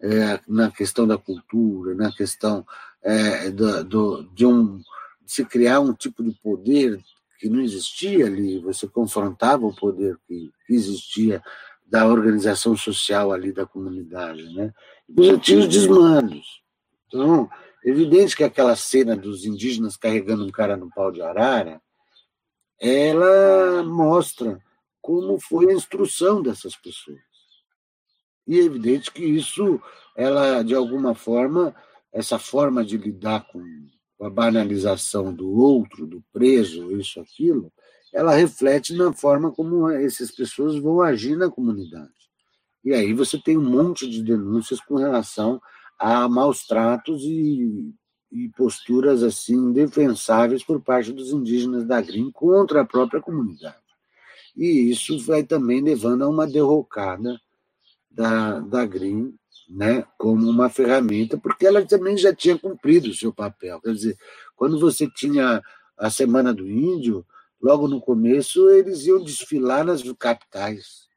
é, 0.00 0.40
na 0.48 0.70
questão 0.70 1.06
da 1.06 1.18
cultura, 1.18 1.94
na 1.94 2.10
questão 2.10 2.66
é, 3.02 3.50
do, 3.50 3.84
do, 3.84 4.22
de, 4.34 4.46
um, 4.46 4.78
de 4.78 5.32
se 5.32 5.44
criar 5.44 5.80
um 5.80 5.92
tipo 5.92 6.22
de 6.22 6.32
poder 6.42 7.00
que 7.38 7.48
não 7.48 7.60
existia 7.60 8.26
ali, 8.26 8.58
você 8.58 8.86
confrontava 8.86 9.66
o 9.66 9.74
poder 9.74 10.18
que 10.26 10.50
existia 10.68 11.42
da 11.86 12.06
organização 12.06 12.76
social 12.76 13.32
ali 13.32 13.52
da 13.52 13.66
comunidade, 13.66 14.44
né? 14.54 14.72
Tinha 15.40 15.58
os 15.60 15.68
desmandos. 15.68 16.62
Então, 17.06 17.50
evidente 17.84 18.36
que 18.36 18.44
aquela 18.44 18.76
cena 18.76 19.16
dos 19.16 19.44
indígenas 19.44 19.96
carregando 19.96 20.44
um 20.44 20.50
cara 20.50 20.76
no 20.76 20.90
pau 20.90 21.10
de 21.10 21.20
arara, 21.22 21.80
ela 22.78 23.82
mostra 23.82 24.60
como 25.00 25.40
foi 25.40 25.70
a 25.70 25.74
instrução 25.74 26.42
dessas 26.42 26.76
pessoas. 26.76 27.18
E 28.46 28.58
é 28.58 28.62
evidente 28.62 29.12
que 29.12 29.24
isso, 29.24 29.80
ela 30.16 30.62
de 30.62 30.74
alguma 30.74 31.14
forma, 31.14 31.74
essa 32.12 32.38
forma 32.38 32.84
de 32.84 32.96
lidar 32.96 33.46
com 33.48 33.62
a 34.22 34.28
banalização 34.28 35.32
do 35.32 35.50
outro, 35.50 36.06
do 36.06 36.22
preso, 36.32 36.90
isso, 36.96 37.20
aquilo, 37.20 37.72
ela 38.12 38.34
reflete 38.34 38.94
na 38.94 39.12
forma 39.12 39.52
como 39.52 39.88
essas 39.90 40.30
pessoas 40.30 40.76
vão 40.76 41.00
agir 41.00 41.36
na 41.36 41.50
comunidade. 41.50 42.19
E 42.84 42.92
aí 42.94 43.12
você 43.12 43.38
tem 43.38 43.58
um 43.58 43.70
monte 43.70 44.08
de 44.08 44.22
denúncias 44.22 44.80
com 44.80 44.96
relação 44.96 45.60
a 45.98 46.28
maus 46.28 46.66
tratos 46.66 47.22
e, 47.22 47.92
e 48.32 48.48
posturas 48.56 49.22
assim 49.22 49.56
indefensáveis 49.56 50.64
por 50.64 50.80
parte 50.80 51.12
dos 51.12 51.30
indígenas 51.30 51.84
da 51.84 52.00
GRIM 52.00 52.30
contra 52.30 52.80
a 52.80 52.86
própria 52.86 53.20
comunidade. 53.20 53.76
E 54.56 54.90
isso 54.90 55.18
vai 55.20 55.42
também 55.42 55.80
levando 55.80 56.22
a 56.22 56.28
uma 56.28 56.46
derrocada 56.46 57.40
da, 58.10 58.60
da 58.60 58.84
GRIM 58.86 59.34
né, 59.70 60.04
como 60.18 60.48
uma 60.48 60.68
ferramenta, 60.68 61.38
porque 61.38 61.64
ela 61.64 61.86
também 61.86 62.16
já 62.16 62.34
tinha 62.34 62.58
cumprido 62.58 63.10
o 63.10 63.14
seu 63.14 63.32
papel. 63.32 63.80
Quer 63.80 63.92
dizer, 63.92 64.18
quando 64.56 64.80
você 64.80 65.08
tinha 65.08 65.62
a 65.96 66.10
Semana 66.10 66.52
do 66.52 66.68
Índio, 66.68 67.24
logo 67.62 67.86
no 67.86 68.00
começo 68.00 68.68
eles 68.70 69.06
iam 69.06 69.22
desfilar 69.22 69.84
nas 69.84 70.02
capitais. 70.18 71.09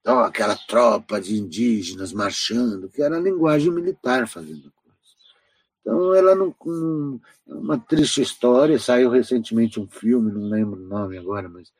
Então, 0.00 0.20
aquela 0.20 0.56
tropa 0.56 1.20
de 1.20 1.38
indígenas 1.38 2.12
marchando, 2.12 2.88
que 2.88 3.02
era 3.02 3.16
a 3.16 3.20
linguagem 3.20 3.70
militar 3.70 4.26
fazendo 4.26 4.72
coisa. 4.72 4.98
Então, 5.80 6.14
ela 6.14 6.34
não. 6.34 6.54
não 6.64 7.20
é 7.48 7.54
uma 7.54 7.78
triste 7.78 8.22
história. 8.22 8.78
Saiu 8.78 9.10
recentemente 9.10 9.78
um 9.78 9.86
filme, 9.86 10.32
não 10.32 10.48
lembro 10.48 10.80
o 10.80 10.86
nome 10.86 11.18
agora, 11.18 11.48
mas 11.48 11.70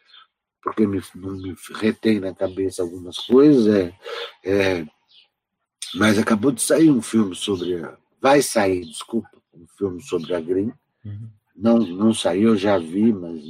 porque 0.63 0.87
me, 0.87 1.03
não 1.15 1.33
me 1.33 1.55
retém 1.77 2.21
na 2.21 2.35
cabeça 2.35 2.83
algumas 2.83 3.17
coisas. 3.19 3.67
É, 3.67 3.95
é 4.45 4.87
mas 5.95 6.19
acabou 6.19 6.53
de 6.53 6.63
sair 6.63 6.91
um 6.91 7.03
filme 7.03 7.35
sobre. 7.35 7.83
A, 7.83 7.97
vai 8.21 8.43
sair, 8.43 8.85
desculpa, 8.85 9.31
um 9.55 9.67
filme 9.79 10.03
sobre 10.03 10.35
a 10.35 10.41
Green. 10.41 10.73
Uhum. 11.05 11.29
Não, 11.57 11.79
não 11.79 12.15
saiu, 12.15 12.51
eu 12.51 12.57
já 12.57 12.79
vi, 12.79 13.13
mas 13.13 13.43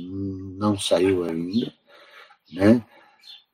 não 0.57 0.79
saiu 0.79 1.25
ainda. 1.25 1.73
Né? 2.53 2.85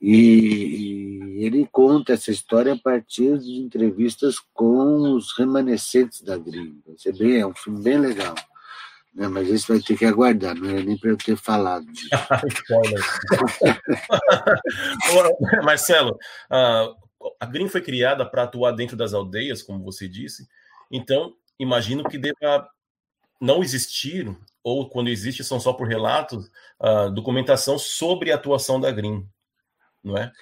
E, 0.01 0.12
e, 0.12 1.44
ele 1.44 1.68
conta 1.70 2.12
essa 2.12 2.30
história 2.30 2.74
a 2.74 2.78
partir 2.78 3.38
de 3.38 3.61
entrevistas 3.61 4.36
com 4.53 5.14
os 5.14 5.36
remanescentes 5.36 6.22
da 6.22 6.36
Green. 6.36 6.80
Vai 6.86 7.12
bem, 7.12 7.40
é 7.40 7.47
um 7.47 7.55
filme 7.55 7.82
bem 7.82 7.99
legal. 7.99 8.34
Né? 9.14 9.28
Mas 9.28 9.49
esse 9.49 9.66
vai 9.66 9.80
ter 9.80 9.97
que 9.97 10.05
aguardar, 10.05 10.55
não 10.55 10.68
era 10.68 10.82
nem 10.82 10.99
para 10.99 11.11
eu 11.11 11.16
ter 11.16 11.36
falado 11.36 11.86
disso. 11.86 12.11
Marcelo, 15.64 16.18
uh, 16.51 16.94
a 17.40 17.47
Green 17.47 17.68
foi 17.68 17.80
criada 17.80 18.26
para 18.26 18.42
atuar 18.42 18.72
dentro 18.72 18.97
das 18.97 19.14
aldeias, 19.14 19.62
como 19.62 19.82
você 19.82 20.07
disse. 20.07 20.47
Então, 20.90 21.34
imagino 21.59 22.05
que 22.05 22.18
deva 22.18 22.68
não 23.40 23.62
existir, 23.62 24.36
ou 24.62 24.88
quando 24.88 25.09
existe, 25.09 25.42
são 25.42 25.59
só 25.59 25.72
por 25.72 25.88
relatos, 25.88 26.51
uh, 26.80 27.11
documentação 27.11 27.78
sobre 27.78 28.32
a 28.32 28.34
atuação 28.34 28.80
da 28.80 28.90
Green, 28.90 29.26
não 30.07 30.17
é? 30.17 30.33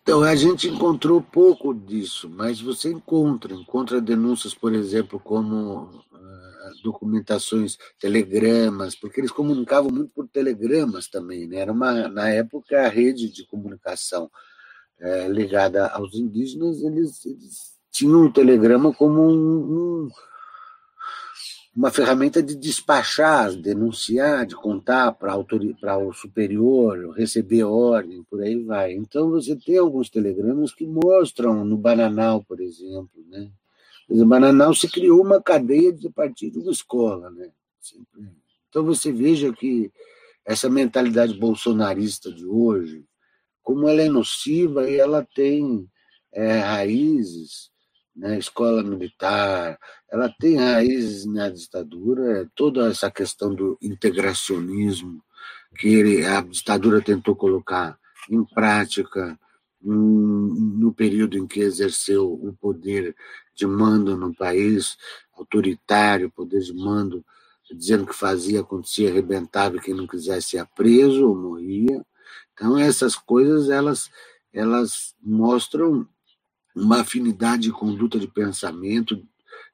Então, 0.00 0.22
a 0.22 0.34
gente 0.34 0.68
encontrou 0.68 1.20
pouco 1.20 1.74
disso, 1.74 2.28
mas 2.28 2.60
você 2.60 2.90
encontra, 2.90 3.52
encontra 3.52 4.00
denúncias, 4.00 4.54
por 4.54 4.72
exemplo, 4.72 5.20
como 5.20 5.84
uh, 5.84 6.82
documentações, 6.82 7.78
telegramas, 8.00 8.96
porque 8.96 9.20
eles 9.20 9.30
comunicavam 9.30 9.90
muito 9.90 10.12
por 10.12 10.28
telegramas 10.28 11.08
também, 11.08 11.46
né? 11.46 11.58
Era 11.58 11.72
uma, 11.72 12.08
na 12.08 12.28
época, 12.30 12.84
a 12.84 12.88
rede 12.88 13.30
de 13.30 13.46
comunicação 13.46 14.30
é, 15.00 15.28
ligada 15.28 15.86
aos 15.88 16.14
indígenas, 16.14 16.82
eles, 16.82 17.24
eles, 17.24 17.72
tinham 17.90 18.24
o 18.24 18.32
telegrama 18.32 18.92
como 18.94 19.20
um, 19.22 20.06
um, 20.06 20.08
uma 21.74 21.90
ferramenta 21.90 22.42
de 22.42 22.54
despachar, 22.54 23.54
denunciar, 23.56 24.44
de 24.44 24.54
contar 24.54 25.12
para 25.12 25.36
o 25.36 26.12
superior, 26.12 27.14
receber 27.16 27.64
ordem, 27.64 28.22
por 28.24 28.42
aí 28.42 28.62
vai. 28.62 28.92
Então 28.92 29.30
você 29.30 29.56
tem 29.56 29.78
alguns 29.78 30.10
telegramas 30.10 30.74
que 30.74 30.86
mostram 30.86 31.64
no 31.64 31.78
Bananal, 31.78 32.44
por 32.44 32.60
exemplo, 32.60 33.24
né? 33.28 33.50
No 34.08 34.26
Bananal 34.26 34.74
se 34.74 34.86
criou 34.86 35.22
uma 35.22 35.40
cadeia 35.40 35.92
de 35.92 36.10
partir 36.10 36.50
de 36.50 36.58
uma 36.58 36.72
escola, 36.72 37.30
né? 37.30 37.50
Então 38.68 38.84
você 38.84 39.10
veja 39.10 39.50
que 39.52 39.90
essa 40.44 40.68
mentalidade 40.68 41.32
bolsonarista 41.38 42.30
de 42.30 42.44
hoje, 42.44 43.02
como 43.62 43.88
ela 43.88 44.02
é 44.02 44.08
nociva 44.10 44.90
e 44.90 44.96
ela 44.96 45.26
tem 45.34 45.88
é, 46.32 46.58
raízes 46.58 47.71
né, 48.14 48.38
escola 48.38 48.82
militar, 48.82 49.78
ela 50.10 50.32
tem 50.38 50.56
raízes 50.56 51.24
na 51.24 51.48
ditadura, 51.48 52.50
toda 52.54 52.88
essa 52.88 53.10
questão 53.10 53.54
do 53.54 53.78
integracionismo 53.80 55.22
que 55.76 55.88
ele, 55.88 56.24
a 56.24 56.40
ditadura 56.42 57.00
tentou 57.00 57.34
colocar 57.34 57.98
em 58.30 58.44
prática 58.44 59.38
no 59.84 60.94
período 60.94 61.36
em 61.36 61.46
que 61.46 61.60
exerceu 61.60 62.32
o 62.32 62.52
poder 62.52 63.16
de 63.54 63.66
mando 63.66 64.16
no 64.16 64.32
país, 64.32 64.96
autoritário, 65.34 66.30
poder 66.30 66.60
de 66.60 66.72
mando, 66.72 67.24
dizendo 67.74 68.06
que 68.06 68.14
fazia, 68.14 68.60
acontecia, 68.60 69.10
arrebentava, 69.10 69.78
quem 69.78 69.94
não 69.94 70.06
quisesse 70.06 70.56
ia 70.56 70.66
preso 70.66 71.26
ou 71.26 71.34
morria. 71.34 72.04
Então 72.52 72.78
essas 72.78 73.16
coisas 73.16 73.70
elas 73.70 74.10
elas 74.52 75.14
mostram 75.22 76.06
uma 76.74 77.00
afinidade 77.00 77.62
de 77.62 77.72
conduta 77.72 78.18
de 78.18 78.26
pensamento, 78.26 79.22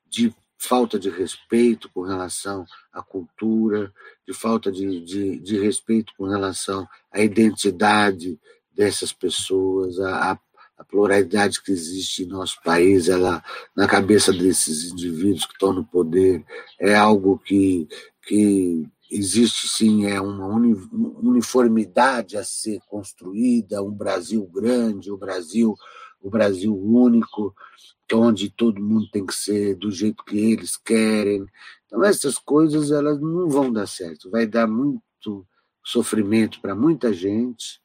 de 0.07 0.35
falta 0.59 0.99
de 0.99 1.09
respeito 1.09 1.89
com 1.95 2.03
relação 2.03 2.67
à 2.93 3.01
cultura, 3.01 3.93
de 4.27 4.35
falta 4.35 4.73
de, 4.73 5.01
de, 5.05 5.39
de 5.39 5.59
respeito 5.59 6.13
com 6.19 6.25
relação 6.25 6.87
à 7.13 7.23
identidade 7.23 8.39
dessas 8.75 9.13
pessoas, 9.13 10.01
a, 10.01 10.33
a, 10.77 10.85
pluralidade 10.85 11.63
que 11.63 11.73
existe 11.73 12.23
em 12.23 12.27
nosso 12.27 12.61
país, 12.63 13.09
ela 13.09 13.43
na 13.77 13.87
cabeça 13.87 14.33
desses 14.33 14.91
indivíduos 14.91 15.45
que 15.45 15.53
estão 15.53 15.73
no 15.73 15.85
poder 15.85 16.45
é 16.79 16.95
algo 16.95 17.39
que, 17.39 17.89
que 18.23 18.87
existe 19.11 19.69
sim 19.69 20.07
é 20.07 20.21
uma 20.21 20.47
uniformidade 20.47 22.37
a 22.37 22.45
ser 22.45 22.81
construída, 22.89 23.83
um 23.83 23.91
Brasil 23.91 24.45
grande, 24.47 25.11
o 25.11 25.17
um 25.17 25.19
Brasil, 25.19 25.75
o 26.21 26.31
Brasil 26.31 26.77
único, 26.77 27.55
onde 28.13 28.51
todo 28.51 28.83
mundo 28.83 29.09
tem 29.11 29.25
que 29.25 29.35
ser 29.35 29.75
do 29.77 29.91
jeito 29.91 30.25
que 30.25 30.39
eles 30.39 30.77
querem. 30.77 31.47
Então 31.87 32.03
essas 32.05 32.39
coisas 32.39 32.91
elas 32.91 33.21
não 33.21 33.49
vão 33.49 33.73
dar 33.73 33.87
certo, 33.87 34.31
vai 34.31 34.47
dar 34.47 34.67
muito 34.67 35.47
sofrimento 35.85 36.61
para 36.61 36.75
muita 36.75 37.13
gente 37.13 37.81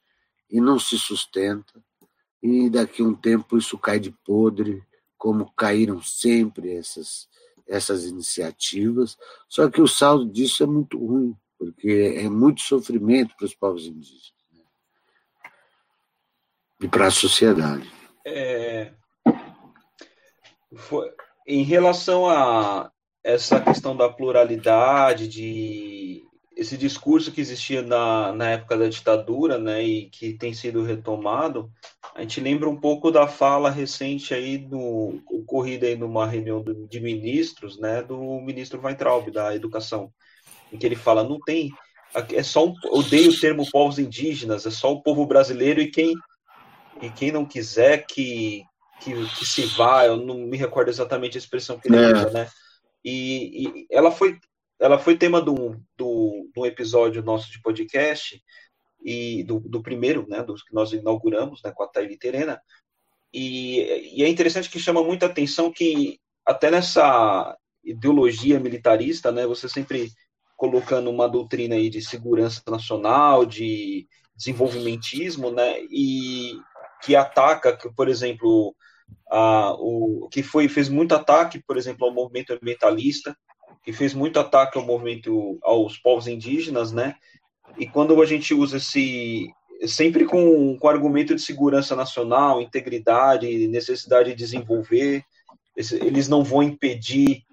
e 0.50 0.60
não 0.60 0.80
se 0.80 0.98
sustenta. 0.98 1.84
E 2.42 2.70
daqui 2.70 3.02
a 3.02 3.06
um 3.06 3.14
tempo 3.14 3.58
isso 3.58 3.78
cai 3.78 4.00
de 4.00 4.12
podre, 4.26 4.84
como 5.18 5.52
caíram 5.56 6.02
sempre 6.02 6.74
essas 6.74 7.28
essas 7.66 8.04
iniciativas, 8.06 9.18
só 9.48 9.70
que 9.70 9.82
o 9.82 9.88
saldo 9.88 10.30
disso 10.30 10.64
é 10.64 10.66
muito 10.66 10.98
ruim, 10.98 11.34
porque 11.58 12.14
é 12.18 12.30
muito 12.30 12.62
sofrimento 12.62 13.34
para 13.38 13.46
os 13.46 13.56
povos 13.56 13.86
indígenas. 13.88 14.34
Né? 14.52 14.64
e 16.84 16.88
para 16.88 17.08
a 17.08 17.12
sociedade. 17.12 17.90
É, 18.26 18.92
foi, 20.76 21.12
em 21.48 21.64
relação 21.64 22.30
a 22.30 22.92
essa 23.24 23.60
questão 23.60 23.96
da 23.96 24.10
pluralidade, 24.10 25.28
de 25.28 26.24
esse 26.56 26.78
discurso 26.78 27.32
que 27.32 27.42
existia 27.42 27.82
na, 27.82 28.32
na 28.32 28.52
época 28.52 28.78
da 28.78 28.88
ditadura, 28.88 29.58
né, 29.58 29.84
e 29.84 30.10
que 30.10 30.34
tem 30.34 30.54
sido 30.54 30.84
retomado, 30.84 31.72
a 32.14 32.22
gente 32.22 32.40
lembra 32.40 32.70
um 32.70 32.80
pouco 32.80 33.10
da 33.10 33.28
fala 33.28 33.72
recente 33.72 34.34
aí 34.34 34.58
do 34.58 35.20
ocorrida 35.30 35.88
aí 35.88 35.96
numa 35.96 36.28
reunião 36.28 36.64
de 36.88 37.00
ministros, 37.00 37.80
né, 37.80 38.04
do 38.04 38.40
ministro 38.40 38.80
Weintraub 38.82 39.32
da 39.32 39.56
Educação, 39.56 40.12
em 40.72 40.78
que 40.78 40.86
ele 40.86 40.96
fala 40.96 41.24
não 41.24 41.40
tem 41.40 41.72
é 42.32 42.44
só 42.44 42.68
um, 42.68 42.76
odeio 42.92 43.32
o 43.32 43.40
termo 43.40 43.70
povos 43.72 43.98
indígenas, 43.98 44.68
é 44.68 44.70
só 44.70 44.94
o 44.94 45.02
povo 45.02 45.26
brasileiro 45.26 45.82
e 45.82 45.90
quem 45.90 46.14
e 47.04 47.12
quem 47.12 47.32
não 47.32 47.46
quiser 47.46 48.06
que 48.06 48.64
que, 49.02 49.12
que 49.36 49.46
se 49.46 49.66
vá, 49.66 50.06
eu 50.06 50.16
não 50.16 50.38
me 50.38 50.56
recordo 50.56 50.90
exatamente 50.90 51.38
a 51.38 51.40
expressão 51.40 51.78
que 51.78 51.90
ele 51.90 51.98
é. 51.98 52.14
usa, 52.14 52.30
né? 52.30 52.50
E, 53.04 53.68
e, 53.68 53.88
ela 53.92 54.12
foi 54.12 54.40
ela 54.80 54.98
foi 54.98 55.18
tema 55.18 55.42
do, 55.42 55.78
do, 55.98 56.50
do 56.54 56.66
episódio 56.66 57.22
nosso 57.22 57.52
de 57.52 57.62
podcast 57.62 58.42
e 59.04 59.44
do, 59.44 59.60
do 59.60 59.82
primeiro, 59.82 60.26
né, 60.28 60.42
dos 60.42 60.64
que 60.64 60.74
nós 60.74 60.92
inauguramos, 60.94 61.62
né, 61.64 61.72
com 61.74 61.84
a 61.84 61.88
Thaili 61.88 62.18
Terena. 62.18 62.62
E, 63.34 64.18
e 64.18 64.24
é 64.24 64.28
interessante 64.28 64.70
que 64.70 64.80
chama 64.80 65.04
muita 65.04 65.26
atenção 65.26 65.72
que 65.72 66.20
até 66.46 66.72
nessa 66.72 67.58
ideologia 67.84 68.60
militarista, 68.60 69.32
né, 69.32 69.46
você 69.46 69.68
sempre 69.70 70.12
colocando 70.56 71.10
uma 71.10 71.28
doutrina 71.28 71.76
aí 71.76 71.90
de 71.90 72.02
segurança 72.02 72.62
nacional, 72.68 73.46
de 73.46 74.08
desenvolvimentismo, 74.36 75.52
né, 75.52 75.82
e 75.90 76.58
que 77.04 77.16
ataca, 77.16 77.76
que, 77.76 77.90
por 77.94 78.08
exemplo, 78.08 78.76
a, 79.30 79.74
o 79.78 80.28
que 80.32 80.42
foi 80.42 80.68
fez 80.68 80.90
muito 80.90 81.14
ataque, 81.14 81.62
por 81.66 81.78
exemplo, 81.78 82.08
ao 82.08 82.14
movimento 82.14 82.54
ambientalista, 82.54 83.36
que 83.84 83.92
fez 83.92 84.14
muito 84.14 84.40
ataque 84.40 84.78
ao 84.78 84.86
movimento 84.86 85.60
aos 85.62 85.98
povos 85.98 86.28
indígenas, 86.28 86.92
né? 86.92 87.16
E 87.78 87.88
quando 87.88 88.20
a 88.22 88.26
gente 88.26 88.54
usa 88.54 88.78
esse 88.78 89.52
sempre 89.86 90.24
com, 90.26 90.78
com 90.78 90.88
argumento 90.88 91.36
de 91.36 91.42
segurança 91.42 91.94
nacional, 91.94 92.62
integridade, 92.62 93.68
necessidade 93.68 94.30
de 94.30 94.36
desenvolver, 94.36 95.24
eles 95.76 96.30
não 96.30 96.44
vão 96.44 96.64
impedir, 96.64 97.44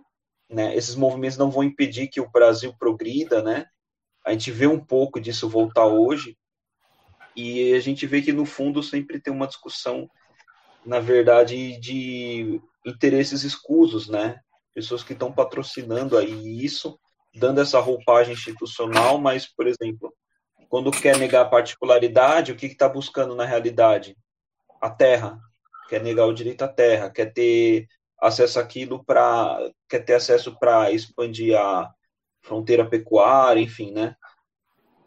né? 0.49 0.77
Esses 0.77 0.95
movimentos 0.95 1.39
não 1.39 1.51
vão 1.51 1.65
impedir 1.65 2.07
que 2.07 2.21
o 2.21 2.31
Brasil 2.31 2.73
progrida, 2.79 3.43
né? 3.43 3.67
A 4.25 4.31
gente 4.31 4.53
vê 4.53 4.67
um 4.69 4.79
pouco 4.79 5.21
disso 5.21 5.49
voltar 5.49 5.87
hoje 5.87 6.37
e 7.37 7.73
a 7.75 7.81
gente 7.81 8.07
vê 8.07 8.23
que 8.23 8.33
no 8.33 8.45
fundo 8.45 8.83
sempre 8.83 9.21
tem 9.21 9.33
uma 9.33 9.47
discussão, 9.47 10.09
na 10.85 11.01
verdade, 11.01 11.79
de 11.79 12.61
interesses 12.85 13.43
escusos, 13.45 14.09
né? 14.09 14.41
pessoas 14.75 15.03
que 15.03 15.13
estão 15.13 15.33
patrocinando 15.33 16.17
aí 16.17 16.65
isso, 16.65 16.99
dando 17.35 17.61
essa 17.61 17.79
roupagem 17.81 18.35
institucional, 18.35 19.19
mas, 19.19 19.47
por 19.47 19.67
exemplo, 19.67 20.15
quando 20.69 20.91
quer 20.91 21.19
negar 21.19 21.43
a 21.43 21.49
particularidade, 21.49 22.53
o 22.53 22.57
que 22.57 22.67
está 22.67 22.89
buscando 22.89 23.35
na 23.35 23.45
realidade? 23.45 24.17
A 24.81 24.89
terra. 24.89 25.39
Quer 25.89 26.03
negar 26.03 26.27
o 26.27 26.33
direito 26.33 26.63
à 26.63 26.69
terra, 26.69 27.11
quer 27.11 27.33
ter 27.33 27.87
acesso 28.21 28.61
àquilo 28.61 29.05
para. 29.05 29.59
quer 29.89 30.01
ter 30.01 30.15
acesso 30.15 30.57
para 30.59 30.93
expandir 30.93 31.59
a 31.59 31.93
fronteira 32.43 32.89
pecuária, 32.89 33.61
enfim, 33.61 33.93
né? 33.93 34.15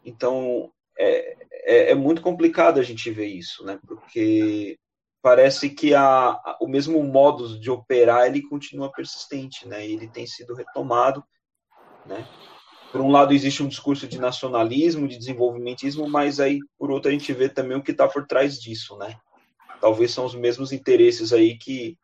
Então, 0.04 0.70
é, 0.98 1.36
é, 1.64 1.90
é, 1.90 1.94
muito 1.94 2.22
complicado 2.22 2.78
a 2.78 2.82
gente 2.82 3.10
ver 3.10 3.26
isso, 3.26 3.64
né? 3.64 3.78
Porque 3.86 4.78
parece 5.22 5.70
que 5.70 5.94
a, 5.94 6.04
a, 6.04 6.58
o 6.60 6.68
mesmo 6.68 7.02
modo 7.02 7.58
de 7.58 7.70
operar 7.70 8.26
ele 8.26 8.42
continua 8.42 8.92
persistente, 8.92 9.66
né? 9.66 9.86
Ele 9.86 10.08
tem 10.08 10.26
sido 10.26 10.54
retomado, 10.54 11.24
né? 12.06 12.26
Por 12.92 13.00
um 13.00 13.10
lado 13.10 13.32
existe 13.34 13.62
um 13.62 13.68
discurso 13.68 14.06
de 14.06 14.20
nacionalismo, 14.20 15.08
de 15.08 15.18
desenvolvimentismo, 15.18 16.08
mas 16.08 16.38
aí 16.38 16.60
por 16.78 16.90
outro 16.90 17.08
a 17.08 17.12
gente 17.12 17.32
vê 17.32 17.48
também 17.48 17.76
o 17.76 17.82
que 17.82 17.90
está 17.90 18.06
por 18.06 18.26
trás 18.26 18.60
disso, 18.60 18.96
né? 18.96 19.16
Talvez 19.80 20.12
são 20.12 20.24
os 20.24 20.34
mesmos 20.34 20.72
interesses 20.72 21.32
aí 21.32 21.58
que 21.58 21.98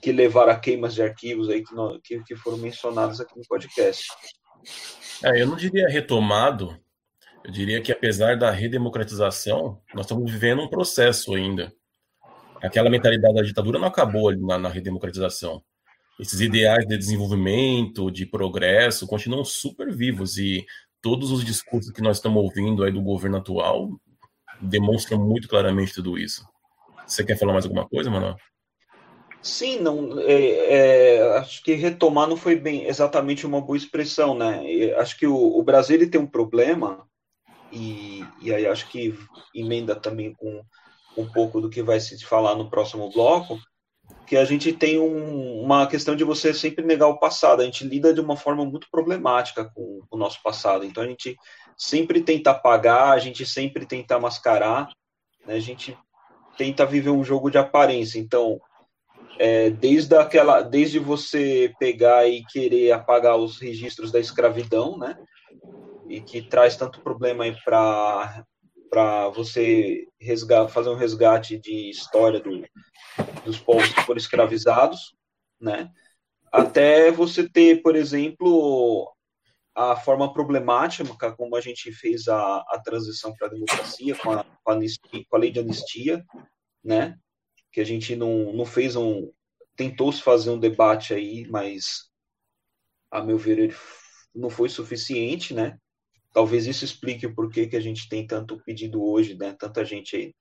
que 0.00 0.12
levaram 0.12 0.52
a 0.52 0.56
queimas 0.56 0.94
de 0.94 1.02
arquivos 1.02 1.48
aí 1.48 1.64
que, 1.64 1.74
não, 1.74 1.98
que, 2.00 2.22
que 2.22 2.36
foram 2.36 2.58
mencionados 2.58 3.20
aqui 3.20 3.36
no 3.36 3.44
podcast. 3.48 4.06
É, 5.24 5.42
eu 5.42 5.46
não 5.46 5.56
diria 5.56 5.88
retomado, 5.88 6.78
eu 7.48 7.52
diria 7.52 7.82
que 7.82 7.90
apesar 7.90 8.36
da 8.36 8.52
redemocratização, 8.52 9.80
nós 9.92 10.04
estamos 10.04 10.30
vivendo 10.30 10.62
um 10.62 10.68
processo 10.68 11.34
ainda 11.34 11.72
aquela 12.62 12.90
mentalidade 12.90 13.34
da 13.34 13.42
ditadura 13.42 13.78
não 13.78 13.88
acabou 13.88 14.28
ali 14.28 14.40
na, 14.40 14.58
na 14.58 14.68
redemocratização. 14.68 15.62
Esses 16.18 16.40
ideais 16.40 16.86
de 16.86 16.98
desenvolvimento, 16.98 18.10
de 18.10 18.26
progresso, 18.26 19.06
continuam 19.06 19.44
super 19.44 19.94
vivos 19.94 20.36
e 20.36 20.66
todos 21.00 21.30
os 21.30 21.44
discursos 21.44 21.92
que 21.92 22.02
nós 22.02 22.16
estamos 22.16 22.42
ouvindo 22.42 22.82
aí 22.82 22.90
do 22.90 23.00
governo 23.00 23.36
atual 23.36 23.88
demonstram 24.60 25.18
muito 25.18 25.48
claramente 25.48 25.94
tudo 25.94 26.18
isso. 26.18 26.44
Você 27.06 27.24
quer 27.24 27.38
falar 27.38 27.52
mais 27.52 27.64
alguma 27.64 27.88
coisa, 27.88 28.10
Manuel? 28.10 28.36
Sim, 29.40 29.78
não, 29.78 30.18
é, 30.18 31.14
é, 31.14 31.38
acho 31.38 31.62
que 31.62 31.72
retomar 31.74 32.28
não 32.28 32.36
foi 32.36 32.56
bem 32.56 32.86
exatamente 32.86 33.46
uma 33.46 33.60
boa 33.60 33.76
expressão, 33.76 34.36
né? 34.36 34.60
acho 34.96 35.16
que 35.16 35.28
o, 35.28 35.36
o 35.36 35.62
Brasil 35.62 35.94
ele 35.94 36.08
tem 36.08 36.20
um 36.20 36.26
problema 36.26 37.06
e, 37.72 38.24
e 38.40 38.52
aí 38.52 38.66
acho 38.66 38.88
que 38.88 39.14
emenda 39.54 39.94
também 39.94 40.34
com 40.34 40.62
um 41.16 41.26
pouco 41.26 41.60
do 41.60 41.68
que 41.68 41.82
vai 41.82 42.00
se 42.00 42.22
falar 42.24 42.54
no 42.54 42.70
próximo 42.70 43.10
bloco, 43.10 43.58
que 44.26 44.36
a 44.36 44.44
gente 44.44 44.72
tem 44.72 44.98
um, 44.98 45.60
uma 45.60 45.86
questão 45.86 46.14
de 46.14 46.24
você 46.24 46.54
sempre 46.54 46.84
negar 46.84 47.08
o 47.08 47.18
passado. 47.18 47.60
A 47.60 47.64
gente 47.64 47.84
lida 47.84 48.12
de 48.12 48.20
uma 48.20 48.36
forma 48.36 48.64
muito 48.64 48.86
problemática 48.90 49.70
com 49.74 50.00
o 50.10 50.16
nosso 50.16 50.42
passado. 50.42 50.84
Então 50.84 51.02
a 51.02 51.06
gente 51.06 51.36
sempre 51.76 52.20
tenta 52.22 52.50
apagar, 52.50 53.12
a 53.12 53.18
gente 53.18 53.44
sempre 53.44 53.86
tenta 53.86 54.18
mascarar, 54.18 54.90
né? 55.46 55.54
a 55.54 55.60
gente 55.60 55.96
tenta 56.56 56.86
viver 56.86 57.10
um 57.10 57.24
jogo 57.24 57.50
de 57.50 57.58
aparência. 57.58 58.18
Então, 58.18 58.60
é, 59.38 59.70
desde 59.70 60.16
aquela, 60.16 60.60
desde 60.60 60.98
você 60.98 61.72
pegar 61.78 62.28
e 62.28 62.44
querer 62.44 62.92
apagar 62.92 63.36
os 63.36 63.60
registros 63.60 64.10
da 64.10 64.18
escravidão, 64.18 64.98
né? 64.98 65.16
E 66.08 66.20
que 66.20 66.42
traz 66.42 66.76
tanto 66.76 67.00
problema 67.00 67.44
para 67.64 68.44
para 68.90 69.28
você 69.28 70.06
resgatar, 70.18 70.68
fazer 70.68 70.88
um 70.88 70.94
resgate 70.94 71.58
de 71.58 71.90
história 71.90 72.40
do, 72.40 72.64
dos 73.44 73.58
povos 73.58 73.92
que 73.92 74.02
foram 74.02 74.18
escravizados, 74.18 75.14
né? 75.60 75.90
Até 76.50 77.10
você 77.10 77.46
ter, 77.46 77.82
por 77.82 77.94
exemplo, 77.94 79.14
a 79.74 79.94
forma 79.94 80.32
problemática 80.32 81.32
como 81.36 81.54
a 81.54 81.60
gente 81.60 81.92
fez 81.92 82.26
a, 82.28 82.56
a 82.68 82.80
transição 82.82 83.34
para 83.34 83.48
a 83.48 83.50
democracia 83.50 84.16
com 84.16 84.32
a, 84.32 84.44
com 84.44 84.70
a, 84.70 84.74
anistia, 84.74 85.24
com 85.28 85.36
a 85.36 85.38
lei 85.38 85.50
de 85.50 85.60
anistia, 85.60 86.24
né? 86.82 87.16
Que 87.70 87.80
a 87.80 87.84
gente 87.84 88.16
não, 88.16 88.52
não 88.52 88.64
fez 88.64 88.96
um 88.96 89.30
tentou-se 89.76 90.20
fazer 90.20 90.50
um 90.50 90.58
debate 90.58 91.14
aí, 91.14 91.46
mas 91.48 92.10
a 93.12 93.22
meu 93.22 93.38
ver 93.38 93.58
ele 93.58 93.76
não 94.34 94.50
foi 94.50 94.68
suficiente, 94.68 95.54
né? 95.54 95.78
Talvez 96.38 96.68
isso 96.68 96.84
explique 96.84 97.26
o 97.26 97.34
porquê 97.34 97.66
que 97.66 97.74
a 97.74 97.80
gente 97.80 98.08
tem 98.08 98.24
tanto 98.24 98.62
pedido 98.62 99.02
hoje, 99.04 99.36
né? 99.36 99.56
Tanta 99.58 99.84
gente 99.84 100.14
aí 100.14 100.34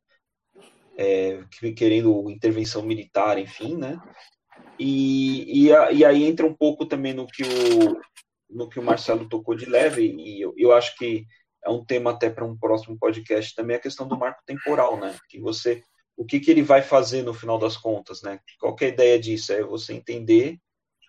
é, 0.95 1.43
querendo 1.75 2.29
intervenção 2.29 2.83
militar, 2.83 3.39
enfim, 3.39 3.75
né? 3.75 3.99
E, 4.77 5.65
e, 5.65 5.69
e, 5.95 6.05
aí 6.05 6.23
entra 6.23 6.45
um 6.45 6.53
pouco 6.53 6.85
também 6.85 7.15
no 7.15 7.25
que 7.25 7.41
o, 7.41 7.99
no 8.47 8.69
que 8.69 8.79
o 8.79 8.83
Marcelo 8.83 9.27
tocou 9.27 9.55
de 9.55 9.65
leve, 9.65 10.03
e 10.05 10.39
eu, 10.39 10.53
eu 10.55 10.71
acho 10.71 10.95
que 10.97 11.25
é 11.65 11.69
um 11.71 11.83
tema 11.83 12.11
até 12.11 12.29
para 12.29 12.45
um 12.45 12.55
próximo 12.55 12.95
podcast 12.95 13.55
também, 13.55 13.75
a 13.75 13.81
questão 13.81 14.07
do 14.07 14.15
marco 14.15 14.43
temporal, 14.45 14.99
né? 14.99 15.17
Que 15.27 15.39
você, 15.39 15.81
o 16.15 16.23
que, 16.23 16.39
que 16.39 16.51
ele 16.51 16.61
vai 16.61 16.83
fazer 16.83 17.23
no 17.23 17.33
final 17.33 17.57
das 17.57 17.75
contas, 17.75 18.21
né? 18.21 18.39
Qual 18.59 18.75
é 18.81 18.85
a 18.85 18.89
ideia 18.89 19.19
disso? 19.19 19.51
É 19.51 19.63
você 19.63 19.93
entender 19.93 20.59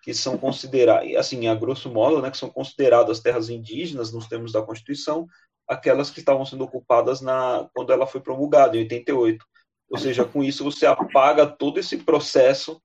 que 0.01 0.13
são 0.13 0.37
consideradas, 0.37 1.15
assim, 1.15 1.47
a 1.47 1.55
grosso 1.55 1.89
modo, 1.89 2.21
né, 2.21 2.31
que 2.31 2.37
são 2.37 2.49
consideradas 2.49 3.19
terras 3.19 3.49
indígenas 3.49 4.11
nos 4.11 4.27
termos 4.27 4.51
da 4.51 4.61
Constituição, 4.61 5.27
aquelas 5.67 6.09
que 6.09 6.19
estavam 6.19 6.45
sendo 6.45 6.63
ocupadas 6.63 7.21
na 7.21 7.69
quando 7.73 7.93
ela 7.93 8.07
foi 8.07 8.21
promulgada 8.21 8.75
em 8.75 8.81
88. 8.81 9.45
Ou 9.89 9.97
seja, 9.97 10.25
com 10.25 10.43
isso 10.43 10.63
você 10.63 10.85
apaga 10.85 11.45
todo 11.45 11.79
esse 11.79 11.97
processo, 11.97 12.81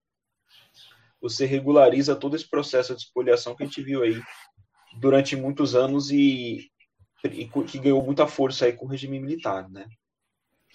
você 1.21 1.47
regulariza 1.47 2.17
todo 2.17 2.37
esse 2.37 2.49
processo 2.49 2.95
de 2.95 3.03
expoliação 3.03 3.55
que 3.55 3.63
a 3.63 3.67
gente 3.67 3.83
viu 3.83 4.03
aí 4.03 4.21
durante 5.01 5.37
muitos 5.37 5.75
anos 5.75 6.11
e, 6.11 6.71
e 7.25 7.47
que 7.47 7.79
ganhou 7.79 8.03
muita 8.03 8.27
força 8.27 8.67
aí 8.67 8.73
com 8.73 8.87
o 8.87 8.89
regime 8.89 9.19
militar, 9.19 9.69
né? 9.71 9.87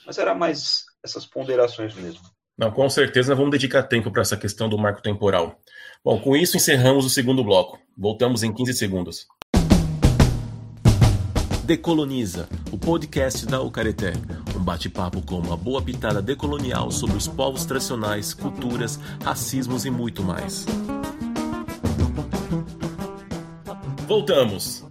Mas 0.06 0.18
era 0.18 0.34
mais 0.34 0.86
essas 1.04 1.26
ponderações 1.26 1.94
mesmo. 1.94 2.24
Não, 2.60 2.70
com 2.70 2.90
certeza 2.90 3.34
vamos 3.34 3.52
dedicar 3.52 3.84
tempo 3.84 4.12
para 4.12 4.22
essa 4.22 4.36
questão 4.36 4.68
do 4.68 4.78
marco 4.78 5.02
temporal. 5.02 5.58
Bom, 6.04 6.20
com 6.20 6.36
isso 6.36 6.58
encerramos 6.58 7.06
o 7.06 7.10
segundo 7.10 7.42
bloco. 7.42 7.80
Voltamos 7.98 8.44
em 8.44 8.54
15 8.54 8.74
segundos. 8.74 9.28
Decoloniza, 11.64 12.50
o 12.70 12.78
podcast 12.78 13.46
da 13.46 13.62
Ucareté, 13.62 14.12
um 14.54 14.60
bate-papo 14.60 15.26
com 15.26 15.36
uma 15.36 15.56
boa 15.56 15.82
pitada 15.82 16.22
decolonial 16.22 16.92
sobre 16.92 17.16
os 17.16 17.30
povos 17.30 17.64
tradicionais, 17.64 18.34
culturas, 18.34 19.00
racismos 19.24 19.86
e 19.86 19.90
muito 19.90 20.22
mais. 20.22 20.66
Voltamos. 24.06 24.82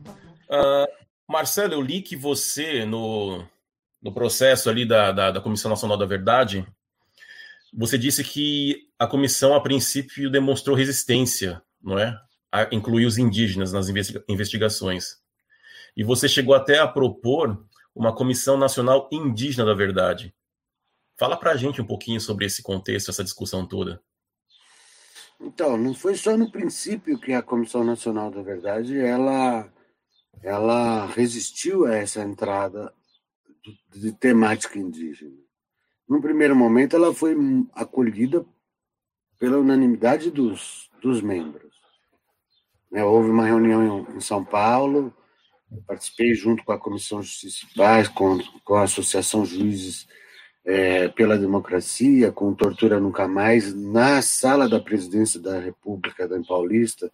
Uh, 0.51 0.89
Marcelo, 1.29 1.75
eu 1.75 1.83
li 1.83 2.01
que 2.01 2.17
você, 2.17 2.87
no, 2.87 3.45
no 4.03 4.15
processo 4.15 4.71
ali 4.71 4.89
da, 4.89 5.13
da, 5.13 5.31
da 5.33 5.41
Comissão 5.43 5.69
Nacional 5.69 5.99
da 5.99 6.07
Verdade, 6.07 6.67
você 7.73 7.99
disse 7.99 8.25
que 8.25 8.89
a 8.99 9.07
comissão, 9.07 9.55
a 9.55 9.61
princípio, 9.61 10.31
demonstrou 10.31 10.77
resistência, 10.77 11.63
não 11.83 11.99
é? 11.99 12.19
A 12.51 12.75
incluir 12.75 13.07
os 13.07 13.19
indígenas 13.19 13.73
nas 13.73 13.89
investigações. 14.29 15.17
E 15.97 16.03
você 16.03 16.29
chegou 16.29 16.55
até 16.55 16.79
a 16.79 16.89
propor 16.89 17.67
uma 17.95 18.15
Comissão 18.15 18.57
Nacional 18.57 19.09
Indígena 19.13 19.67
da 19.67 19.75
Verdade. 19.75 20.35
Fala 21.19 21.37
para 21.37 21.51
a 21.51 21.57
gente 21.57 21.83
um 21.83 21.87
pouquinho 21.87 22.21
sobre 22.21 22.47
esse 22.47 22.63
contexto, 22.63 23.11
essa 23.11 23.25
discussão 23.25 23.67
toda. 23.67 24.01
Então, 25.41 25.77
não 25.77 25.95
foi 25.95 26.17
só 26.17 26.37
no 26.37 26.51
princípio 26.51 27.19
que 27.19 27.33
a 27.33 27.43
Comissão 27.43 27.85
Nacional 27.85 28.31
da 28.31 28.43
Verdade 28.43 28.99
ela, 28.99 29.73
ela 30.43 31.07
resistiu 31.07 31.87
a 31.87 31.97
essa 31.97 32.23
entrada 32.23 32.93
de, 33.93 34.01
de 34.01 34.13
temática 34.13 34.79
indígena. 34.79 35.48
No 36.09 36.23
primeiro 36.23 36.57
momento, 36.57 36.97
ela 36.97 37.13
foi 37.13 37.37
acolhida 37.75 38.45
pela 39.39 39.59
unanimidade 39.59 40.31
dos, 40.31 40.91
dos 41.03 41.21
membros. 41.21 41.69
Né, 42.91 43.05
houve 43.05 43.31
uma 43.31 43.45
reunião 43.45 44.07
em 44.15 44.21
São 44.21 44.43
Paulo, 44.43 45.15
participei 45.87 46.35
junto 46.35 46.65
com 46.65 46.73
a 46.73 46.79
Comissão 46.79 47.23
Justiça 47.23 47.67
e 47.67 47.75
Paz, 47.77 48.09
com, 48.09 48.39
com 48.65 48.75
a 48.75 48.85
Associação 48.85 49.45
Juízes 49.45 50.09
é, 50.65 51.09
pela 51.09 51.39
Democracia, 51.39 52.33
com 52.33 52.55
Tortura 52.55 52.99
Nunca 52.99 53.29
Mais, 53.29 53.75
na 53.75 54.23
sala 54.23 54.69
da 54.69 54.81
Presidência 54.81 55.39
da 55.39 55.61
República 55.61 56.27
da 56.27 56.41
Paulista, 56.43 57.13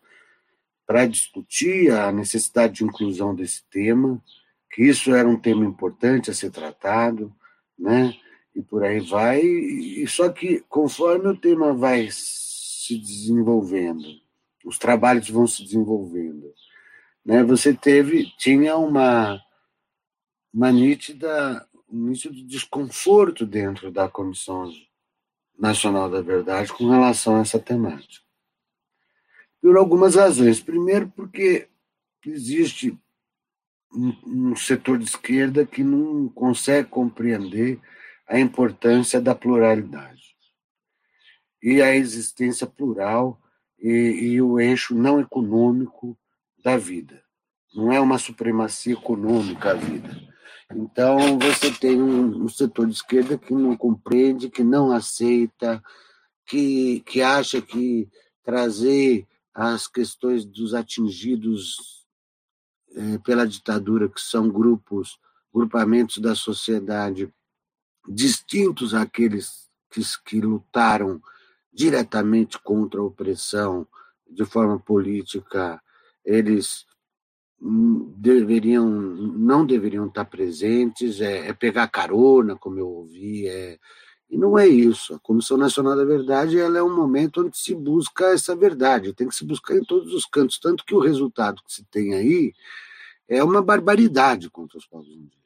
para 0.86 1.06
discutir 1.06 1.90
a 1.90 2.12
necessidade 2.12 2.74
de 2.74 2.84
inclusão 2.84 3.34
desse 3.34 3.64
tema, 3.70 4.22
que 4.70 4.82
isso 4.82 5.14
era 5.14 5.28
um 5.28 5.38
tema 5.38 5.64
importante 5.64 6.30
a 6.30 6.34
ser 6.34 6.50
tratado, 6.50 7.34
né? 7.78 8.14
E 8.54 8.62
por 8.62 8.84
aí 8.84 9.00
vai. 9.00 9.40
E 9.40 10.06
só 10.06 10.28
que 10.28 10.60
conforme 10.68 11.28
o 11.28 11.36
tema 11.36 11.72
vai 11.72 12.08
se 12.10 12.98
desenvolvendo, 12.98 14.04
os 14.64 14.78
trabalhos 14.78 15.28
vão 15.28 15.46
se 15.46 15.62
desenvolvendo, 15.62 16.52
né? 17.24 17.42
Você 17.42 17.74
teve 17.74 18.32
tinha 18.38 18.76
uma 18.76 19.40
uma 20.52 20.70
nítida 20.70 21.66
um 21.90 22.08
nítido 22.08 22.42
desconforto 22.46 23.46
dentro 23.46 23.90
da 23.90 24.08
Comissão 24.08 24.72
Nacional 25.56 26.10
da 26.10 26.20
Verdade 26.20 26.72
com 26.72 26.88
relação 26.88 27.36
a 27.36 27.40
essa 27.40 27.58
temática. 27.58 28.24
Por 29.62 29.76
algumas 29.76 30.16
razões. 30.16 30.60
Primeiro, 30.60 31.08
porque 31.10 31.68
existe 32.26 32.98
um, 33.92 34.50
um 34.50 34.56
setor 34.56 34.98
de 34.98 35.04
esquerda 35.04 35.64
que 35.64 35.84
não 35.84 36.28
consegue 36.28 36.88
compreender 36.88 37.80
a 38.26 38.38
importância 38.38 39.20
da 39.20 39.34
pluralidade 39.34 40.34
e 41.62 41.80
a 41.80 41.94
existência 41.94 42.66
plural 42.66 43.40
e, 43.78 43.88
e, 43.88 44.42
o 44.42 44.60
eixo 44.60 44.94
não 44.94 45.20
econômico 45.20 46.18
da 46.62 46.76
vida. 46.76 47.22
Não 47.74 47.92
é 47.92 48.00
uma 48.00 48.18
supremacia 48.18 48.92
econômica 48.92 49.70
a 49.70 49.74
vida. 49.74 50.22
Então, 50.74 51.38
você 51.38 51.70
tem 51.72 52.00
um, 52.00 52.44
um 52.44 52.48
setor 52.48 52.86
de 52.86 52.92
esquerda 52.92 53.36
que 53.36 53.52
não 53.52 53.76
compreende, 53.76 54.50
que 54.50 54.62
não 54.62 54.92
aceita, 54.92 55.82
que, 56.46 57.00
que 57.00 57.22
acha 57.22 57.60
que 57.60 58.08
trazer 58.42 59.26
as 59.54 59.86
questões 59.86 60.44
dos 60.44 60.74
atingidos 60.74 62.04
eh, 62.94 63.18
pela 63.24 63.46
ditadura, 63.46 64.08
que 64.08 64.20
são 64.20 64.48
grupos, 64.48 65.18
grupamentos 65.52 66.18
da 66.18 66.34
sociedade 66.34 67.32
distintos 68.06 68.94
àqueles 68.94 69.68
que, 69.90 70.00
que 70.24 70.40
lutaram 70.40 71.20
diretamente 71.72 72.58
contra 72.58 73.00
a 73.00 73.04
opressão 73.04 73.86
de 74.30 74.44
forma 74.44 74.78
política, 74.78 75.80
eles 76.24 76.86
deveriam 78.16 78.88
não 78.88 79.64
deveriam 79.64 80.06
estar 80.06 80.24
presentes, 80.24 81.20
é, 81.20 81.48
é, 81.48 81.52
pegar 81.52 81.88
carona, 81.88 82.56
como 82.56 82.78
eu 82.78 82.88
ouvi, 82.88 83.48
é, 83.48 83.78
e 84.28 84.36
não 84.36 84.58
é 84.58 84.66
isso. 84.66 85.14
A 85.14 85.18
Comissão 85.18 85.56
Nacional 85.56 85.96
da 85.96 86.04
Verdade 86.04 86.58
ela 86.58 86.78
é 86.78 86.82
um 86.82 86.94
momento 86.94 87.42
onde 87.42 87.56
se 87.56 87.74
busca 87.74 88.26
essa 88.26 88.54
verdade, 88.54 89.14
tem 89.14 89.28
que 89.28 89.34
se 89.34 89.44
buscar 89.44 89.76
em 89.76 89.84
todos 89.84 90.12
os 90.12 90.26
cantos, 90.26 90.58
tanto 90.58 90.84
que 90.84 90.94
o 90.94 91.00
resultado 91.00 91.62
que 91.66 91.72
se 91.72 91.84
tem 91.84 92.14
aí 92.14 92.52
é 93.28 93.42
uma 93.42 93.62
barbaridade 93.62 94.50
contra 94.50 94.76
os 94.76 94.86
povos 94.86 95.08
indígenas. 95.08 95.43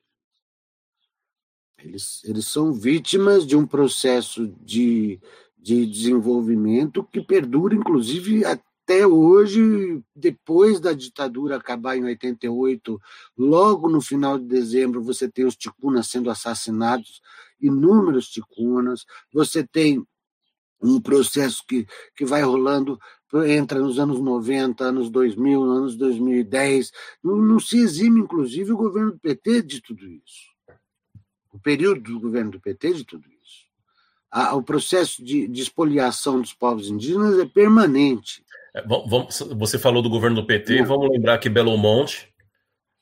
Eles, 1.82 2.22
eles 2.24 2.46
são 2.46 2.72
vítimas 2.72 3.46
de 3.46 3.56
um 3.56 3.64
processo 3.64 4.48
de, 4.62 5.20
de 5.56 5.86
desenvolvimento 5.86 7.04
que 7.04 7.20
perdura, 7.20 7.74
inclusive, 7.74 8.44
até 8.44 9.06
hoje, 9.06 10.02
depois 10.14 10.80
da 10.80 10.92
ditadura 10.92 11.56
acabar 11.56 11.96
em 11.96 12.04
88, 12.04 13.00
logo 13.36 13.88
no 13.88 14.00
final 14.00 14.38
de 14.38 14.46
dezembro, 14.46 15.02
você 15.02 15.30
tem 15.30 15.44
os 15.44 15.56
ticunas 15.56 16.08
sendo 16.08 16.30
assassinados, 16.30 17.20
inúmeros 17.60 18.28
ticunas, 18.28 19.04
você 19.32 19.62
tem 19.62 20.04
um 20.82 21.00
processo 21.00 21.62
que, 21.66 21.86
que 22.16 22.24
vai 22.24 22.42
rolando, 22.42 22.98
entra 23.46 23.78
nos 23.78 23.98
anos 23.98 24.20
90, 24.20 24.84
anos 24.84 25.10
2000, 25.10 25.62
anos 25.62 25.96
2010, 25.96 26.90
não, 27.22 27.36
não 27.36 27.60
se 27.60 27.78
exime, 27.78 28.20
inclusive, 28.20 28.72
o 28.72 28.76
governo 28.76 29.12
do 29.12 29.18
PT 29.18 29.62
de 29.62 29.80
tudo 29.80 30.06
isso 30.06 30.57
o 31.58 31.60
período 31.60 32.00
do 32.00 32.20
governo 32.20 32.52
do 32.52 32.60
PT 32.60 32.94
de 32.94 33.04
tudo 33.04 33.28
isso. 33.42 33.66
A, 34.30 34.54
o 34.54 34.62
processo 34.62 35.24
de, 35.24 35.48
de 35.48 35.62
expoliação 35.62 36.40
dos 36.40 36.52
povos 36.52 36.88
indígenas 36.88 37.38
é 37.38 37.44
permanente. 37.46 38.44
É, 38.74 38.82
vamos, 38.86 39.40
você 39.56 39.78
falou 39.78 40.00
do 40.00 40.08
governo 40.08 40.40
do 40.40 40.46
PT, 40.46 40.84
vamos 40.84 41.10
lembrar 41.10 41.38
que 41.38 41.48
Belo 41.48 41.76
Monte 41.76 42.32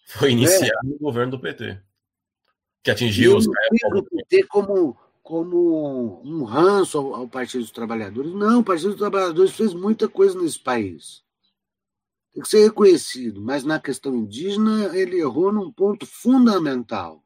foi 0.07 0.31
iniciado 0.31 0.87
é. 0.87 0.89
no 0.89 0.99
governo 0.99 1.33
do 1.33 1.41
PT, 1.41 1.79
que 2.83 2.91
atingiu 2.91 3.37
os 3.37 3.45
do 3.47 4.05
PT 4.05 4.45
como 4.45 4.97
como 5.23 6.23
um 6.25 6.45
ranço 6.45 6.97
ao, 6.99 7.13
ao, 7.17 7.29
Partido 7.29 7.63
dos 7.63 7.73
Trabalhadores. 7.73 8.33
Não, 8.33 8.61
o 8.61 8.65
Partido 8.65 8.91
dos 8.91 8.99
Trabalhadores 8.99 9.51
fez 9.51 9.75
muita 9.75 10.09
coisa 10.09 10.41
nesse 10.41 10.61
país. 10.61 11.25
Tem 12.33 12.41
que 12.41 12.49
ser 12.49 12.63
reconhecido, 12.63 13.41
mas 13.41 13.65
na 13.65 13.81
questão 13.81 14.15
indígena 14.15 14.97
ele 14.97 15.19
errou 15.19 15.53
num 15.53 15.73
ponto 15.73 16.07
fundamental 16.07 17.26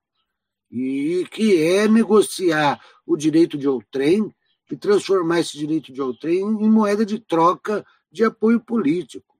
e 0.70 1.26
que 1.30 1.62
é 1.62 1.88
negociar 1.88 2.80
o 3.06 3.16
direito 3.16 3.58
de 3.58 3.66
outrem 3.66 4.34
e 4.70 4.76
transformar 4.76 5.40
esse 5.40 5.58
direito 5.58 5.92
de 5.92 6.00
outrem 6.00 6.38
em 6.38 6.70
moeda 6.70 7.04
de 7.04 7.18
troca 7.18 7.84
de 8.10 8.24
apoio 8.24 8.60
político 8.60 9.36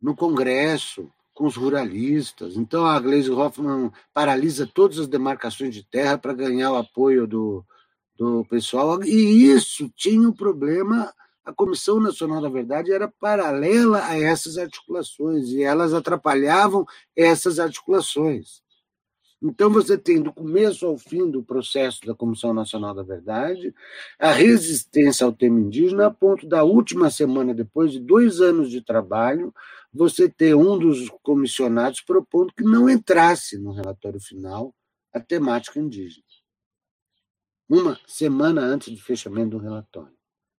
no 0.00 0.16
Congresso, 0.16 1.10
com 1.34 1.46
os 1.46 1.56
ruralistas. 1.56 2.56
Então 2.56 2.86
a 2.86 2.98
Gleisi 2.98 3.30
Hoffmann 3.30 3.92
paralisa 4.12 4.66
todas 4.66 4.98
as 4.98 5.06
demarcações 5.06 5.74
de 5.74 5.82
terra 5.82 6.16
para 6.16 6.32
ganhar 6.32 6.72
o 6.72 6.76
apoio 6.76 7.26
do, 7.26 7.64
do 8.16 8.44
pessoal. 8.46 9.02
E 9.04 9.50
isso 9.50 9.90
tinha 9.94 10.28
um 10.28 10.32
problema. 10.32 11.12
A 11.44 11.52
Comissão 11.52 11.98
Nacional 11.98 12.40
da 12.40 12.48
Verdade 12.48 12.92
era 12.92 13.08
paralela 13.08 14.04
a 14.04 14.18
essas 14.18 14.56
articulações 14.56 15.48
e 15.48 15.62
elas 15.62 15.92
atrapalhavam 15.92 16.86
essas 17.16 17.58
articulações. 17.58 18.62
Então, 19.42 19.70
você 19.70 19.96
tem 19.96 20.20
do 20.20 20.32
começo 20.32 20.84
ao 20.86 20.98
fim 20.98 21.30
do 21.30 21.42
processo 21.42 22.00
da 22.04 22.14
Comissão 22.14 22.52
Nacional 22.52 22.94
da 22.94 23.02
Verdade 23.02 23.74
a 24.18 24.32
resistência 24.32 25.24
ao 25.24 25.32
tema 25.32 25.58
indígena, 25.58 26.06
a 26.06 26.10
ponto 26.10 26.46
da 26.46 26.62
última 26.62 27.10
semana, 27.10 27.54
depois 27.54 27.92
de 27.92 28.00
dois 28.00 28.40
anos 28.40 28.70
de 28.70 28.82
trabalho, 28.82 29.54
você 29.92 30.28
ter 30.28 30.54
um 30.54 30.78
dos 30.78 31.08
comissionados 31.22 32.02
propondo 32.02 32.52
que 32.52 32.62
não 32.62 32.88
entrasse 32.88 33.56
no 33.56 33.72
relatório 33.72 34.20
final 34.20 34.74
a 35.12 35.18
temática 35.18 35.80
indígena. 35.80 36.24
Uma 37.68 37.98
semana 38.06 38.60
antes 38.60 38.92
do 38.92 39.00
fechamento 39.00 39.50
do 39.50 39.58
relatório. 39.58 40.14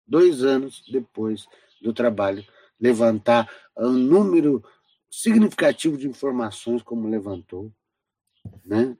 Dois 0.08 0.44
anos 0.44 0.84
depois 0.92 1.46
do 1.82 1.94
trabalho 1.94 2.44
levantar 2.80 3.50
um 3.78 3.92
número 3.92 4.64
significativo 5.10 5.98
de 5.98 6.08
informações, 6.08 6.82
como 6.82 7.08
levantou, 7.08 7.72
né? 8.66 8.98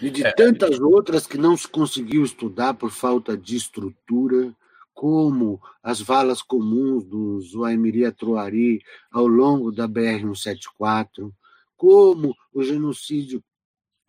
E 0.00 0.10
de 0.10 0.24
é. 0.24 0.32
tantas 0.32 0.78
outras 0.78 1.26
que 1.26 1.38
não 1.38 1.56
se 1.56 1.66
conseguiu 1.66 2.24
estudar 2.24 2.74
por 2.74 2.90
falta 2.90 3.36
de 3.36 3.56
estrutura, 3.56 4.54
como 4.94 5.60
as 5.82 6.00
valas 6.00 6.42
comuns 6.42 7.04
do 7.04 7.40
Zuaimiri 7.40 8.10
Troari 8.12 8.80
ao 9.10 9.26
longo 9.26 9.70
da 9.70 9.88
BR-174, 9.88 11.32
como 11.76 12.34
o 12.52 12.62
genocídio 12.62 13.42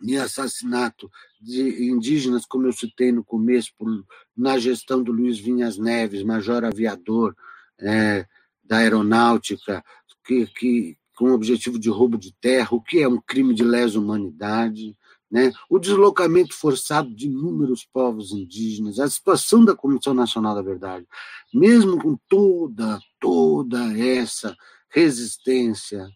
e 0.01 0.17
assassinato 0.17 1.11
de 1.41 1.85
indígenas, 1.85 2.45
como 2.45 2.67
eu 2.67 2.73
citei 2.73 3.11
no 3.11 3.23
começo, 3.23 3.71
por, 3.77 3.87
na 4.35 4.57
gestão 4.57 5.03
do 5.03 5.11
Luiz 5.11 5.37
Vinhas 5.37 5.77
Neves, 5.77 6.23
major 6.23 6.63
aviador 6.63 7.35
é, 7.79 8.25
da 8.63 8.77
aeronáutica, 8.77 9.83
que, 10.23 10.47
que, 10.47 10.97
com 11.19 11.31
o 11.31 11.33
objetivo 11.33 11.77
de 11.77 11.89
roubo 11.89 12.17
de 12.17 12.33
terra, 12.39 12.69
o 12.71 12.79
que 12.79 13.01
é 13.01 13.07
um 13.07 13.19
crime 13.19 13.53
de 13.53 13.61
lesa 13.61 13.99
humanidade, 13.99 14.95
né? 15.29 15.51
o 15.69 15.77
deslocamento 15.77 16.53
forçado 16.53 17.13
de 17.13 17.27
inúmeros 17.27 17.83
povos 17.83 18.31
indígenas, 18.31 19.01
a 19.01 19.09
situação 19.09 19.65
da 19.65 19.75
Comissão 19.75 20.13
Nacional 20.13 20.55
da 20.55 20.61
Verdade, 20.61 21.05
mesmo 21.53 22.01
com 22.01 22.17
toda, 22.29 23.01
toda 23.19 23.99
essa 23.99 24.55
resistência, 24.87 26.07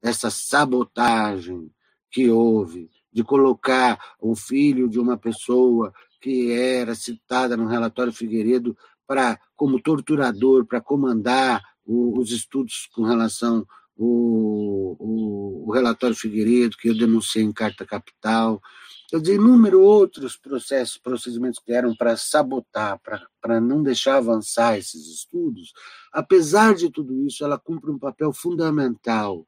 essa 0.00 0.30
sabotagem 0.30 1.68
que 2.08 2.30
houve 2.30 2.88
de 3.12 3.24
colocar 3.24 3.98
o 4.20 4.36
filho 4.36 4.88
de 4.88 5.00
uma 5.00 5.16
pessoa 5.16 5.92
que 6.20 6.52
era 6.52 6.94
citada 6.94 7.56
no 7.56 7.66
relatório 7.66 8.12
Figueiredo 8.12 8.76
para 9.04 9.36
como 9.56 9.82
torturador, 9.82 10.64
para 10.64 10.80
comandar 10.80 11.60
o, 11.84 12.16
os 12.20 12.30
estudos 12.30 12.88
com 12.94 13.02
relação 13.02 13.66
o, 13.96 14.96
o, 14.98 15.68
o, 15.68 15.72
relatório 15.72 16.16
Figueiredo, 16.16 16.76
que 16.76 16.88
eu 16.88 16.96
denunciei 16.96 17.44
em 17.44 17.52
carta 17.52 17.86
capital, 17.86 18.60
quer 19.08 19.20
dizer, 19.20 19.34
inúmeros 19.36 19.80
outros 19.80 20.36
processos, 20.36 20.98
procedimentos 20.98 21.60
que 21.64 21.72
eram 21.72 21.94
para 21.94 22.16
sabotar, 22.16 23.00
para 23.40 23.60
não 23.60 23.82
deixar 23.82 24.16
avançar 24.16 24.76
esses 24.78 25.06
estudos, 25.06 25.72
apesar 26.12 26.74
de 26.74 26.90
tudo 26.90 27.24
isso, 27.24 27.44
ela 27.44 27.58
cumpre 27.58 27.90
um 27.90 27.98
papel 27.98 28.32
fundamental. 28.32 29.46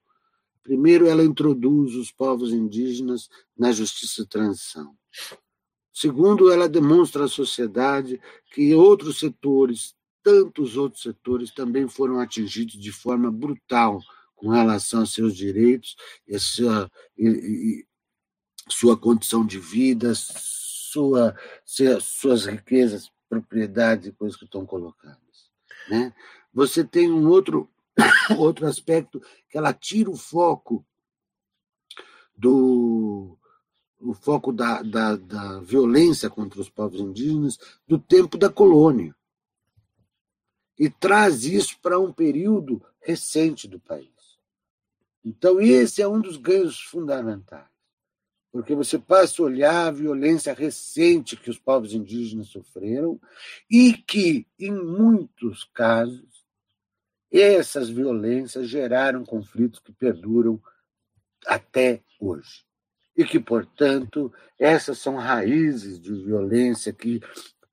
Primeiro, 0.63 1.07
ela 1.07 1.25
introduz 1.25 1.95
os 1.95 2.11
povos 2.11 2.53
indígenas 2.53 3.29
na 3.57 3.73
justiça 3.73 4.23
de 4.23 4.29
transição. 4.29 4.97
Segundo, 5.93 6.53
ela 6.53 6.69
demonstra 6.69 7.25
à 7.25 7.29
sociedade 7.29 8.21
que 8.53 8.75
outros 8.75 9.19
setores, 9.19 9.95
tantos 10.23 10.77
outros 10.77 11.03
setores, 11.03 11.53
também 11.53 11.89
foram 11.89 12.19
atingidos 12.19 12.75
de 12.75 12.93
forma 12.93 13.31
brutal 13.31 14.01
com 14.37 14.51
relação 14.51 15.03
a 15.03 15.07
seus 15.07 15.34
direitos 15.34 15.97
e, 16.28 16.39
sua, 16.39 16.91
e, 17.16 17.26
e 17.28 17.87
sua 18.70 18.97
condição 18.97 19.45
de 19.45 19.59
vida, 19.59 20.12
sua, 20.14 21.34
suas 22.01 22.47
riquezas, 22.47 23.11
propriedades 23.28 24.09
e 24.09 24.12
coisas 24.12 24.39
que 24.39 24.45
estão 24.45 24.64
colocadas. 24.64 25.51
Né? 25.89 26.14
Você 26.53 26.84
tem 26.84 27.11
um 27.11 27.28
outro 27.28 27.68
outro 28.39 28.66
aspecto 28.66 29.20
que 29.49 29.57
ela 29.57 29.72
tira 29.72 30.11
o 30.11 30.16
foco 30.16 30.84
do 32.37 33.39
o 33.99 34.12
foco 34.12 34.53
da, 34.53 34.82
da, 34.82 35.16
da 35.16 35.61
violência 35.61 36.28
contra 36.28 36.61
os 36.61 36.68
povos 36.68 37.01
indígenas 37.01 37.59
do 37.89 37.99
tempo 37.99 38.37
da 38.37 38.51
colônia 38.51 39.16
e 40.78 40.91
traz 40.91 41.45
isso 41.45 41.78
para 41.80 41.99
um 41.99 42.12
período 42.12 42.84
recente 43.01 43.66
do 43.66 43.80
país. 43.80 44.16
Então, 45.27 45.61
esse 45.61 46.01
é 46.01 46.07
um 46.07 46.20
dos 46.20 46.37
ganhos 46.37 46.81
fundamentais, 46.81 47.66
porque 48.53 48.77
você 48.77 48.97
passa 48.97 49.43
a 49.43 49.45
olhar 49.45 49.89
a 49.89 49.91
violência 49.91 50.55
recente 50.55 51.37
que 51.37 51.51
os 51.51 51.59
povos 51.59 51.93
indígenas 51.93 52.47
sofreram 52.47 53.20
e 53.68 53.93
que, 53.93 54.47
em 54.57 54.70
muitos 54.70 55.64
casos, 55.74 56.47
essas 57.29 57.89
violências 57.89 58.68
geraram 58.68 59.24
conflitos 59.24 59.81
que 59.81 59.91
perduram 59.91 60.62
até 61.45 62.05
hoje. 62.20 62.64
E 63.16 63.24
que, 63.24 63.41
portanto, 63.41 64.33
essas 64.57 64.99
são 64.99 65.16
raízes 65.16 65.99
de 65.99 66.14
violência 66.14 66.93
que 66.93 67.20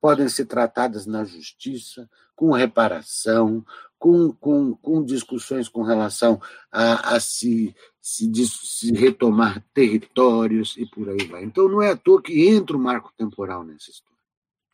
podem 0.04 0.28
ser 0.28 0.44
tratadas 0.44 1.06
na 1.06 1.24
justiça, 1.24 2.06
com 2.36 2.52
reparação, 2.52 3.64
com, 3.98 4.30
com, 4.34 4.74
com 4.74 5.02
discussões 5.02 5.66
com 5.66 5.82
relação 5.82 6.38
a, 6.70 7.14
a 7.14 7.20
se, 7.20 7.74
se, 8.02 8.30
se, 8.46 8.92
retomar 8.92 9.64
territórios 9.72 10.76
e 10.76 10.84
por 10.84 11.08
aí 11.08 11.26
vai. 11.26 11.42
Então, 11.42 11.70
não 11.70 11.80
é 11.80 11.92
à 11.92 11.96
toa 11.96 12.20
que 12.20 12.46
entra 12.46 12.76
o 12.76 12.78
marco 12.78 13.14
temporal 13.16 13.64
nessa 13.64 13.90
história. 13.90 14.18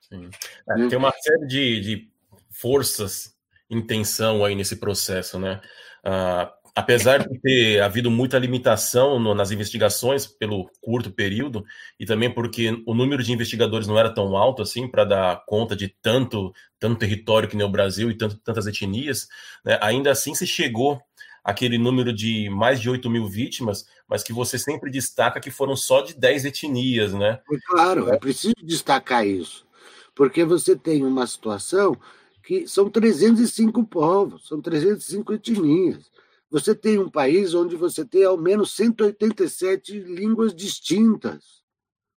Sim. 0.00 0.30
É, 0.68 0.88
tem 0.88 0.98
uma 0.98 1.12
série 1.12 1.46
de, 1.46 1.80
de 1.80 2.10
forças 2.50 3.32
intenção 3.70 4.44
aí 4.44 4.56
nesse 4.56 4.74
processo, 4.74 5.38
né? 5.38 5.60
Ah, 6.02 6.52
apesar 6.80 7.28
de 7.28 7.38
ter 7.40 7.80
havido 7.80 8.10
muita 8.10 8.38
limitação 8.38 9.20
no, 9.20 9.34
nas 9.34 9.50
investigações 9.50 10.26
pelo 10.26 10.70
curto 10.80 11.10
período 11.10 11.64
e 11.98 12.06
também 12.06 12.32
porque 12.32 12.82
o 12.86 12.94
número 12.94 13.22
de 13.22 13.32
investigadores 13.32 13.86
não 13.86 13.98
era 13.98 14.12
tão 14.12 14.36
alto 14.36 14.62
assim 14.62 14.88
para 14.88 15.04
dar 15.04 15.44
conta 15.46 15.76
de 15.76 15.88
tanto 15.88 16.52
tanto 16.78 16.98
território 16.98 17.48
que 17.48 17.56
nem 17.56 17.66
o 17.66 17.70
Brasil 17.70 18.10
e 18.10 18.16
tanto, 18.16 18.38
tantas 18.38 18.66
etnias, 18.66 19.28
né? 19.62 19.78
ainda 19.82 20.10
assim 20.10 20.34
se 20.34 20.46
chegou 20.46 20.98
aquele 21.44 21.76
número 21.76 22.12
de 22.12 22.48
mais 22.48 22.80
de 22.80 22.88
8 22.88 23.08
mil 23.10 23.28
vítimas, 23.28 23.86
mas 24.08 24.22
que 24.22 24.32
você 24.32 24.58
sempre 24.58 24.90
destaca 24.90 25.40
que 25.40 25.50
foram 25.50 25.76
só 25.76 26.00
de 26.00 26.14
10 26.14 26.46
etnias, 26.46 27.12
né? 27.12 27.40
Claro, 27.66 28.08
é 28.08 28.18
preciso 28.18 28.54
destacar 28.62 29.26
isso, 29.26 29.66
porque 30.14 30.44
você 30.44 30.74
tem 30.74 31.04
uma 31.04 31.26
situação 31.26 31.96
que 32.42 32.66
são 32.66 32.88
305 32.88 33.84
povos, 33.84 34.48
são 34.48 34.60
305 34.60 35.34
etnias. 35.34 36.10
Você 36.50 36.74
tem 36.74 36.98
um 36.98 37.08
país 37.08 37.54
onde 37.54 37.76
você 37.76 38.04
tem 38.04 38.24
ao 38.24 38.36
menos 38.36 38.74
187 38.74 40.00
línguas 40.00 40.54
distintas. 40.54 41.62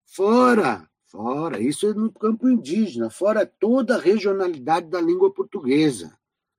Fora, 0.05 0.89
fora, 1.05 1.59
isso 1.59 1.85
é 1.87 1.93
no 1.93 2.11
campo 2.11 2.49
indígena, 2.49 3.09
fora 3.09 3.45
toda 3.45 3.95
a 3.95 3.99
regionalidade 3.99 4.87
da 4.87 5.01
língua 5.01 5.33
portuguesa. 5.33 6.17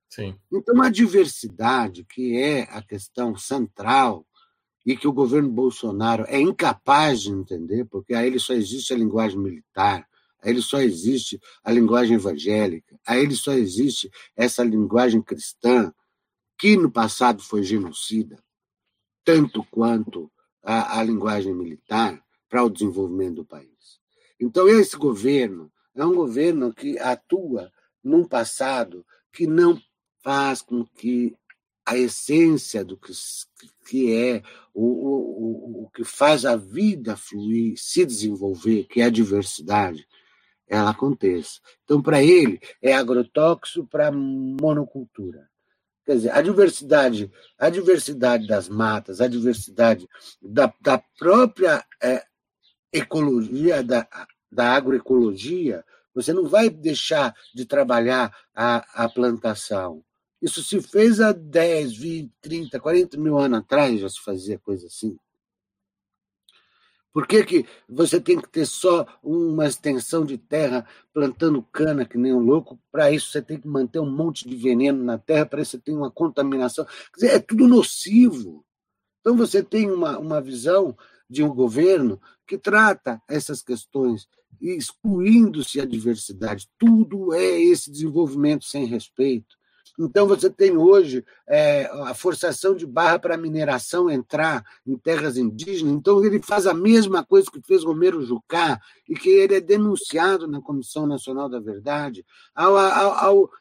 Sim. 0.09 0.35
Então, 0.51 0.79
a 0.83 0.89
diversidade, 0.89 2.05
que 2.05 2.37
é 2.37 2.61
a 2.69 2.83
questão 2.83 3.35
central 3.35 4.23
e 4.85 4.95
que 4.95 5.07
o 5.07 5.13
governo 5.13 5.49
Bolsonaro 5.49 6.25
é 6.27 6.39
incapaz 6.39 7.21
de 7.21 7.31
entender, 7.31 7.85
porque 7.85 8.13
a 8.13 8.25
ele 8.25 8.37
só 8.37 8.53
existe 8.53 8.93
a 8.93 8.97
linguagem 8.97 9.39
militar, 9.39 10.07
a 10.39 10.49
ele 10.49 10.61
só 10.61 10.79
existe 10.79 11.39
a 11.63 11.71
linguagem 11.71 12.15
evangélica, 12.15 12.99
a 13.07 13.17
ele 13.17 13.33
só 13.33 13.53
existe 13.53 14.11
essa 14.35 14.63
linguagem 14.63 15.21
cristã, 15.21 15.91
que 16.57 16.77
no 16.77 16.91
passado 16.91 17.41
foi 17.41 17.63
genocida, 17.63 18.43
tanto 19.23 19.63
quanto 19.71 20.31
a, 20.61 20.99
a 20.99 21.03
linguagem 21.03 21.53
militar, 21.53 22.23
para 22.49 22.63
o 22.63 22.69
desenvolvimento 22.69 23.37
do 23.37 23.45
país. 23.45 23.99
Então, 24.39 24.69
esse 24.69 24.95
governo 24.95 25.71
é 25.95 26.05
um 26.05 26.13
governo 26.13 26.73
que 26.73 26.99
atua 26.99 27.71
num 28.03 28.25
passado 28.25 29.05
que 29.31 29.47
não 29.47 29.81
faz 30.21 30.61
com 30.61 30.85
que 30.85 31.35
a 31.85 31.97
essência 31.97 32.83
do 32.83 32.97
que, 32.97 33.11
que 33.87 34.13
é 34.13 34.41
o, 34.73 34.85
o, 34.85 35.83
o 35.83 35.89
que 35.89 36.03
faz 36.03 36.45
a 36.45 36.55
vida 36.55 37.17
fluir, 37.17 37.75
se 37.77 38.05
desenvolver, 38.05 38.85
que 38.85 39.01
é 39.01 39.05
a 39.05 39.09
diversidade, 39.09 40.07
ela 40.67 40.91
aconteça. 40.91 41.59
Então, 41.83 42.01
para 42.01 42.23
ele, 42.23 42.59
é 42.81 42.93
agrotóxico 42.93 43.85
para 43.85 44.11
monocultura. 44.11 45.49
Quer 46.05 46.15
dizer, 46.15 46.31
a 46.31 46.41
diversidade, 46.41 47.31
a 47.57 47.69
diversidade 47.69 48.45
das 48.45 48.67
matas, 48.67 49.21
a 49.21 49.27
diversidade 49.27 50.07
da, 50.41 50.73
da 50.81 51.01
própria 51.17 51.83
é, 52.01 52.23
ecologia, 52.91 53.81
da, 53.81 54.07
da 54.51 54.73
agroecologia, 54.73 55.83
você 56.13 56.33
não 56.33 56.47
vai 56.47 56.69
deixar 56.69 57.33
de 57.55 57.65
trabalhar 57.65 58.35
a, 58.53 59.05
a 59.05 59.09
plantação. 59.09 60.03
Isso 60.41 60.61
se 60.61 60.81
fez 60.81 61.21
há 61.21 61.31
10, 61.31 61.95
20, 61.95 62.31
30, 62.41 62.79
40 62.79 63.17
mil 63.17 63.37
anos 63.39 63.59
atrás, 63.59 63.99
já 63.99 64.09
se 64.09 64.19
fazia 64.19 64.59
coisa 64.59 64.87
assim. 64.87 65.17
Por 67.13 67.27
que, 67.27 67.43
que 67.45 67.65
você 67.87 68.19
tem 68.19 68.41
que 68.41 68.49
ter 68.49 68.65
só 68.65 69.05
uma 69.21 69.67
extensão 69.67 70.25
de 70.25 70.35
terra 70.35 70.83
plantando 71.13 71.61
cana 71.61 72.05
que 72.05 72.17
nem 72.17 72.33
um 72.33 72.39
louco? 72.39 72.79
Para 72.91 73.11
isso 73.11 73.29
você 73.29 73.39
tem 73.39 73.59
que 73.59 73.67
manter 73.67 73.99
um 73.99 74.09
monte 74.09 74.49
de 74.49 74.55
veneno 74.55 75.03
na 75.03 75.19
terra, 75.19 75.45
para 75.45 75.61
isso 75.61 75.71
você 75.71 75.77
tem 75.77 75.95
uma 75.95 76.09
contaminação. 76.09 76.85
Quer 76.85 77.15
dizer, 77.15 77.35
é 77.35 77.39
tudo 77.39 77.67
nocivo. 77.67 78.65
Então 79.21 79.37
você 79.37 79.61
tem 79.61 79.91
uma, 79.91 80.17
uma 80.17 80.41
visão 80.41 80.97
de 81.29 81.43
um 81.43 81.53
governo 81.53 82.19
que 82.47 82.57
trata 82.57 83.21
essas 83.29 83.61
questões 83.61 84.27
excluindo-se 84.59 85.79
a 85.79 85.85
diversidade. 85.85 86.67
Tudo 86.79 87.33
é 87.33 87.61
esse 87.61 87.91
desenvolvimento 87.91 88.65
sem 88.65 88.85
respeito. 88.85 89.55
Então, 89.99 90.27
você 90.27 90.49
tem 90.49 90.75
hoje 90.75 91.23
é, 91.47 91.85
a 92.05 92.13
forçação 92.13 92.75
de 92.75 92.85
barra 92.85 93.19
para 93.19 93.35
a 93.35 93.37
mineração 93.37 94.09
entrar 94.09 94.65
em 94.85 94.97
terras 94.97 95.37
indígenas. 95.37 95.93
Então, 95.93 96.23
ele 96.25 96.41
faz 96.41 96.65
a 96.65 96.73
mesma 96.73 97.23
coisa 97.23 97.49
que 97.51 97.61
fez 97.61 97.83
Romero 97.83 98.21
Jucá 98.23 98.81
e 99.07 99.13
que 99.13 99.29
ele 99.29 99.55
é 99.55 99.61
denunciado 99.61 100.47
na 100.47 100.61
Comissão 100.61 101.05
Nacional 101.05 101.47
da 101.47 101.59
Verdade 101.59 102.25
ao, 102.55 102.75
ao, 102.75 103.11
ao 103.13 103.51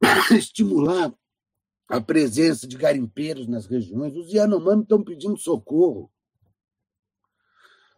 estimular 0.30 1.12
a 1.88 2.00
presença 2.00 2.68
de 2.68 2.76
garimpeiros 2.76 3.48
nas 3.48 3.66
regiões. 3.66 4.16
Os 4.16 4.32
Yanomami 4.32 4.82
estão 4.82 5.02
pedindo 5.02 5.36
socorro. 5.36 6.08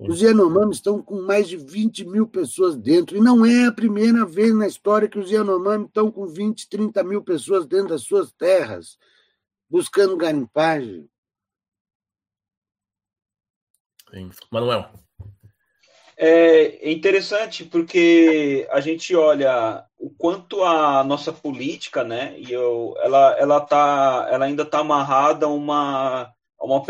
Os 0.08 0.20
Yanomami 0.20 0.72
estão 0.72 1.02
com 1.02 1.22
mais 1.22 1.48
de 1.48 1.56
20 1.56 2.04
mil 2.04 2.26
pessoas 2.26 2.76
dentro. 2.76 3.16
E 3.16 3.20
não 3.20 3.44
é 3.44 3.66
a 3.66 3.72
primeira 3.72 4.24
vez 4.24 4.54
na 4.54 4.66
história 4.66 5.08
que 5.08 5.18
os 5.18 5.30
Yanomami 5.30 5.86
estão 5.86 6.10
com 6.10 6.26
20, 6.26 6.68
30 6.68 7.02
mil 7.04 7.22
pessoas 7.22 7.66
dentro 7.66 7.88
das 7.88 8.02
suas 8.02 8.32
terras, 8.32 8.98
buscando 9.68 10.16
garimpagem. 10.16 11.08
Sim. 14.10 14.30
Manuel. 14.50 14.90
É 16.16 16.90
interessante 16.90 17.64
porque 17.64 18.68
a 18.70 18.80
gente 18.80 19.16
olha 19.16 19.84
o 19.98 20.10
quanto 20.10 20.62
a 20.62 21.02
nossa 21.02 21.32
política, 21.32 22.04
né, 22.04 22.38
e 22.38 22.52
eu, 22.52 22.94
ela, 22.98 23.36
ela, 23.38 23.60
tá, 23.60 24.28
ela 24.30 24.44
ainda 24.44 24.62
está 24.62 24.80
amarrada 24.80 25.46
a 25.46 25.48
uma, 25.48 26.32
a 26.62 26.64
uma 26.64 26.80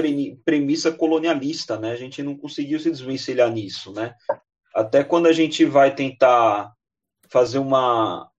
premissa 0.45 0.93
colonialista, 0.93 1.79
né? 1.79 1.93
A 1.93 1.97
gente 1.97 2.23
não 2.23 2.37
conseguiu 2.37 2.79
se 2.79 2.91
desvencilhar 2.91 3.51
nisso, 3.51 3.91
né? 3.91 4.15
Até 4.75 5.03
quando 5.03 5.29
a 5.29 5.33
gente 5.33 5.65
vai 5.65 5.95
tentar 5.95 6.71
fazer 7.31 7.59
uma, 7.59 8.31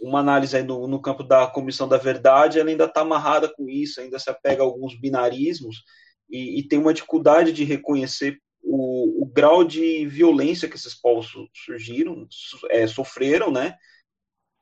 uma 0.00 0.20
análise 0.20 0.56
aí 0.56 0.62
no, 0.62 0.86
no 0.86 1.02
campo 1.02 1.24
da 1.24 1.48
comissão 1.48 1.88
da 1.88 1.96
verdade, 1.96 2.60
ela 2.60 2.70
ainda 2.70 2.84
está 2.84 3.00
amarrada 3.00 3.52
com 3.52 3.68
isso, 3.68 4.00
ainda 4.00 4.16
se 4.20 4.30
apega 4.30 4.62
a 4.62 4.64
alguns 4.64 4.98
binarismos 4.98 5.82
e, 6.30 6.60
e 6.60 6.62
tem 6.68 6.78
uma 6.78 6.94
dificuldade 6.94 7.52
de 7.52 7.64
reconhecer 7.64 8.38
o, 8.62 9.24
o, 9.24 9.26
grau 9.26 9.64
de 9.64 10.06
violência 10.06 10.68
que 10.68 10.76
esses 10.76 10.94
povos 10.94 11.32
surgiram, 11.52 12.28
é, 12.70 12.86
sofreram, 12.86 13.50
né? 13.50 13.74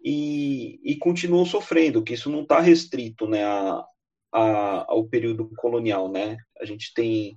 E, 0.03 0.81
e, 0.83 0.97
continuam 0.97 1.45
sofrendo, 1.45 2.03
que 2.03 2.15
isso 2.15 2.31
não 2.31 2.43
está 2.43 2.61
restrito, 2.61 3.27
né, 3.27 3.45
a, 3.45 3.85
a, 4.33 4.85
ao 4.89 5.05
período 5.05 5.49
colonial, 5.57 6.09
né? 6.09 6.37
A 6.61 6.65
gente 6.65 6.93
tem 6.95 7.37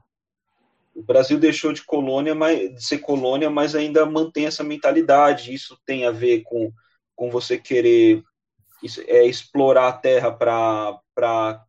o 0.93 1.01
Brasil 1.01 1.39
deixou 1.39 1.71
de 1.71 1.85
colônia, 1.85 2.35
mas 2.35 2.73
de 2.75 2.83
ser 2.83 2.99
colônia, 2.99 3.49
mas 3.49 3.75
ainda 3.75 4.05
mantém 4.05 4.45
essa 4.45 4.63
mentalidade. 4.63 5.53
Isso 5.53 5.79
tem 5.85 6.05
a 6.05 6.11
ver 6.11 6.41
com, 6.43 6.71
com 7.15 7.29
você 7.31 7.57
querer 7.57 8.21
é, 9.07 9.25
explorar 9.25 9.87
a 9.87 9.93
terra 9.93 10.31
para 10.31 11.63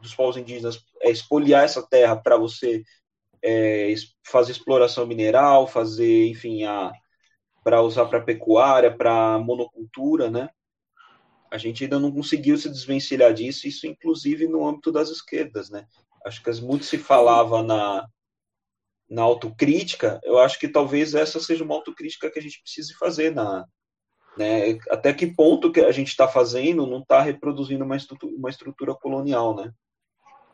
dos 0.00 0.14
povos 0.14 0.36
indígenas, 0.36 0.84
é, 1.00 1.10
espoliar 1.10 1.64
essa 1.64 1.82
terra 1.82 2.14
para 2.14 2.36
você 2.36 2.84
é, 3.42 3.92
fazer 4.22 4.52
exploração 4.52 5.06
mineral, 5.06 5.66
fazer, 5.66 6.28
enfim, 6.28 6.64
a 6.64 6.92
para 7.62 7.82
usar 7.82 8.06
para 8.06 8.22
pecuária, 8.22 8.94
para 8.94 9.38
monocultura, 9.38 10.30
né? 10.30 10.48
A 11.50 11.58
gente 11.58 11.84
ainda 11.84 11.98
não 11.98 12.12
conseguiu 12.12 12.56
se 12.56 12.68
desvencilhar 12.68 13.34
disso, 13.34 13.66
isso 13.66 13.86
inclusive 13.86 14.46
no 14.46 14.66
âmbito 14.66 14.92
das 14.92 15.08
esquerdas, 15.10 15.68
né? 15.70 15.86
Acho 16.24 16.42
que 16.42 16.50
muito 16.60 16.84
se 16.84 16.98
falava 16.98 17.62
na, 17.62 18.06
na 19.08 19.22
autocrítica, 19.22 20.20
eu 20.22 20.38
acho 20.38 20.58
que 20.58 20.68
talvez 20.68 21.14
essa 21.14 21.40
seja 21.40 21.64
uma 21.64 21.74
autocrítica 21.74 22.30
que 22.30 22.38
a 22.38 22.42
gente 22.42 22.60
precise 22.62 22.94
fazer 22.94 23.34
na, 23.34 23.66
né? 24.36 24.78
Até 24.90 25.12
que 25.12 25.26
ponto 25.26 25.72
que 25.72 25.80
a 25.80 25.92
gente 25.92 26.08
está 26.08 26.28
fazendo 26.28 26.86
não 26.86 27.00
está 27.00 27.20
reproduzindo 27.20 27.84
uma 27.84 27.96
estrutura, 27.96 28.32
uma 28.34 28.50
estrutura 28.50 28.94
colonial, 28.94 29.56
né? 29.56 29.72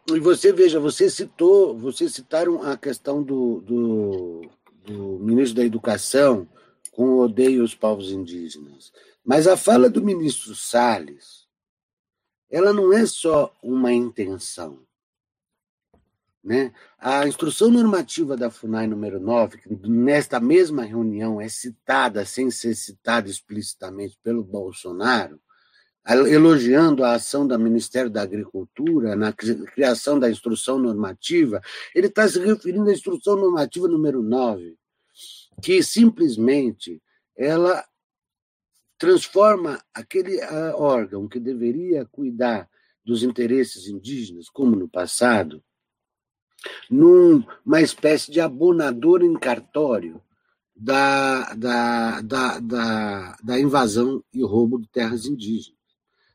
E 0.09 0.20
você 0.20 0.53
veja, 0.53 0.78
você 0.78 1.11
citou, 1.11 1.76
vocês 1.76 2.14
citaram 2.14 2.62
a 2.62 2.76
questão 2.76 3.22
do, 3.22 3.61
do, 3.61 4.42
do 4.84 5.18
ministro 5.18 5.57
da 5.57 5.64
Educação 5.64 6.49
com 6.92 7.09
o 7.09 7.18
odeio 7.18 7.62
aos 7.62 7.74
povos 7.74 8.11
indígenas. 8.11 8.92
Mas 9.27 9.49
a 9.49 9.57
fala 9.57 9.91
do 9.91 10.01
ministro 10.01 10.55
Salles, 10.55 11.49
ela 12.49 12.72
não 12.72 12.93
é 12.93 13.05
só 13.05 13.53
uma 13.61 13.93
intenção. 13.93 14.87
Né? 16.45 16.72
A 16.97 17.27
instrução 17.27 17.68
normativa 17.68 18.37
da 18.37 18.53
FUNAI 18.53 18.87
número 18.87 19.18
9, 19.18 19.59
que 19.59 19.89
nesta 19.89 20.39
mesma 20.39 20.85
reunião 20.85 21.41
é 21.41 21.49
citada, 21.49 22.24
sem 22.24 22.53
ser 22.53 22.77
citada 22.77 23.29
explicitamente 23.29 24.16
pelo 24.22 24.45
Bolsonaro, 24.45 25.41
elogiando 26.09 27.03
a 27.03 27.14
ação 27.14 27.45
do 27.49 27.59
Ministério 27.59 28.09
da 28.09 28.22
Agricultura 28.22 29.16
na 29.16 29.33
criação 29.33 30.20
da 30.20 30.31
instrução 30.31 30.79
normativa, 30.79 31.61
ele 31.93 32.07
está 32.07 32.29
se 32.29 32.39
referindo 32.39 32.89
à 32.89 32.93
instrução 32.93 33.35
normativa 33.35 33.89
número 33.89 34.22
9, 34.22 34.79
que 35.61 35.83
simplesmente 35.83 37.03
ela 37.37 37.85
transforma 38.99 39.82
aquele 39.92 40.40
órgão 40.74 41.28
que 41.28 41.38
deveria 41.38 42.05
cuidar 42.07 42.68
dos 43.05 43.22
interesses 43.22 43.86
indígenas, 43.86 44.49
como 44.49 44.74
no 44.74 44.88
passado, 44.88 45.62
numa 46.90 47.80
espécie 47.80 48.30
de 48.30 48.40
abonador 48.40 49.22
em 49.22 49.34
cartório 49.34 50.20
da, 50.74 51.55
da, 51.55 52.20
da, 52.20 52.59
da, 52.59 53.36
da 53.42 53.61
invasão 53.61 54.22
e 54.32 54.42
roubo 54.42 54.78
de 54.78 54.88
terras 54.88 55.24
indígenas. 55.24 55.76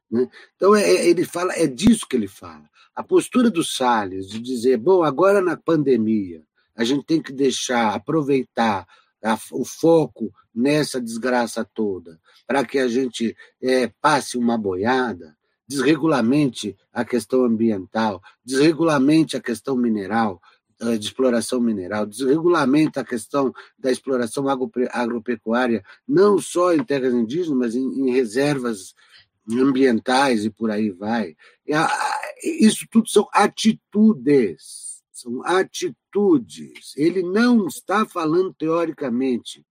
Né? 0.10 0.30
Então, 0.56 0.76
é, 0.76 0.82
é, 0.82 1.10
ele 1.10 1.26
fala, 1.26 1.54
é 1.54 1.68
disso 1.68 2.08
que 2.08 2.16
ele 2.16 2.28
fala. 2.28 2.70
A 2.96 3.04
postura 3.04 3.50
do 3.50 3.64
Salles 3.64 4.28
de 4.28 4.40
dizer, 4.40 4.78
bom, 4.78 5.04
agora 5.04 5.42
na 5.42 5.56
pandemia, 5.56 6.44
a 6.76 6.84
gente 6.84 7.06
tem 7.06 7.22
que 7.22 7.32
deixar, 7.32 7.94
aproveitar 7.94 8.88
a, 9.24 9.38
o 9.52 9.64
foco 9.66 10.34
nessa 10.54 11.02
desgraça 11.02 11.64
toda, 11.64 12.20
para 12.48 12.66
que 12.66 12.80
a 12.80 12.88
gente 12.88 13.36
é, 13.62 13.88
passe 14.02 14.38
uma 14.38 14.58
boiada, 14.58 15.36
desregulamente 15.68 16.76
a 16.92 17.06
questão 17.06 17.46
ambiental, 17.46 18.22
desregulamente 18.44 19.38
a 19.38 19.42
questão 19.42 19.78
mineral, 19.78 20.42
eh, 20.82 20.98
de 20.98 21.06
exploração 21.06 21.62
mineral, 21.62 22.08
desregulamenta 22.08 23.02
a 23.02 23.06
questão 23.06 23.54
da 23.78 23.92
exploração 23.92 24.46
agropecuária, 24.50 25.84
não 26.08 26.40
só 26.40 26.74
em 26.74 26.84
terras 26.84 27.14
indígenas, 27.14 27.58
mas 27.58 27.76
em, 27.76 27.86
em 27.86 28.12
reservas 28.12 28.96
ambientais 29.48 30.44
e 30.44 30.50
por 30.50 30.72
aí 30.72 30.90
vai. 30.90 31.36
Isso 32.44 32.88
tudo 32.90 33.08
são 33.08 33.28
atitudes, 33.32 35.04
são 35.12 35.46
atitudes. 35.46 36.01
Ele 36.96 37.24
não 37.24 37.68
está 37.68 38.06
falando 38.06 38.54
teoricamente, 38.54 39.66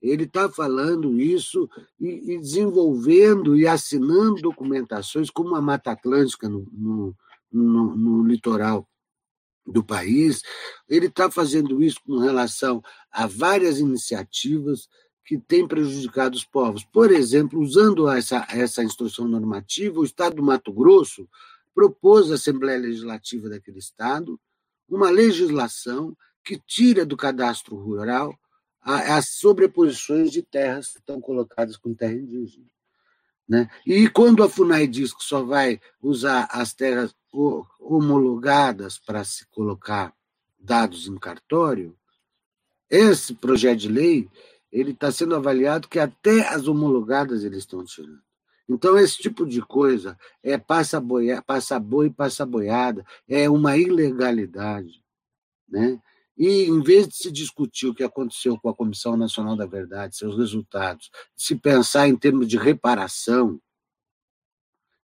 ele 0.00 0.24
está 0.24 0.50
falando 0.50 1.18
isso 1.18 1.68
e, 1.98 2.34
e, 2.34 2.38
desenvolvendo 2.38 3.56
e 3.56 3.66
assinando 3.66 4.42
documentações 4.42 5.30
como 5.30 5.54
a 5.54 5.62
Mata 5.62 5.92
Atlântica 5.92 6.48
no, 6.48 6.68
no, 6.70 7.16
no, 7.50 7.96
no 7.96 8.26
litoral 8.26 8.86
do 9.66 9.82
país. 9.82 10.42
Ele 10.88 11.06
está 11.06 11.30
fazendo 11.30 11.82
isso 11.82 11.98
com 12.06 12.18
relação 12.18 12.82
a 13.10 13.26
várias 13.26 13.78
iniciativas 13.78 14.88
que 15.24 15.38
têm 15.38 15.66
prejudicado 15.66 16.36
os 16.36 16.44
povos. 16.44 16.84
Por 16.84 17.10
exemplo, 17.10 17.58
usando 17.58 18.06
essa, 18.08 18.46
essa 18.50 18.84
instrução 18.84 19.26
normativa, 19.26 19.98
o 19.98 20.04
Estado 20.04 20.36
do 20.36 20.42
Mato 20.42 20.70
Grosso 20.70 21.26
propôs 21.74 22.30
à 22.30 22.34
Assembleia 22.34 22.78
Legislativa 22.78 23.48
daquele 23.48 23.78
Estado 23.78 24.38
uma 24.88 25.10
legislação 25.10 26.16
que 26.44 26.60
tira 26.66 27.04
do 27.06 27.16
cadastro 27.16 27.76
rural 27.76 28.38
as 28.84 29.30
sobreposições 29.30 30.30
de 30.30 30.42
terras 30.42 30.92
que 30.92 30.98
estão 30.98 31.18
colocadas 31.18 31.76
com 31.76 31.94
terra 31.94 32.12
indígena. 32.12 32.66
Né? 33.48 33.70
E 33.86 34.08
quando 34.08 34.42
a 34.42 34.48
FUNAI 34.48 34.86
diz 34.86 35.12
que 35.14 35.24
só 35.24 35.42
vai 35.42 35.80
usar 36.02 36.46
as 36.50 36.74
terras 36.74 37.14
homologadas 37.80 38.98
para 38.98 39.24
se 39.24 39.46
colocar 39.46 40.14
dados 40.58 41.06
em 41.06 41.16
cartório, 41.16 41.96
esse 42.90 43.34
projeto 43.34 43.80
de 43.80 43.88
lei 43.88 44.28
ele 44.70 44.90
está 44.90 45.10
sendo 45.10 45.34
avaliado 45.34 45.88
que 45.88 45.98
até 45.98 46.46
as 46.48 46.68
homologadas 46.68 47.42
eles 47.44 47.58
estão 47.58 47.84
tirando. 47.84 48.22
Então, 48.68 48.98
esse 48.98 49.18
tipo 49.18 49.46
de 49.46 49.60
coisa 49.60 50.18
é 50.42 50.56
passa, 50.56 51.00
boia, 51.00 51.42
passa 51.42 51.78
boi, 51.78 52.10
passa 52.10 52.46
boiada, 52.46 53.04
é 53.28 53.48
uma 53.48 53.76
ilegalidade. 53.76 55.02
Né? 55.68 56.00
E, 56.36 56.64
em 56.64 56.82
vez 56.82 57.06
de 57.06 57.16
se 57.16 57.30
discutir 57.30 57.86
o 57.86 57.94
que 57.94 58.02
aconteceu 58.02 58.58
com 58.58 58.68
a 58.68 58.74
Comissão 58.74 59.16
Nacional 59.16 59.54
da 59.56 59.66
Verdade, 59.66 60.16
seus 60.16 60.36
resultados, 60.36 61.10
se 61.36 61.54
pensar 61.54 62.08
em 62.08 62.16
termos 62.16 62.48
de 62.48 62.56
reparação, 62.56 63.60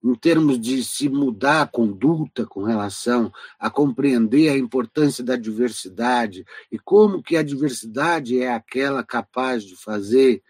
em 0.03 0.15
termos 0.15 0.61
de 0.61 0.83
se 0.85 1.09
mudar 1.09 1.63
a 1.63 1.67
conduta 1.67 2.47
com 2.47 2.63
relação 2.63 3.33
a 3.59 3.69
compreender 3.69 4.49
a 4.49 4.57
importância 4.57 5.25
da 5.25 5.37
diversidade 5.37 6.45
e 6.71 6.79
como 6.79 7.23
que 7.23 7.37
a 7.37 7.43
diversidade 7.43 8.41
é 8.41 8.53
aquela 8.53 9.03
capaz 9.03 9.65
de 9.65 9.77
fazer 9.77 10.43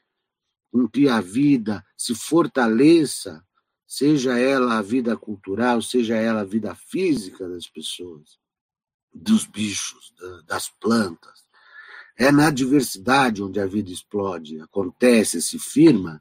com 0.71 0.89
que 0.89 1.09
a 1.09 1.21
vida 1.21 1.85
se 1.97 2.15
fortaleça, 2.15 3.45
seja 3.87 4.39
ela 4.39 4.79
a 4.79 4.83
vida 4.83 5.17
cultural, 5.17 5.81
seja 5.81 6.17
ela 6.17 6.43
a 6.43 6.45
vida 6.45 6.75
física 6.75 7.49
das 7.49 7.67
pessoas, 7.67 8.39
dos 9.13 9.45
bichos, 9.47 10.13
das 10.47 10.69
plantas. 10.69 11.47
É 12.17 12.31
na 12.31 12.51
diversidade 12.51 13.43
onde 13.43 13.61
a 13.61 13.67
vida 13.67 13.91
explode, 13.91 14.61
acontece, 14.61 15.41
se 15.41 15.59
firma, 15.59 16.21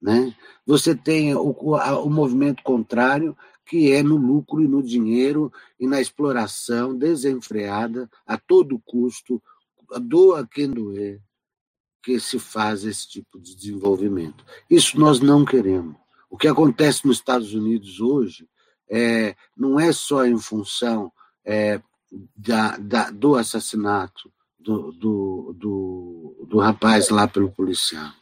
né? 0.00 0.36
Você 0.66 0.94
tem 0.94 1.34
o, 1.34 1.50
o 1.50 2.10
movimento 2.10 2.62
contrário, 2.62 3.36
que 3.64 3.90
é 3.90 4.02
no 4.02 4.16
lucro 4.16 4.62
e 4.62 4.68
no 4.68 4.82
dinheiro 4.82 5.50
e 5.80 5.86
na 5.86 5.98
exploração 5.98 6.94
desenfreada 6.94 8.10
a 8.26 8.36
todo 8.36 8.78
custo 8.84 9.42
doa 10.00 10.46
quem 10.46 10.70
doer, 10.70 11.22
que 12.04 12.20
se 12.20 12.38
faz 12.38 12.84
esse 12.84 13.08
tipo 13.08 13.40
de 13.40 13.56
desenvolvimento. 13.56 14.44
Isso 14.68 15.00
nós 15.00 15.20
não 15.20 15.44
queremos. 15.44 15.96
O 16.28 16.36
que 16.36 16.46
acontece 16.46 17.06
nos 17.06 17.16
Estados 17.16 17.54
Unidos 17.54 17.98
hoje 17.98 18.46
é, 18.90 19.34
não 19.56 19.80
é 19.80 19.90
só 19.90 20.26
em 20.26 20.38
função 20.38 21.10
é, 21.44 21.80
da, 22.36 22.76
da, 22.76 23.10
do 23.10 23.36
assassinato 23.36 24.30
do, 24.58 24.92
do, 24.92 25.56
do, 25.58 26.46
do 26.48 26.58
rapaz 26.58 27.08
lá 27.08 27.26
pelo 27.26 27.50
policial. 27.50 28.12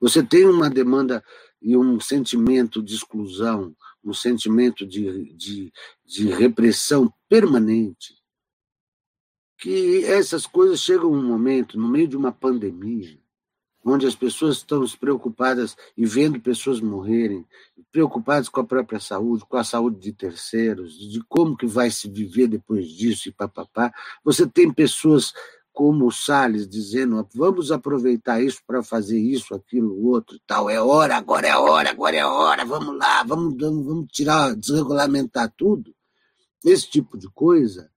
Você 0.00 0.22
tem 0.22 0.46
uma 0.46 0.68
demanda 0.68 1.22
e 1.62 1.76
um 1.76 2.00
sentimento 2.00 2.82
de 2.82 2.94
exclusão, 2.94 3.76
um 4.02 4.12
sentimento 4.12 4.84
de, 4.84 5.32
de, 5.34 5.72
de 6.04 6.28
repressão 6.28 7.12
permanente, 7.28 8.14
que 9.58 10.04
essas 10.06 10.46
coisas 10.46 10.80
chegam 10.80 11.12
um 11.12 11.22
momento, 11.22 11.78
no 11.78 11.86
meio 11.86 12.08
de 12.08 12.16
uma 12.16 12.32
pandemia, 12.32 13.19
onde 13.90 14.06
as 14.06 14.14
pessoas 14.14 14.56
estão 14.58 14.84
preocupadas 14.98 15.76
e 15.96 16.06
vendo 16.06 16.40
pessoas 16.40 16.80
morrerem, 16.80 17.44
preocupadas 17.90 18.48
com 18.48 18.60
a 18.60 18.64
própria 18.64 19.00
saúde, 19.00 19.44
com 19.48 19.56
a 19.56 19.64
saúde 19.64 19.98
de 19.98 20.12
terceiros, 20.12 20.98
de 20.98 21.20
como 21.28 21.56
que 21.56 21.66
vai 21.66 21.90
se 21.90 22.08
viver 22.08 22.46
depois 22.46 22.88
disso 22.88 23.28
e 23.28 23.32
papapá. 23.32 23.92
Você 24.24 24.46
tem 24.46 24.72
pessoas 24.72 25.32
como 25.72 26.06
o 26.06 26.12
Salles 26.12 26.68
dizendo, 26.68 27.26
vamos 27.34 27.72
aproveitar 27.72 28.42
isso 28.42 28.60
para 28.66 28.82
fazer 28.82 29.18
isso, 29.18 29.54
aquilo, 29.54 30.06
outro 30.06 30.38
tal. 30.46 30.68
É 30.68 30.80
hora, 30.80 31.16
agora 31.16 31.48
é 31.48 31.56
hora, 31.56 31.90
agora 31.90 32.16
é 32.16 32.24
hora, 32.24 32.64
vamos 32.64 32.98
lá, 32.98 33.22
vamos, 33.22 33.56
vamos, 33.58 33.86
vamos 33.86 34.06
tirar, 34.12 34.54
desregulamentar 34.54 35.52
tudo. 35.56 35.94
Esse 36.64 36.88
tipo 36.90 37.16
de 37.16 37.28
coisa 37.28 37.90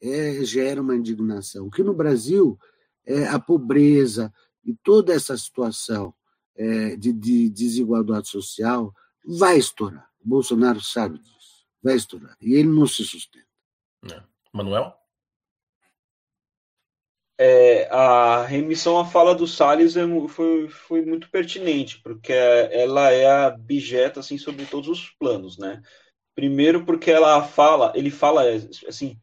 é, 0.00 0.44
gera 0.44 0.80
uma 0.80 0.96
indignação. 0.96 1.68
Que 1.68 1.82
no 1.82 1.92
Brasil, 1.92 2.58
é, 3.04 3.26
a 3.26 3.38
pobreza, 3.38 4.32
e 4.66 4.74
toda 4.82 5.14
essa 5.14 5.36
situação 5.36 6.12
é, 6.56 6.96
de, 6.96 7.12
de, 7.12 7.48
desigualdade 7.48 8.28
social 8.28 8.92
vai 9.24 9.56
estourar. 9.56 10.10
O 10.24 10.28
Bolsonaro 10.28 10.80
sabe 10.80 11.18
disso. 11.18 11.64
Vai 11.82 11.94
estourar. 11.94 12.36
E 12.40 12.54
ele 12.54 12.68
não 12.68 12.86
se 12.86 13.04
sustenta. 13.04 13.46
É. 14.12 14.20
Manuel? 14.52 14.92
É, 17.38 17.86
a 17.90 18.44
remissão 18.44 18.98
à 18.98 19.04
fala 19.04 19.34
do 19.34 19.46
Salles 19.46 19.94
é 19.96 20.02
foi, 20.28 20.68
foi 20.68 21.04
muito 21.04 21.30
pertinente, 21.30 22.00
porque 22.02 22.32
ela 22.32 23.10
é 23.10 23.26
abjeta 23.30 24.20
assim, 24.20 24.38
sobre 24.38 24.64
todos 24.64 24.88
os 24.88 25.10
planos. 25.10 25.58
Né? 25.58 25.82
Primeiro, 26.34 26.84
porque 26.84 27.10
ela 27.10 27.42
fala, 27.42 27.92
ele 27.94 28.10
fala 28.10 28.42
assim, 28.88 29.20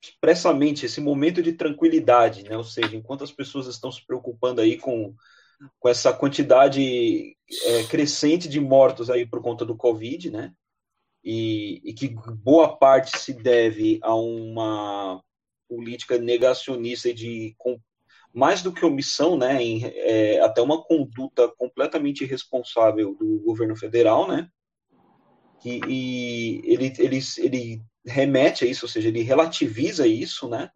expressamente 0.00 0.86
esse 0.86 1.00
momento 1.00 1.42
de 1.42 1.52
tranquilidade, 1.52 2.44
né? 2.44 2.56
Ou 2.56 2.64
seja, 2.64 2.96
enquanto 2.96 3.24
as 3.24 3.32
pessoas 3.32 3.66
estão 3.66 3.90
se 3.90 4.04
preocupando 4.06 4.60
aí 4.60 4.78
com, 4.78 5.14
com 5.78 5.88
essa 5.88 6.12
quantidade 6.12 7.36
é, 7.64 7.84
crescente 7.84 8.48
de 8.48 8.60
mortos 8.60 9.10
aí 9.10 9.26
por 9.26 9.42
conta 9.42 9.64
do 9.64 9.76
Covid, 9.76 10.30
né? 10.30 10.52
E, 11.24 11.80
e, 11.84 11.92
que 11.92 12.08
boa 12.08 12.76
parte 12.76 13.18
se 13.18 13.32
deve 13.32 13.98
a 14.02 14.14
uma 14.14 15.22
política 15.68 16.16
negacionista 16.16 17.12
de 17.12 17.54
com, 17.58 17.78
mais 18.32 18.62
do 18.62 18.72
que 18.72 18.84
omissão, 18.84 19.36
né? 19.36 19.60
Em, 19.60 19.84
é, 19.84 20.40
até 20.40 20.62
uma 20.62 20.82
conduta 20.82 21.48
completamente 21.58 22.22
irresponsável 22.22 23.14
do 23.14 23.40
governo 23.40 23.76
federal, 23.76 24.28
né? 24.28 24.48
Que, 25.60 25.80
e 25.88 26.62
ele, 26.64 26.92
ele, 26.98 27.18
ele 27.38 27.82
remete 28.06 28.64
a 28.64 28.68
isso, 28.68 28.86
ou 28.86 28.88
seja, 28.88 29.08
ele 29.08 29.22
relativiza 29.22 30.06
isso, 30.06 30.48
né? 30.48 30.70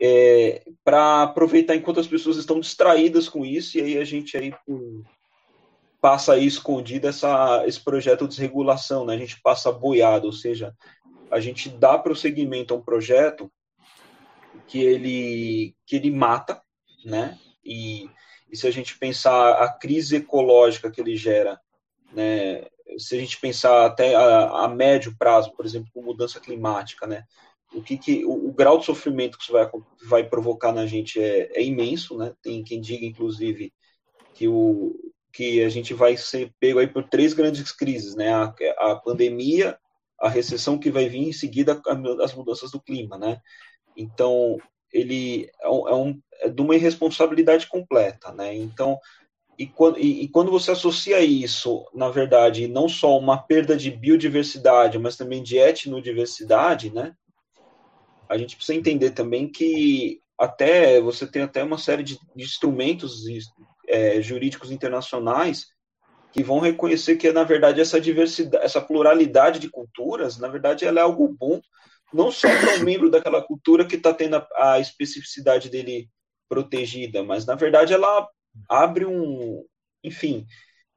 É, 0.00 0.64
para 0.84 1.22
aproveitar 1.22 1.76
enquanto 1.76 2.00
as 2.00 2.06
pessoas 2.06 2.36
estão 2.36 2.58
distraídas 2.58 3.28
com 3.28 3.44
isso, 3.44 3.78
e 3.78 3.82
aí 3.82 3.98
a 3.98 4.04
gente 4.04 4.36
aí 4.36 4.52
passa 6.00 6.32
aí 6.32 6.44
escondido 6.44 7.06
essa, 7.06 7.64
esse 7.66 7.80
projeto 7.80 8.22
de 8.22 8.30
desregulação, 8.30 9.04
né? 9.04 9.14
A 9.14 9.18
gente 9.18 9.40
passa 9.40 9.70
boiado, 9.70 10.26
ou 10.26 10.32
seja, 10.32 10.74
a 11.30 11.38
gente 11.38 11.68
dá 11.68 11.96
prosseguimento 11.96 12.74
a 12.74 12.76
um 12.76 12.82
projeto 12.82 13.50
que 14.66 14.80
ele, 14.80 15.76
que 15.86 15.96
ele 15.96 16.10
mata, 16.10 16.60
né? 17.04 17.38
E, 17.64 18.10
e 18.50 18.56
se 18.56 18.66
a 18.66 18.70
gente 18.70 18.98
pensar 18.98 19.62
a 19.62 19.72
crise 19.72 20.16
ecológica 20.16 20.90
que 20.90 21.00
ele 21.00 21.16
gera, 21.16 21.60
né? 22.12 22.66
Se 22.98 23.16
a 23.16 23.18
gente 23.18 23.40
pensar 23.40 23.86
até 23.86 24.14
a, 24.14 24.64
a, 24.64 24.68
médio 24.68 25.14
prazo, 25.18 25.52
por 25.52 25.64
exemplo, 25.64 25.90
com 25.92 26.02
mudança 26.02 26.40
climática, 26.40 27.06
né? 27.06 27.24
O 27.74 27.82
que, 27.82 27.96
que 27.96 28.24
o, 28.24 28.48
o, 28.48 28.52
grau 28.52 28.78
de 28.78 28.84
sofrimento 28.84 29.38
que 29.38 29.44
isso 29.44 29.52
vai, 29.52 29.68
vai 30.04 30.24
provocar 30.24 30.72
na 30.72 30.86
gente 30.86 31.20
é, 31.20 31.50
é, 31.54 31.62
imenso, 31.62 32.16
né? 32.16 32.34
Tem 32.42 32.62
quem 32.62 32.80
diga, 32.80 33.06
inclusive, 33.06 33.72
que 34.34 34.48
o 34.48 34.94
que 35.32 35.64
a 35.64 35.68
gente 35.70 35.94
vai 35.94 36.14
ser 36.14 36.52
pego 36.60 36.78
aí 36.78 36.86
por 36.86 37.08
três 37.08 37.32
grandes 37.32 37.72
crises, 37.72 38.14
né? 38.14 38.32
A, 38.32 38.54
a 38.78 38.96
pandemia, 38.96 39.78
a 40.20 40.28
recessão 40.28 40.78
que 40.78 40.90
vai 40.90 41.08
vir 41.08 41.28
em 41.28 41.32
seguida 41.32 41.80
as 42.22 42.34
mudanças 42.34 42.70
do 42.70 42.80
clima, 42.80 43.16
né? 43.16 43.40
Então 43.96 44.58
ele 44.92 45.50
é, 45.60 45.68
um, 45.68 45.88
é, 45.88 45.94
um, 45.94 46.20
é 46.40 46.48
de 46.48 46.60
uma 46.60 46.74
irresponsabilidade 46.74 47.66
completa, 47.66 48.32
né? 48.32 48.54
Então 48.54 48.98
e 49.58 49.66
quando, 49.66 49.98
e, 49.98 50.22
e 50.22 50.28
quando 50.28 50.50
você 50.50 50.70
associa 50.70 51.20
isso, 51.20 51.86
na 51.94 52.08
verdade, 52.08 52.66
não 52.68 52.88
só 52.88 53.18
uma 53.18 53.36
perda 53.36 53.76
de 53.76 53.90
biodiversidade, 53.90 54.98
mas 54.98 55.16
também 55.16 55.42
de 55.42 55.58
etnodiversidade, 55.58 56.92
né? 56.92 57.14
A 58.28 58.38
gente 58.38 58.56
precisa 58.56 58.78
entender 58.78 59.10
também 59.10 59.48
que 59.48 60.20
até 60.38 61.00
você 61.00 61.26
tem 61.26 61.42
até 61.42 61.62
uma 61.62 61.78
série 61.78 62.02
de, 62.02 62.18
de 62.34 62.44
instrumentos 62.44 63.24
é, 63.86 64.20
jurídicos 64.22 64.70
internacionais 64.70 65.66
que 66.32 66.42
vão 66.42 66.58
reconhecer 66.58 67.16
que 67.16 67.30
na 67.30 67.44
verdade 67.44 67.80
essa 67.80 68.00
diversidade, 68.00 68.64
essa 68.64 68.80
pluralidade 68.80 69.58
de 69.58 69.68
culturas, 69.68 70.38
na 70.38 70.48
verdade, 70.48 70.86
ela 70.86 71.00
é 71.00 71.02
algo 71.02 71.28
bom, 71.28 71.60
não 72.12 72.30
só 72.30 72.48
para 72.48 72.76
um 72.76 72.84
membro 72.84 73.10
daquela 73.10 73.42
cultura 73.42 73.84
que 73.84 73.96
está 73.96 74.14
tendo 74.14 74.36
a, 74.36 74.72
a 74.72 74.80
especificidade 74.80 75.68
dele 75.68 76.08
protegida, 76.48 77.22
mas 77.22 77.44
na 77.44 77.54
verdade 77.54 77.92
ela 77.92 78.26
abre 78.68 79.04
um, 79.04 79.64
enfim, 80.02 80.46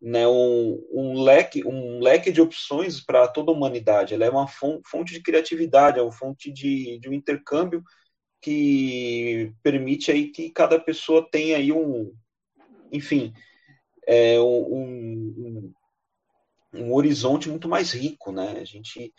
né, 0.02 0.28
um, 0.28 0.84
um, 0.92 1.22
leque, 1.24 1.66
um 1.66 2.00
leque 2.00 2.32
de 2.32 2.42
opções 2.42 3.00
para 3.00 3.28
toda 3.28 3.52
a 3.52 3.54
humanidade. 3.56 4.14
Ela 4.14 4.26
é 4.26 4.30
uma 4.30 4.48
fonte 4.48 5.14
de 5.14 5.22
criatividade, 5.22 6.00
é 6.00 6.02
uma 6.02 6.12
fonte 6.12 6.52
de, 6.52 7.00
de 7.00 7.10
um 7.10 7.14
intercâmbio 7.14 7.84
que 8.42 9.52
permite 9.64 10.12
aí 10.12 10.30
que 10.30 10.52
cada 10.52 10.80
pessoa 10.80 11.28
tenha 11.32 11.58
aí 11.58 11.72
um, 11.72 12.14
enfim, 12.92 13.34
é, 14.08 14.40
um, 14.40 14.44
um, 14.46 15.74
um 16.74 16.94
horizonte 16.94 17.50
muito 17.50 17.68
mais 17.68 17.92
rico, 17.92 18.32
né? 18.32 18.58
A 18.60 18.64
gente 18.64 19.14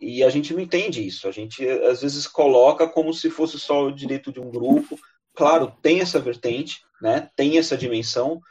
e 0.00 0.24
a 0.24 0.30
gente 0.30 0.54
não 0.54 0.60
entende 0.60 1.06
isso. 1.06 1.28
A 1.28 1.30
gente 1.30 1.66
às 1.68 2.00
vezes 2.00 2.26
coloca 2.26 2.88
como 2.88 3.12
se 3.12 3.28
fosse 3.28 3.58
só 3.58 3.84
o 3.84 3.94
direito 3.94 4.32
de 4.32 4.40
um 4.40 4.50
grupo. 4.50 4.98
Claro, 5.40 5.74
tem 5.80 6.02
essa 6.02 6.20
vertente, 6.20 6.82
né? 7.00 7.30
Tem 7.34 7.56
essa 7.56 7.74
dimensão, 7.74 8.42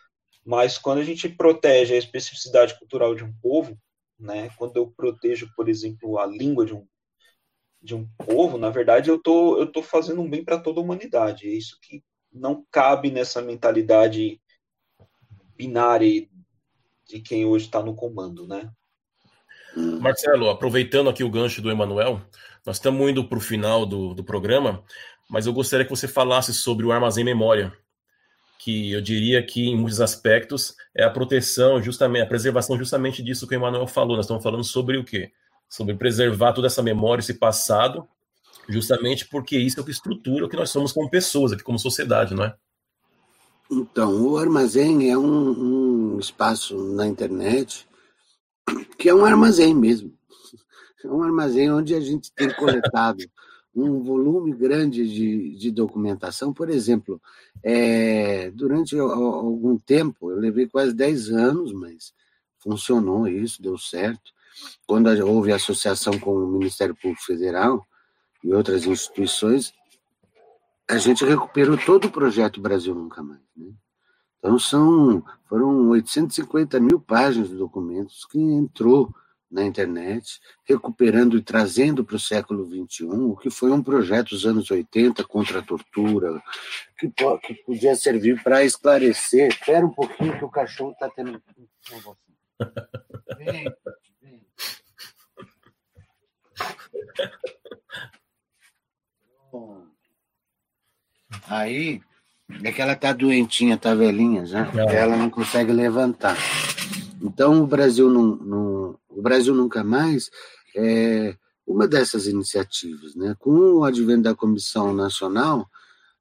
mas 0.44 0.76
quando 0.76 0.98
a 0.98 1.03
gente 1.03 1.30
protege 1.30 1.94
a 1.94 1.98
especificidade 1.99 2.80
cultural 2.80 3.14
de 3.14 3.24
um 3.24 3.32
povo, 3.44 3.78
né? 4.20 4.49
Quando 4.57 4.76
eu 4.78 4.88
protejo, 4.98 5.52
por 5.56 5.70
exemplo, 5.70 6.18
a 6.18 6.26
língua 6.26 6.66
de 6.66 6.74
um 6.74 6.88
de 7.80 7.94
um 7.94 8.10
povo, 8.18 8.57
na 8.57 8.72
verdade, 8.72 9.07
eu 9.07 9.22
tô 9.22 9.60
eu 9.60 9.72
tô 9.72 9.84
fazendo 9.84 10.20
um 10.20 10.28
bem 10.28 10.44
para 10.44 10.57
toda 10.57 10.80
a 10.80 10.84
humanidade. 10.84 11.48
É 11.48 11.52
isso 11.52 11.78
que 11.80 12.03
não 12.34 12.66
cabe 12.72 13.11
nessa 13.11 13.40
mentalidade 13.40 14.41
binária 15.56 16.28
de 17.07 17.20
quem 17.22 17.45
hoje 17.45 17.66
está 17.66 17.84
no 17.84 17.94
comando, 17.94 18.48
né? 18.48 18.68
Marcelo, 19.76 20.49
aproveitando 20.49 21.07
aqui 21.07 21.24
o 21.24 21.30
gancho 21.30 21.61
do 21.61 21.70
Emanuel, 21.70 22.20
nós 22.66 22.78
estamos 22.78 23.07
indo 23.07 23.28
para 23.28 23.38
o 23.38 23.41
final 23.41 23.86
do, 23.86 24.16
do 24.16 24.24
programa, 24.24 24.84
mas 25.30 25.45
eu 25.45 25.53
gostaria 25.53 25.85
que 25.85 25.91
você 25.91 26.07
falasse 26.07 26.53
sobre 26.53 26.85
o 26.85 26.91
armazém 26.91 27.23
memória, 27.23 27.72
que 28.57 28.91
eu 28.91 28.99
diria 28.99 29.41
que 29.45 29.69
em 29.69 29.77
muitos 29.77 30.01
aspectos 30.01 30.76
é 30.95 31.03
a 31.03 31.10
proteção, 31.10 31.81
justamente 31.81 32.23
a 32.23 32.27
preservação 32.27 32.77
justamente 32.77 33.22
disso 33.22 33.47
que 33.47 33.56
o 33.56 33.57
Emmanuel 33.57 33.88
falou. 33.88 34.15
Nós 34.15 34.26
estamos 34.26 34.43
falando 34.43 34.64
sobre 34.64 34.97
o 34.97 35.03
quê? 35.03 35.31
Sobre 35.69 35.95
preservar 35.95 36.51
toda 36.53 36.68
essa 36.68 36.81
memória, 36.81 37.22
esse 37.22 37.35
passado, 37.35 38.07
justamente 38.68 39.27
porque 39.27 39.57
isso 39.57 39.80
é 39.80 39.84
o 39.84 39.85
que 39.85 39.91
estrutura 39.91 40.45
o 40.45 40.49
que 40.49 40.57
nós 40.57 40.72
somos 40.72 40.91
como 40.91 41.10
pessoas, 41.10 41.51
aqui 41.51 41.64
como 41.64 41.77
sociedade, 41.77 42.34
não 42.34 42.43
é? 42.43 42.56
Então, 43.72 44.19
o 44.19 44.35
armazém 44.35 45.11
é 45.11 45.18
um, 45.18 46.15
um 46.15 46.19
espaço 46.19 46.76
na 46.95 47.06
internet 47.06 47.88
que 48.97 49.07
é 49.07 49.14
um 49.14 49.23
armazém 49.23 49.76
mesmo. 49.76 50.11
É 51.01 51.07
um 51.07 51.23
armazém 51.23 51.72
onde 51.72 51.95
a 51.95 52.01
gente 52.01 52.30
tem 52.34 52.53
coletado 52.56 53.23
um 53.84 54.01
volume 54.01 54.53
grande 54.53 55.07
de, 55.07 55.56
de 55.56 55.72
documentação. 55.72 56.53
Por 56.53 56.69
exemplo, 56.69 57.22
é, 57.64 58.49
durante 58.51 58.97
algum 58.97 59.77
tempo, 59.77 60.31
eu 60.31 60.38
levei 60.38 60.68
quase 60.68 60.93
10 60.93 61.30
anos, 61.31 61.73
mas 61.73 62.14
funcionou 62.57 63.27
isso, 63.27 63.61
deu 63.61 63.77
certo. 63.77 64.31
Quando 64.88 65.07
houve 65.26 65.51
associação 65.51 66.18
com 66.19 66.31
o 66.31 66.47
Ministério 66.47 66.95
Público 66.95 67.23
Federal 67.23 67.85
e 68.43 68.53
outras 68.53 68.85
instituições, 68.85 69.73
a 70.89 70.97
gente 70.97 71.23
recuperou 71.23 71.77
todo 71.77 72.06
o 72.06 72.11
projeto 72.11 72.60
Brasil 72.60 72.95
Nunca 72.95 73.22
Mais. 73.22 73.41
Né? 73.56 73.72
Então, 74.39 74.57
são, 74.57 75.23
foram 75.47 75.89
850 75.89 76.80
mil 76.80 76.99
páginas 76.99 77.49
de 77.49 77.56
documentos 77.56 78.26
que 78.26 78.39
entrou 78.39 79.14
na 79.51 79.63
internet, 79.63 80.39
recuperando 80.63 81.38
e 81.38 81.41
trazendo 81.41 82.03
para 82.03 82.15
o 82.15 82.19
século 82.19 82.65
XXI, 82.65 83.05
o 83.05 83.35
que 83.35 83.49
foi 83.49 83.71
um 83.71 83.81
projeto 83.81 84.30
dos 84.30 84.45
anos 84.45 84.69
80 84.69 85.23
contra 85.23 85.59
a 85.59 85.63
tortura, 85.63 86.41
que, 86.97 87.09
que 87.09 87.53
podia 87.65 87.95
servir 87.95 88.41
para 88.43 88.63
esclarecer. 88.63 89.49
Espera 89.49 89.85
um 89.85 89.93
pouquinho 89.93 90.38
que 90.38 90.45
o 90.45 90.49
cachorro 90.49 90.91
está 90.91 91.09
tendo. 91.09 91.41
Vem, 93.38 93.73
vem. 94.21 94.45
Aí, 101.47 102.01
é 102.63 102.71
que 102.71 102.81
ela 102.81 102.95
tá 102.95 103.13
doentinha, 103.13 103.77
tá 103.77 103.93
velhinha 103.95 104.45
já. 104.45 104.69
É. 104.89 104.95
Ela 104.95 105.15
não 105.15 105.30
consegue 105.30 105.71
levantar. 105.71 106.38
Então, 107.21 107.63
o 107.63 107.67
Brasil, 107.67 108.09
não, 108.09 108.35
não, 108.35 108.99
o 109.09 109.21
Brasil 109.21 109.53
Nunca 109.53 109.83
Mais 109.83 110.29
é 110.75 111.35
uma 111.65 111.87
dessas 111.87 112.25
iniciativas. 112.27 113.15
Né? 113.15 113.35
Com 113.39 113.51
o 113.51 113.83
advento 113.83 114.23
da 114.23 114.35
Comissão 114.35 114.93
Nacional 114.93 115.69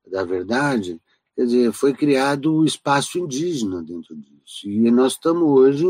da 0.07 0.25
Verdade, 0.25 1.01
quer 1.35 1.45
dizer, 1.45 1.73
foi 1.73 1.93
criado 1.95 2.55
o 2.55 2.65
espaço 2.65 3.19
indígena 3.19 3.83
dentro 3.83 4.17
disso. 4.17 4.69
E 4.69 4.91
nós 4.91 5.13
estamos 5.13 5.47
hoje, 5.49 5.85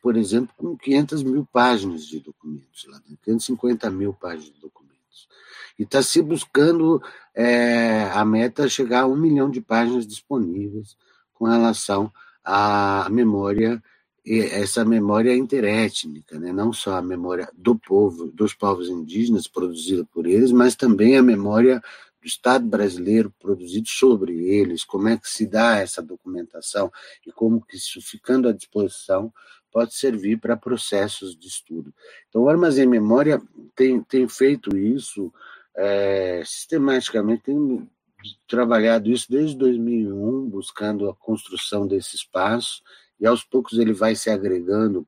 por 0.00 0.16
exemplo, 0.16 0.54
com 0.56 0.76
500 0.76 1.22
mil 1.22 1.46
páginas 1.52 2.06
de 2.06 2.20
documentos, 2.20 2.86
lá 2.88 2.98
dentro, 2.98 3.18
550 3.24 3.90
mil 3.90 4.14
páginas 4.14 4.54
de 4.54 4.60
documentos. 4.60 5.28
E 5.78 5.82
está 5.82 6.02
se 6.02 6.22
buscando 6.22 7.02
é, 7.34 8.04
a 8.12 8.24
meta 8.24 8.68
chegar 8.68 9.02
a 9.02 9.06
um 9.06 9.16
milhão 9.16 9.50
de 9.50 9.60
páginas 9.60 10.06
disponíveis 10.06 10.96
com 11.34 11.46
relação 11.46 12.12
à 12.44 13.08
memória 13.10 13.82
essa 14.24 14.84
memória 14.84 15.34
interétnica, 15.34 16.38
né? 16.38 16.52
não 16.52 16.72
só 16.72 16.96
a 16.96 17.02
memória 17.02 17.48
do 17.54 17.76
povo, 17.76 18.30
dos 18.32 18.54
povos 18.54 18.88
indígenas 18.88 19.48
produzida 19.48 20.04
por 20.04 20.26
eles, 20.26 20.52
mas 20.52 20.76
também 20.76 21.16
a 21.16 21.22
memória 21.22 21.82
do 22.20 22.26
Estado 22.26 22.64
brasileiro 22.64 23.34
produzido 23.40 23.88
sobre 23.88 24.46
eles, 24.46 24.84
como 24.84 25.08
é 25.08 25.16
que 25.16 25.28
se 25.28 25.44
dá 25.44 25.78
essa 25.78 26.00
documentação 26.00 26.90
e 27.26 27.32
como 27.32 27.60
que 27.60 27.76
isso 27.76 28.00
ficando 28.00 28.48
à 28.48 28.52
disposição 28.52 29.32
pode 29.72 29.94
servir 29.94 30.38
para 30.38 30.56
processos 30.56 31.36
de 31.36 31.48
estudo. 31.48 31.92
Então, 32.28 32.42
o 32.42 32.48
Armazém 32.48 32.86
Memória 32.86 33.42
tem, 33.74 34.00
tem 34.02 34.28
feito 34.28 34.76
isso 34.76 35.32
é, 35.74 36.42
sistematicamente, 36.44 37.44
tem 37.44 37.88
trabalhado 38.46 39.10
isso 39.10 39.26
desde 39.28 39.56
2001, 39.56 40.48
buscando 40.48 41.08
a 41.08 41.14
construção 41.14 41.86
desse 41.88 42.14
espaço, 42.14 42.82
e 43.22 43.26
aos 43.26 43.44
poucos 43.44 43.78
ele 43.78 43.92
vai 43.92 44.16
se 44.16 44.28
agregando 44.28 45.06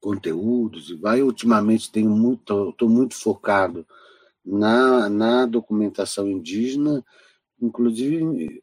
conteúdos 0.00 0.90
e 0.90 0.96
vai 0.96 1.22
ultimamente 1.22 1.90
tenho 1.90 2.10
muito 2.10 2.70
estou 2.70 2.88
muito 2.88 3.14
focado 3.14 3.86
na, 4.44 5.08
na 5.08 5.46
documentação 5.46 6.28
indígena 6.28 7.02
inclusive 7.62 8.62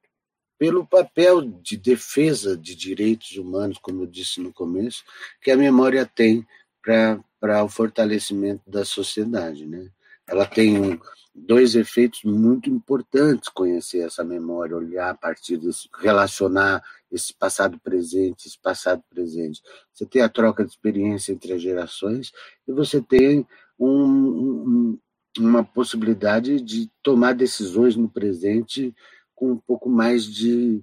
pelo 0.59 0.85
papel 0.85 1.41
de 1.41 1.77
defesa 1.77 2.55
de 2.55 2.75
direitos 2.75 3.37
humanos 3.37 3.79
como 3.81 4.03
eu 4.03 4.07
disse 4.07 4.41
no 4.41 4.53
começo 4.53 5.03
que 5.41 5.49
a 5.49 5.57
memória 5.57 6.05
tem 6.05 6.45
para 6.83 7.23
para 7.39 7.63
o 7.63 7.69
fortalecimento 7.69 8.69
da 8.69 8.85
sociedade 8.85 9.65
né? 9.65 9.89
Ela 10.27 10.45
tem 10.45 10.79
um, 10.79 10.99
dois 11.33 11.75
efeitos 11.75 12.23
muito 12.23 12.69
importantes 12.69 13.49
conhecer 13.49 13.99
essa 14.05 14.23
memória, 14.23 14.77
olhar 14.77 15.09
a 15.09 15.15
partir 15.15 15.57
desse, 15.57 15.89
relacionar 15.99 16.83
esse 17.11 17.33
passado 17.33 17.79
presente, 17.79 18.47
esse 18.47 18.59
passado 18.59 19.03
presente. 19.09 19.61
Você 19.93 20.05
tem 20.05 20.21
a 20.21 20.29
troca 20.29 20.63
de 20.63 20.71
experiência 20.71 21.33
entre 21.33 21.53
as 21.53 21.61
gerações 21.61 22.31
e 22.67 22.71
você 22.71 23.01
tem 23.01 23.45
um, 23.77 23.87
um, 23.87 24.99
uma 25.39 25.63
possibilidade 25.63 26.61
de 26.61 26.89
tomar 27.03 27.33
decisões 27.33 27.95
no 27.95 28.09
presente 28.09 28.95
com 29.35 29.51
um 29.51 29.57
pouco 29.57 29.89
mais 29.89 30.25
de, 30.25 30.77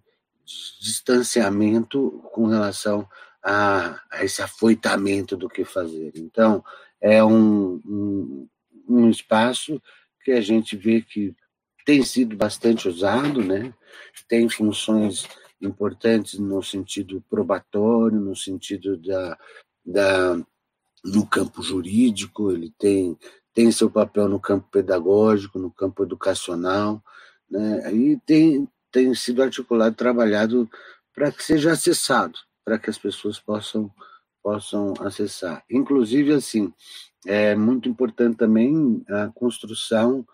de 0.44 0.80
distanciamento 0.80 2.22
com 2.32 2.46
relação 2.46 3.08
a, 3.42 4.00
a, 4.10 4.24
esse 4.24 4.42
afoitamento 4.42 5.36
do 5.36 5.48
que 5.48 5.64
fazer. 5.64 6.12
Então, 6.16 6.62
é 7.00 7.22
um, 7.22 7.80
um, 7.86 8.48
um 8.88 9.08
espaço 9.08 9.80
que 10.24 10.32
a 10.32 10.40
gente 10.40 10.76
vê 10.76 11.00
que 11.00 11.34
tem 11.86 12.02
sido 12.04 12.36
bastante 12.36 12.88
usado, 12.88 13.42
né? 13.42 13.72
tem 14.28 14.48
funções 14.48 15.26
importantes 15.60 16.38
no 16.38 16.62
sentido 16.62 17.22
probatório, 17.28 18.20
no 18.20 18.36
sentido 18.36 18.96
da, 18.96 19.38
da 19.84 20.46
no 21.04 21.26
campo 21.26 21.62
jurídico, 21.62 22.50
ele 22.50 22.72
tem, 22.78 23.16
tem 23.54 23.70
seu 23.70 23.90
papel 23.90 24.28
no 24.28 24.40
campo 24.40 24.68
pedagógico, 24.70 25.58
no 25.58 25.70
campo 25.70 26.02
educacional, 26.02 27.02
né? 27.50 27.92
e 27.92 28.16
tem, 28.26 28.68
tem 28.90 29.14
sido 29.14 29.42
articulado, 29.42 29.94
trabalhado 29.94 30.68
para 31.14 31.32
que 31.32 31.42
seja 31.42 31.72
acessado, 31.72 32.38
para 32.64 32.78
que 32.78 32.90
as 32.90 32.98
pessoas 32.98 33.38
possam, 33.38 33.90
possam 34.42 34.94
acessar. 35.00 35.64
Inclusive, 35.70 36.32
assim, 36.32 36.72
é 37.26 37.54
muito 37.54 37.88
importante 37.88 38.36
também 38.36 39.04
a 39.08 39.28
construção 39.28 40.26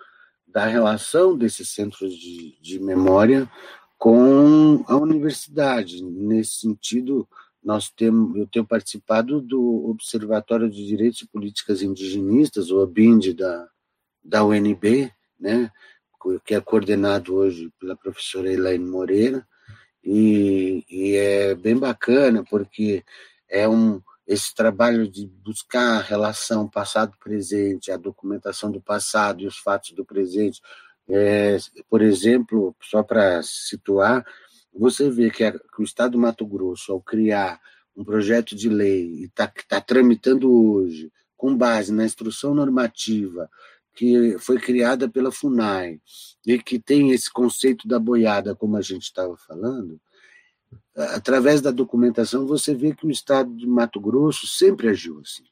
da 0.47 0.67
relação 0.67 1.37
desses 1.37 1.71
centros 1.71 2.15
de, 2.15 2.59
de 2.61 2.79
memória 2.79 3.51
com 4.05 4.85
a 4.87 4.99
universidade. 4.99 6.05
Nesse 6.05 6.57
sentido, 6.57 7.27
nós 7.65 7.89
temos, 7.89 8.37
eu 8.37 8.47
tenho 8.47 8.67
participado 8.67 9.41
do 9.41 9.89
Observatório 9.89 10.69
de 10.69 10.87
Direitos 10.87 11.23
e 11.23 11.27
Políticas 11.27 11.81
Indigenistas, 11.81 12.71
o 12.71 12.83
ABIND 12.83 13.33
da, 13.33 13.67
da 14.23 14.45
UNB, 14.45 15.11
né, 15.41 15.71
que 16.45 16.55
é 16.55 16.61
coordenado 16.61 17.35
hoje 17.35 17.73
pela 17.81 17.97
professora 17.97 18.53
Elaine 18.53 18.85
Moreira, 18.85 19.49
e, 20.05 20.85
e 20.87 21.17
é 21.17 21.55
bem 21.55 21.79
bacana, 21.79 22.45
porque 22.45 23.03
é 23.49 23.67
um, 23.67 24.03
esse 24.27 24.55
trabalho 24.55 25.09
de 25.09 25.27
buscar 25.27 25.97
a 25.97 26.03
relação 26.03 26.69
passado-presente, 26.69 27.91
a 27.91 27.97
documentação 27.97 28.71
do 28.71 28.83
passado 28.83 29.41
e 29.41 29.47
os 29.47 29.57
fatos 29.57 29.93
do 29.93 30.05
presente. 30.05 30.61
É, 31.09 31.59
por 31.89 32.01
exemplo, 32.01 32.75
só 32.81 33.03
para 33.03 33.43
situar, 33.43 34.25
você 34.73 35.11
vê 35.11 35.31
que, 35.31 35.45
a, 35.45 35.53
que, 35.53 35.81
o 35.81 35.85
Estado 35.85 36.13
do 36.13 36.19
Mato 36.19 36.47
Grosso, 36.47 36.93
ao 36.93 37.01
criar 37.01 37.61
um 37.97 38.05
projeto 38.05 38.57
de 38.57 38.69
lei 38.69 39.07
e 39.07 39.25
está 39.25 39.53
tá 39.69 39.81
tramitando 39.81 40.51
hoje, 40.51 41.13
com 41.37 41.57
base 41.57 41.93
na 41.93 42.05
instrução 42.05 42.55
normativa 42.55 43.51
que 43.95 44.37
foi 44.39 44.59
criada 44.59 45.09
pela 45.09 45.31
FUNAI 45.31 46.01
e 46.45 46.59
que 46.59 46.81
tem 46.81 47.13
esse 47.13 47.33
conceito 47.33 47.87
da 47.87 47.99
boiada, 47.99 48.55
como 48.55 48.77
a 48.77 48.83
gente 48.83 49.03
estava 49.03 49.37
falando, 49.37 50.01
através 50.97 51.61
da 51.61 51.71
documentação, 51.71 52.47
você 52.47 52.75
vê 52.75 52.95
que 52.95 53.07
o 53.07 53.11
estado 53.11 53.55
de 53.55 53.67
Mato 53.67 54.01
Grosso 54.01 54.47
sempre 54.47 54.89
agiu 54.89 55.21
assim. 55.21 55.45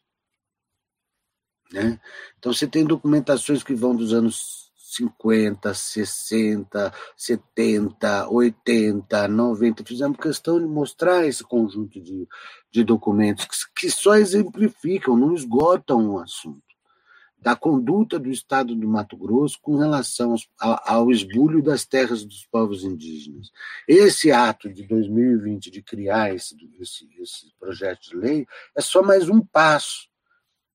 Né? 1.72 2.00
Então, 2.38 2.52
você 2.52 2.66
tem 2.66 2.84
documentações 2.84 3.62
que 3.62 3.74
vão 3.74 3.94
dos 3.94 4.12
anos 4.12 4.71
50, 4.96 5.72
60, 5.72 6.92
70, 7.16 8.28
80, 8.28 9.28
90. 9.28 9.84
Fizemos 9.84 10.18
questão 10.18 10.58
de 10.58 10.66
mostrar 10.66 11.26
esse 11.26 11.42
conjunto 11.42 12.00
de, 12.00 12.28
de 12.70 12.84
documentos 12.84 13.46
que, 13.46 13.56
que 13.80 13.90
só 13.90 14.14
exemplificam, 14.16 15.16
não 15.16 15.34
esgotam 15.34 16.10
o 16.10 16.18
assunto 16.18 16.72
da 17.42 17.56
conduta 17.56 18.20
do 18.20 18.30
Estado 18.30 18.74
do 18.74 18.86
Mato 18.86 19.16
Grosso 19.16 19.58
com 19.60 19.76
relação 19.76 20.36
ao, 20.60 20.80
ao 20.86 21.10
esbulho 21.10 21.60
das 21.60 21.84
terras 21.84 22.24
dos 22.24 22.46
povos 22.46 22.84
indígenas. 22.84 23.50
Esse 23.88 24.30
ato 24.30 24.72
de 24.72 24.86
2020 24.86 25.68
de 25.68 25.82
criar 25.82 26.32
esse, 26.32 26.54
esse, 26.80 27.08
esse 27.20 27.52
projeto 27.58 28.10
de 28.10 28.16
lei 28.16 28.46
é 28.76 28.80
só 28.80 29.02
mais 29.02 29.28
um 29.28 29.40
passo 29.40 30.08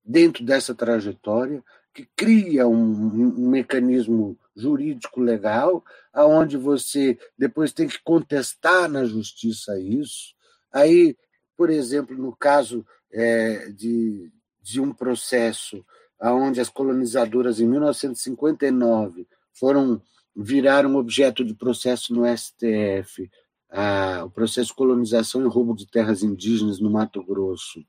dentro 0.04 0.44
dessa 0.44 0.74
trajetória 0.74 1.64
que 1.98 2.08
cria 2.14 2.68
um, 2.68 3.42
um 3.42 3.50
mecanismo 3.50 4.38
jurídico 4.54 5.20
legal, 5.20 5.84
aonde 6.12 6.56
você 6.56 7.18
depois 7.36 7.72
tem 7.72 7.88
que 7.88 8.00
contestar 8.04 8.88
na 8.88 9.04
justiça 9.04 9.80
isso. 9.80 10.32
Aí, 10.72 11.16
por 11.56 11.70
exemplo, 11.70 12.16
no 12.16 12.36
caso 12.36 12.86
é, 13.12 13.70
de, 13.70 14.30
de 14.62 14.80
um 14.80 14.92
processo 14.92 15.84
aonde 16.20 16.60
as 16.60 16.68
colonizadoras 16.68 17.58
em 17.58 17.66
1959 17.66 19.26
foram 19.52 20.00
viraram 20.36 20.94
objeto 20.94 21.44
de 21.44 21.52
processo 21.52 22.14
no 22.14 22.22
STF, 22.24 23.28
a, 23.68 24.22
o 24.24 24.30
processo 24.30 24.68
de 24.68 24.76
colonização 24.76 25.42
e 25.42 25.48
roubo 25.48 25.74
de 25.74 25.84
terras 25.84 26.22
indígenas 26.22 26.78
no 26.78 26.90
Mato 26.90 27.24
Grosso, 27.24 27.84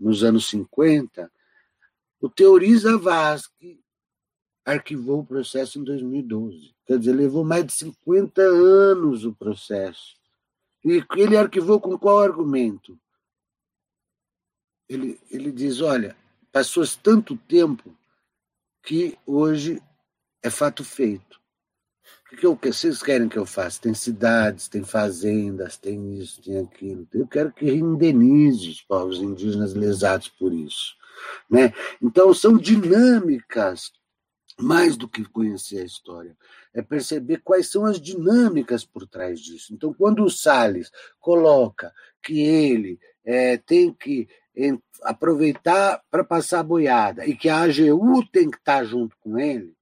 nos 0.00 0.24
anos 0.24 0.48
50, 0.48 1.30
o 2.22 2.30
Teoriza 2.30 2.96
Vasque 2.96 3.82
arquivou 4.64 5.18
o 5.18 5.26
processo 5.26 5.80
em 5.80 5.82
2012. 5.82 6.72
Quer 6.86 7.00
dizer, 7.00 7.12
levou 7.12 7.44
mais 7.44 7.66
de 7.66 7.72
50 7.72 8.40
anos 8.40 9.24
o 9.24 9.34
processo. 9.34 10.14
E 10.84 11.04
ele 11.16 11.36
arquivou 11.36 11.80
com 11.80 11.98
qual 11.98 12.20
argumento? 12.20 12.96
Ele, 14.88 15.20
ele 15.32 15.50
diz: 15.50 15.80
olha, 15.80 16.16
passou 16.52 16.84
tanto 17.02 17.36
tempo 17.36 17.92
que 18.84 19.18
hoje 19.26 19.82
é 20.44 20.48
fato 20.48 20.84
feito. 20.84 21.40
O 22.32 22.36
que, 22.36 22.46
eu, 22.46 22.56
vocês 22.56 23.02
querem 23.02 23.28
que 23.28 23.36
eu 23.36 23.44
faça? 23.44 23.80
Tem 23.80 23.94
cidades, 23.94 24.68
tem 24.68 24.84
fazendas, 24.84 25.76
tem 25.76 26.18
isso, 26.18 26.40
tem 26.40 26.58
aquilo. 26.58 27.06
Eu 27.12 27.26
quero 27.26 27.52
que 27.52 27.68
indenize 27.68 28.70
os 28.70 28.80
povos 28.80 29.18
indígenas 29.18 29.74
lesados 29.74 30.28
por 30.28 30.52
isso. 30.52 31.01
Né? 31.50 31.72
Então, 32.00 32.32
são 32.32 32.56
dinâmicas 32.56 33.92
mais 34.58 34.96
do 34.96 35.08
que 35.08 35.24
conhecer 35.24 35.80
a 35.80 35.84
história, 35.84 36.36
é 36.74 36.82
perceber 36.82 37.40
quais 37.42 37.70
são 37.70 37.84
as 37.84 38.00
dinâmicas 38.00 38.84
por 38.84 39.06
trás 39.06 39.40
disso. 39.40 39.74
Então, 39.74 39.92
quando 39.92 40.24
o 40.24 40.30
Salles 40.30 40.90
coloca 41.18 41.92
que 42.22 42.40
ele 42.40 42.98
é, 43.24 43.56
tem 43.56 43.92
que 43.92 44.28
aproveitar 45.02 46.02
para 46.10 46.22
passar 46.22 46.60
a 46.60 46.64
boiada 46.64 47.26
e 47.26 47.34
que 47.34 47.48
a 47.48 47.62
AGU 47.62 48.26
tem 48.30 48.50
que 48.50 48.58
estar 48.58 48.84
junto 48.84 49.16
com 49.18 49.38
ele, 49.38 49.74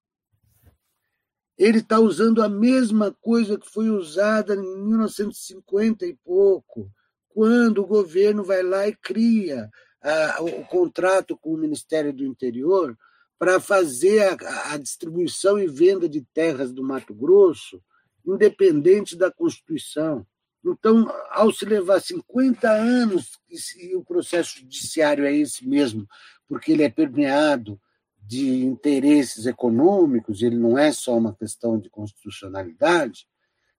ele 1.58 1.78
está 1.78 1.98
usando 1.98 2.42
a 2.42 2.48
mesma 2.48 3.14
coisa 3.20 3.58
que 3.58 3.68
foi 3.68 3.90
usada 3.90 4.54
em 4.54 4.86
1950 4.86 6.06
e 6.06 6.14
pouco, 6.24 6.90
quando 7.28 7.82
o 7.82 7.86
governo 7.86 8.42
vai 8.42 8.62
lá 8.62 8.88
e 8.88 8.96
cria 8.96 9.68
a, 10.02 10.43
o 10.43 10.64
contrato 10.66 11.36
com 11.36 11.55
o 11.55 11.59
Ministério 11.59 12.12
do 12.12 12.24
Interior 12.24 12.97
para 13.39 13.60
fazer 13.60 14.20
a, 14.22 14.72
a, 14.72 14.77
distribuição 14.77 15.59
e 15.59 15.66
venda 15.66 16.09
de 16.09 16.22
terras 16.35 16.72
do 16.72 16.82
Mato 16.82 17.14
Grosso 17.14 17.82
independente 18.27 19.16
da 19.16 19.31
Constituição. 19.31 20.27
Então, 20.64 21.10
ao 21.31 21.51
se 21.52 21.64
levar 21.64 22.01
50 22.01 22.70
anos, 22.70 23.39
e 23.78 23.97
o 23.97 24.05
processo 24.05 24.59
judiciário 24.59 25.24
é 25.24 25.35
esse 25.35 25.66
mesmo, 25.66 26.06
porque 26.47 26.72
ele 26.72 26.82
é 26.82 26.90
permeado 26.90 27.81
de 28.22 28.64
interesses 28.64 29.47
econômicos, 29.47 30.43
ele 30.43 30.56
não 30.56 30.78
é 30.78 30.93
só 30.93 31.16
uma 31.16 31.35
questão 31.35 31.78
de 31.78 31.89
constitucionalidade. 31.89 33.27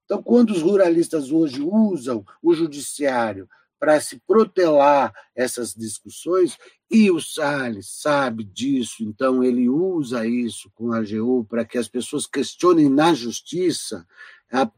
Então, 0.04 0.20
quando 0.22 0.50
os 0.50 0.60
ruralistas 0.60 1.30
hoje 1.30 1.62
usam 1.62 2.24
o 2.42 2.52
judiciário 2.52 3.48
para 3.82 4.00
se 4.00 4.22
protelar 4.24 5.12
essas 5.34 5.74
discussões, 5.74 6.56
e 6.88 7.10
o 7.10 7.20
Salles 7.20 7.88
sabe 8.00 8.44
disso, 8.44 9.02
então 9.02 9.42
ele 9.42 9.68
usa 9.68 10.24
isso 10.24 10.70
com 10.72 10.92
a 10.92 10.98
AGU 10.98 11.44
para 11.50 11.64
que 11.64 11.76
as 11.76 11.88
pessoas 11.88 12.24
questionem 12.24 12.88
na 12.88 13.12
justiça 13.12 14.06
a, 14.52 14.70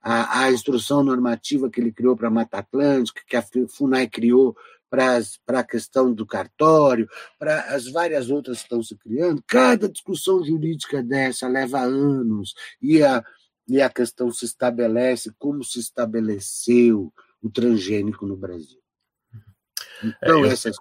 a, 0.00 0.40
a 0.40 0.50
instrução 0.50 1.04
normativa 1.04 1.68
que 1.68 1.82
ele 1.82 1.92
criou 1.92 2.16
para 2.16 2.28
a 2.28 2.30
Mata 2.30 2.60
Atlântica, 2.60 3.20
que 3.28 3.36
a 3.36 3.44
FUNAI 3.68 4.08
criou 4.08 4.56
para 4.88 5.20
a 5.60 5.62
questão 5.62 6.10
do 6.10 6.24
cartório, 6.24 7.06
para 7.38 7.74
as 7.74 7.92
várias 7.92 8.30
outras 8.30 8.60
que 8.60 8.62
estão 8.62 8.82
se 8.82 8.96
criando. 8.96 9.44
Cada 9.46 9.86
discussão 9.86 10.42
jurídica 10.42 11.02
dessa 11.02 11.46
leva 11.46 11.80
anos 11.80 12.54
e 12.80 13.02
a, 13.02 13.22
e 13.68 13.82
a 13.82 13.90
questão 13.90 14.30
se 14.32 14.46
estabelece 14.46 15.30
como 15.38 15.62
se 15.62 15.78
estabeleceu 15.78 17.12
o 17.42 17.50
transgênico 17.50 18.26
no 18.26 18.36
Brasil. 18.36 18.80
Então, 20.02 20.38
é, 20.38 20.42
eu... 20.42 20.44
essas, 20.46 20.76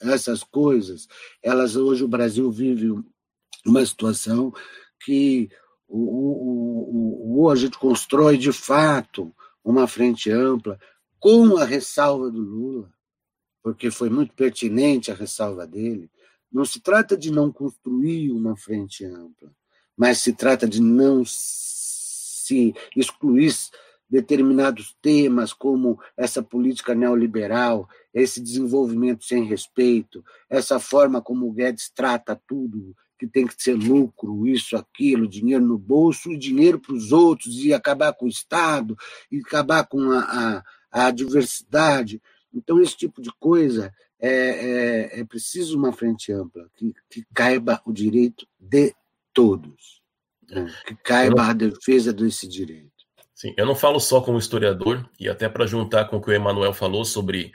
essas 0.00 0.42
coisas, 0.42 1.08
elas 1.42 1.76
hoje 1.76 2.04
o 2.04 2.08
Brasil 2.08 2.50
vive 2.50 2.92
uma 3.66 3.84
situação 3.84 4.52
que 5.04 5.50
o, 5.88 5.98
o, 5.98 7.42
o, 7.42 7.50
a 7.50 7.56
gente 7.56 7.78
constrói 7.78 8.38
de 8.38 8.52
fato 8.52 9.34
uma 9.64 9.86
frente 9.86 10.30
ampla 10.30 10.78
com 11.18 11.56
a 11.56 11.64
ressalva 11.64 12.30
do 12.30 12.40
Lula, 12.40 12.92
porque 13.62 13.90
foi 13.90 14.08
muito 14.08 14.32
pertinente 14.34 15.10
a 15.10 15.14
ressalva 15.14 15.66
dele. 15.66 16.10
Não 16.50 16.64
se 16.64 16.80
trata 16.80 17.16
de 17.16 17.30
não 17.30 17.52
construir 17.52 18.32
uma 18.32 18.56
frente 18.56 19.04
ampla, 19.04 19.52
mas 19.96 20.18
se 20.18 20.32
trata 20.32 20.66
de 20.66 20.80
não 20.80 21.24
se 21.26 22.74
excluir 22.96 23.52
determinados 24.10 24.96
temas, 25.00 25.52
como 25.52 26.00
essa 26.16 26.42
política 26.42 26.94
neoliberal, 26.94 27.88
esse 28.12 28.40
desenvolvimento 28.40 29.24
sem 29.24 29.44
respeito, 29.44 30.24
essa 30.48 30.80
forma 30.80 31.22
como 31.22 31.46
o 31.46 31.52
Guedes 31.52 31.88
trata 31.94 32.40
tudo, 32.46 32.94
que 33.16 33.26
tem 33.26 33.46
que 33.46 33.54
ser 33.62 33.74
lucro, 33.74 34.46
isso, 34.46 34.76
aquilo, 34.76 35.28
dinheiro 35.28 35.64
no 35.64 35.78
bolso, 35.78 36.32
e 36.32 36.38
dinheiro 36.38 36.80
para 36.80 36.94
os 36.94 37.12
outros, 37.12 37.62
e 37.62 37.72
acabar 37.72 38.12
com 38.14 38.24
o 38.24 38.30
Estado, 38.30 38.96
e 39.30 39.38
acabar 39.38 39.86
com 39.86 40.10
a, 40.10 40.64
a, 40.90 41.06
a 41.06 41.10
diversidade. 41.10 42.20
Então, 42.52 42.80
esse 42.80 42.96
tipo 42.96 43.20
de 43.20 43.30
coisa 43.38 43.92
é, 44.18 44.30
é, 44.30 45.20
é 45.20 45.24
preciso 45.24 45.78
uma 45.78 45.92
frente 45.92 46.32
ampla, 46.32 46.68
que, 46.74 46.94
que 47.08 47.24
caiba 47.32 47.80
o 47.86 47.92
direito 47.92 48.46
de 48.58 48.94
todos, 49.32 50.02
né? 50.50 50.66
que 50.86 50.96
caiba 50.96 51.44
a 51.44 51.52
defesa 51.52 52.12
desse 52.12 52.48
direito. 52.48 52.99
Sim, 53.40 53.54
eu 53.56 53.64
não 53.64 53.74
falo 53.74 53.98
só 53.98 54.20
como 54.20 54.36
historiador, 54.36 55.02
e 55.18 55.26
até 55.26 55.48
para 55.48 55.66
juntar 55.66 56.04
com 56.04 56.18
o 56.18 56.20
que 56.20 56.28
o 56.28 56.34
Emanuel 56.34 56.74
falou 56.74 57.06
sobre 57.06 57.52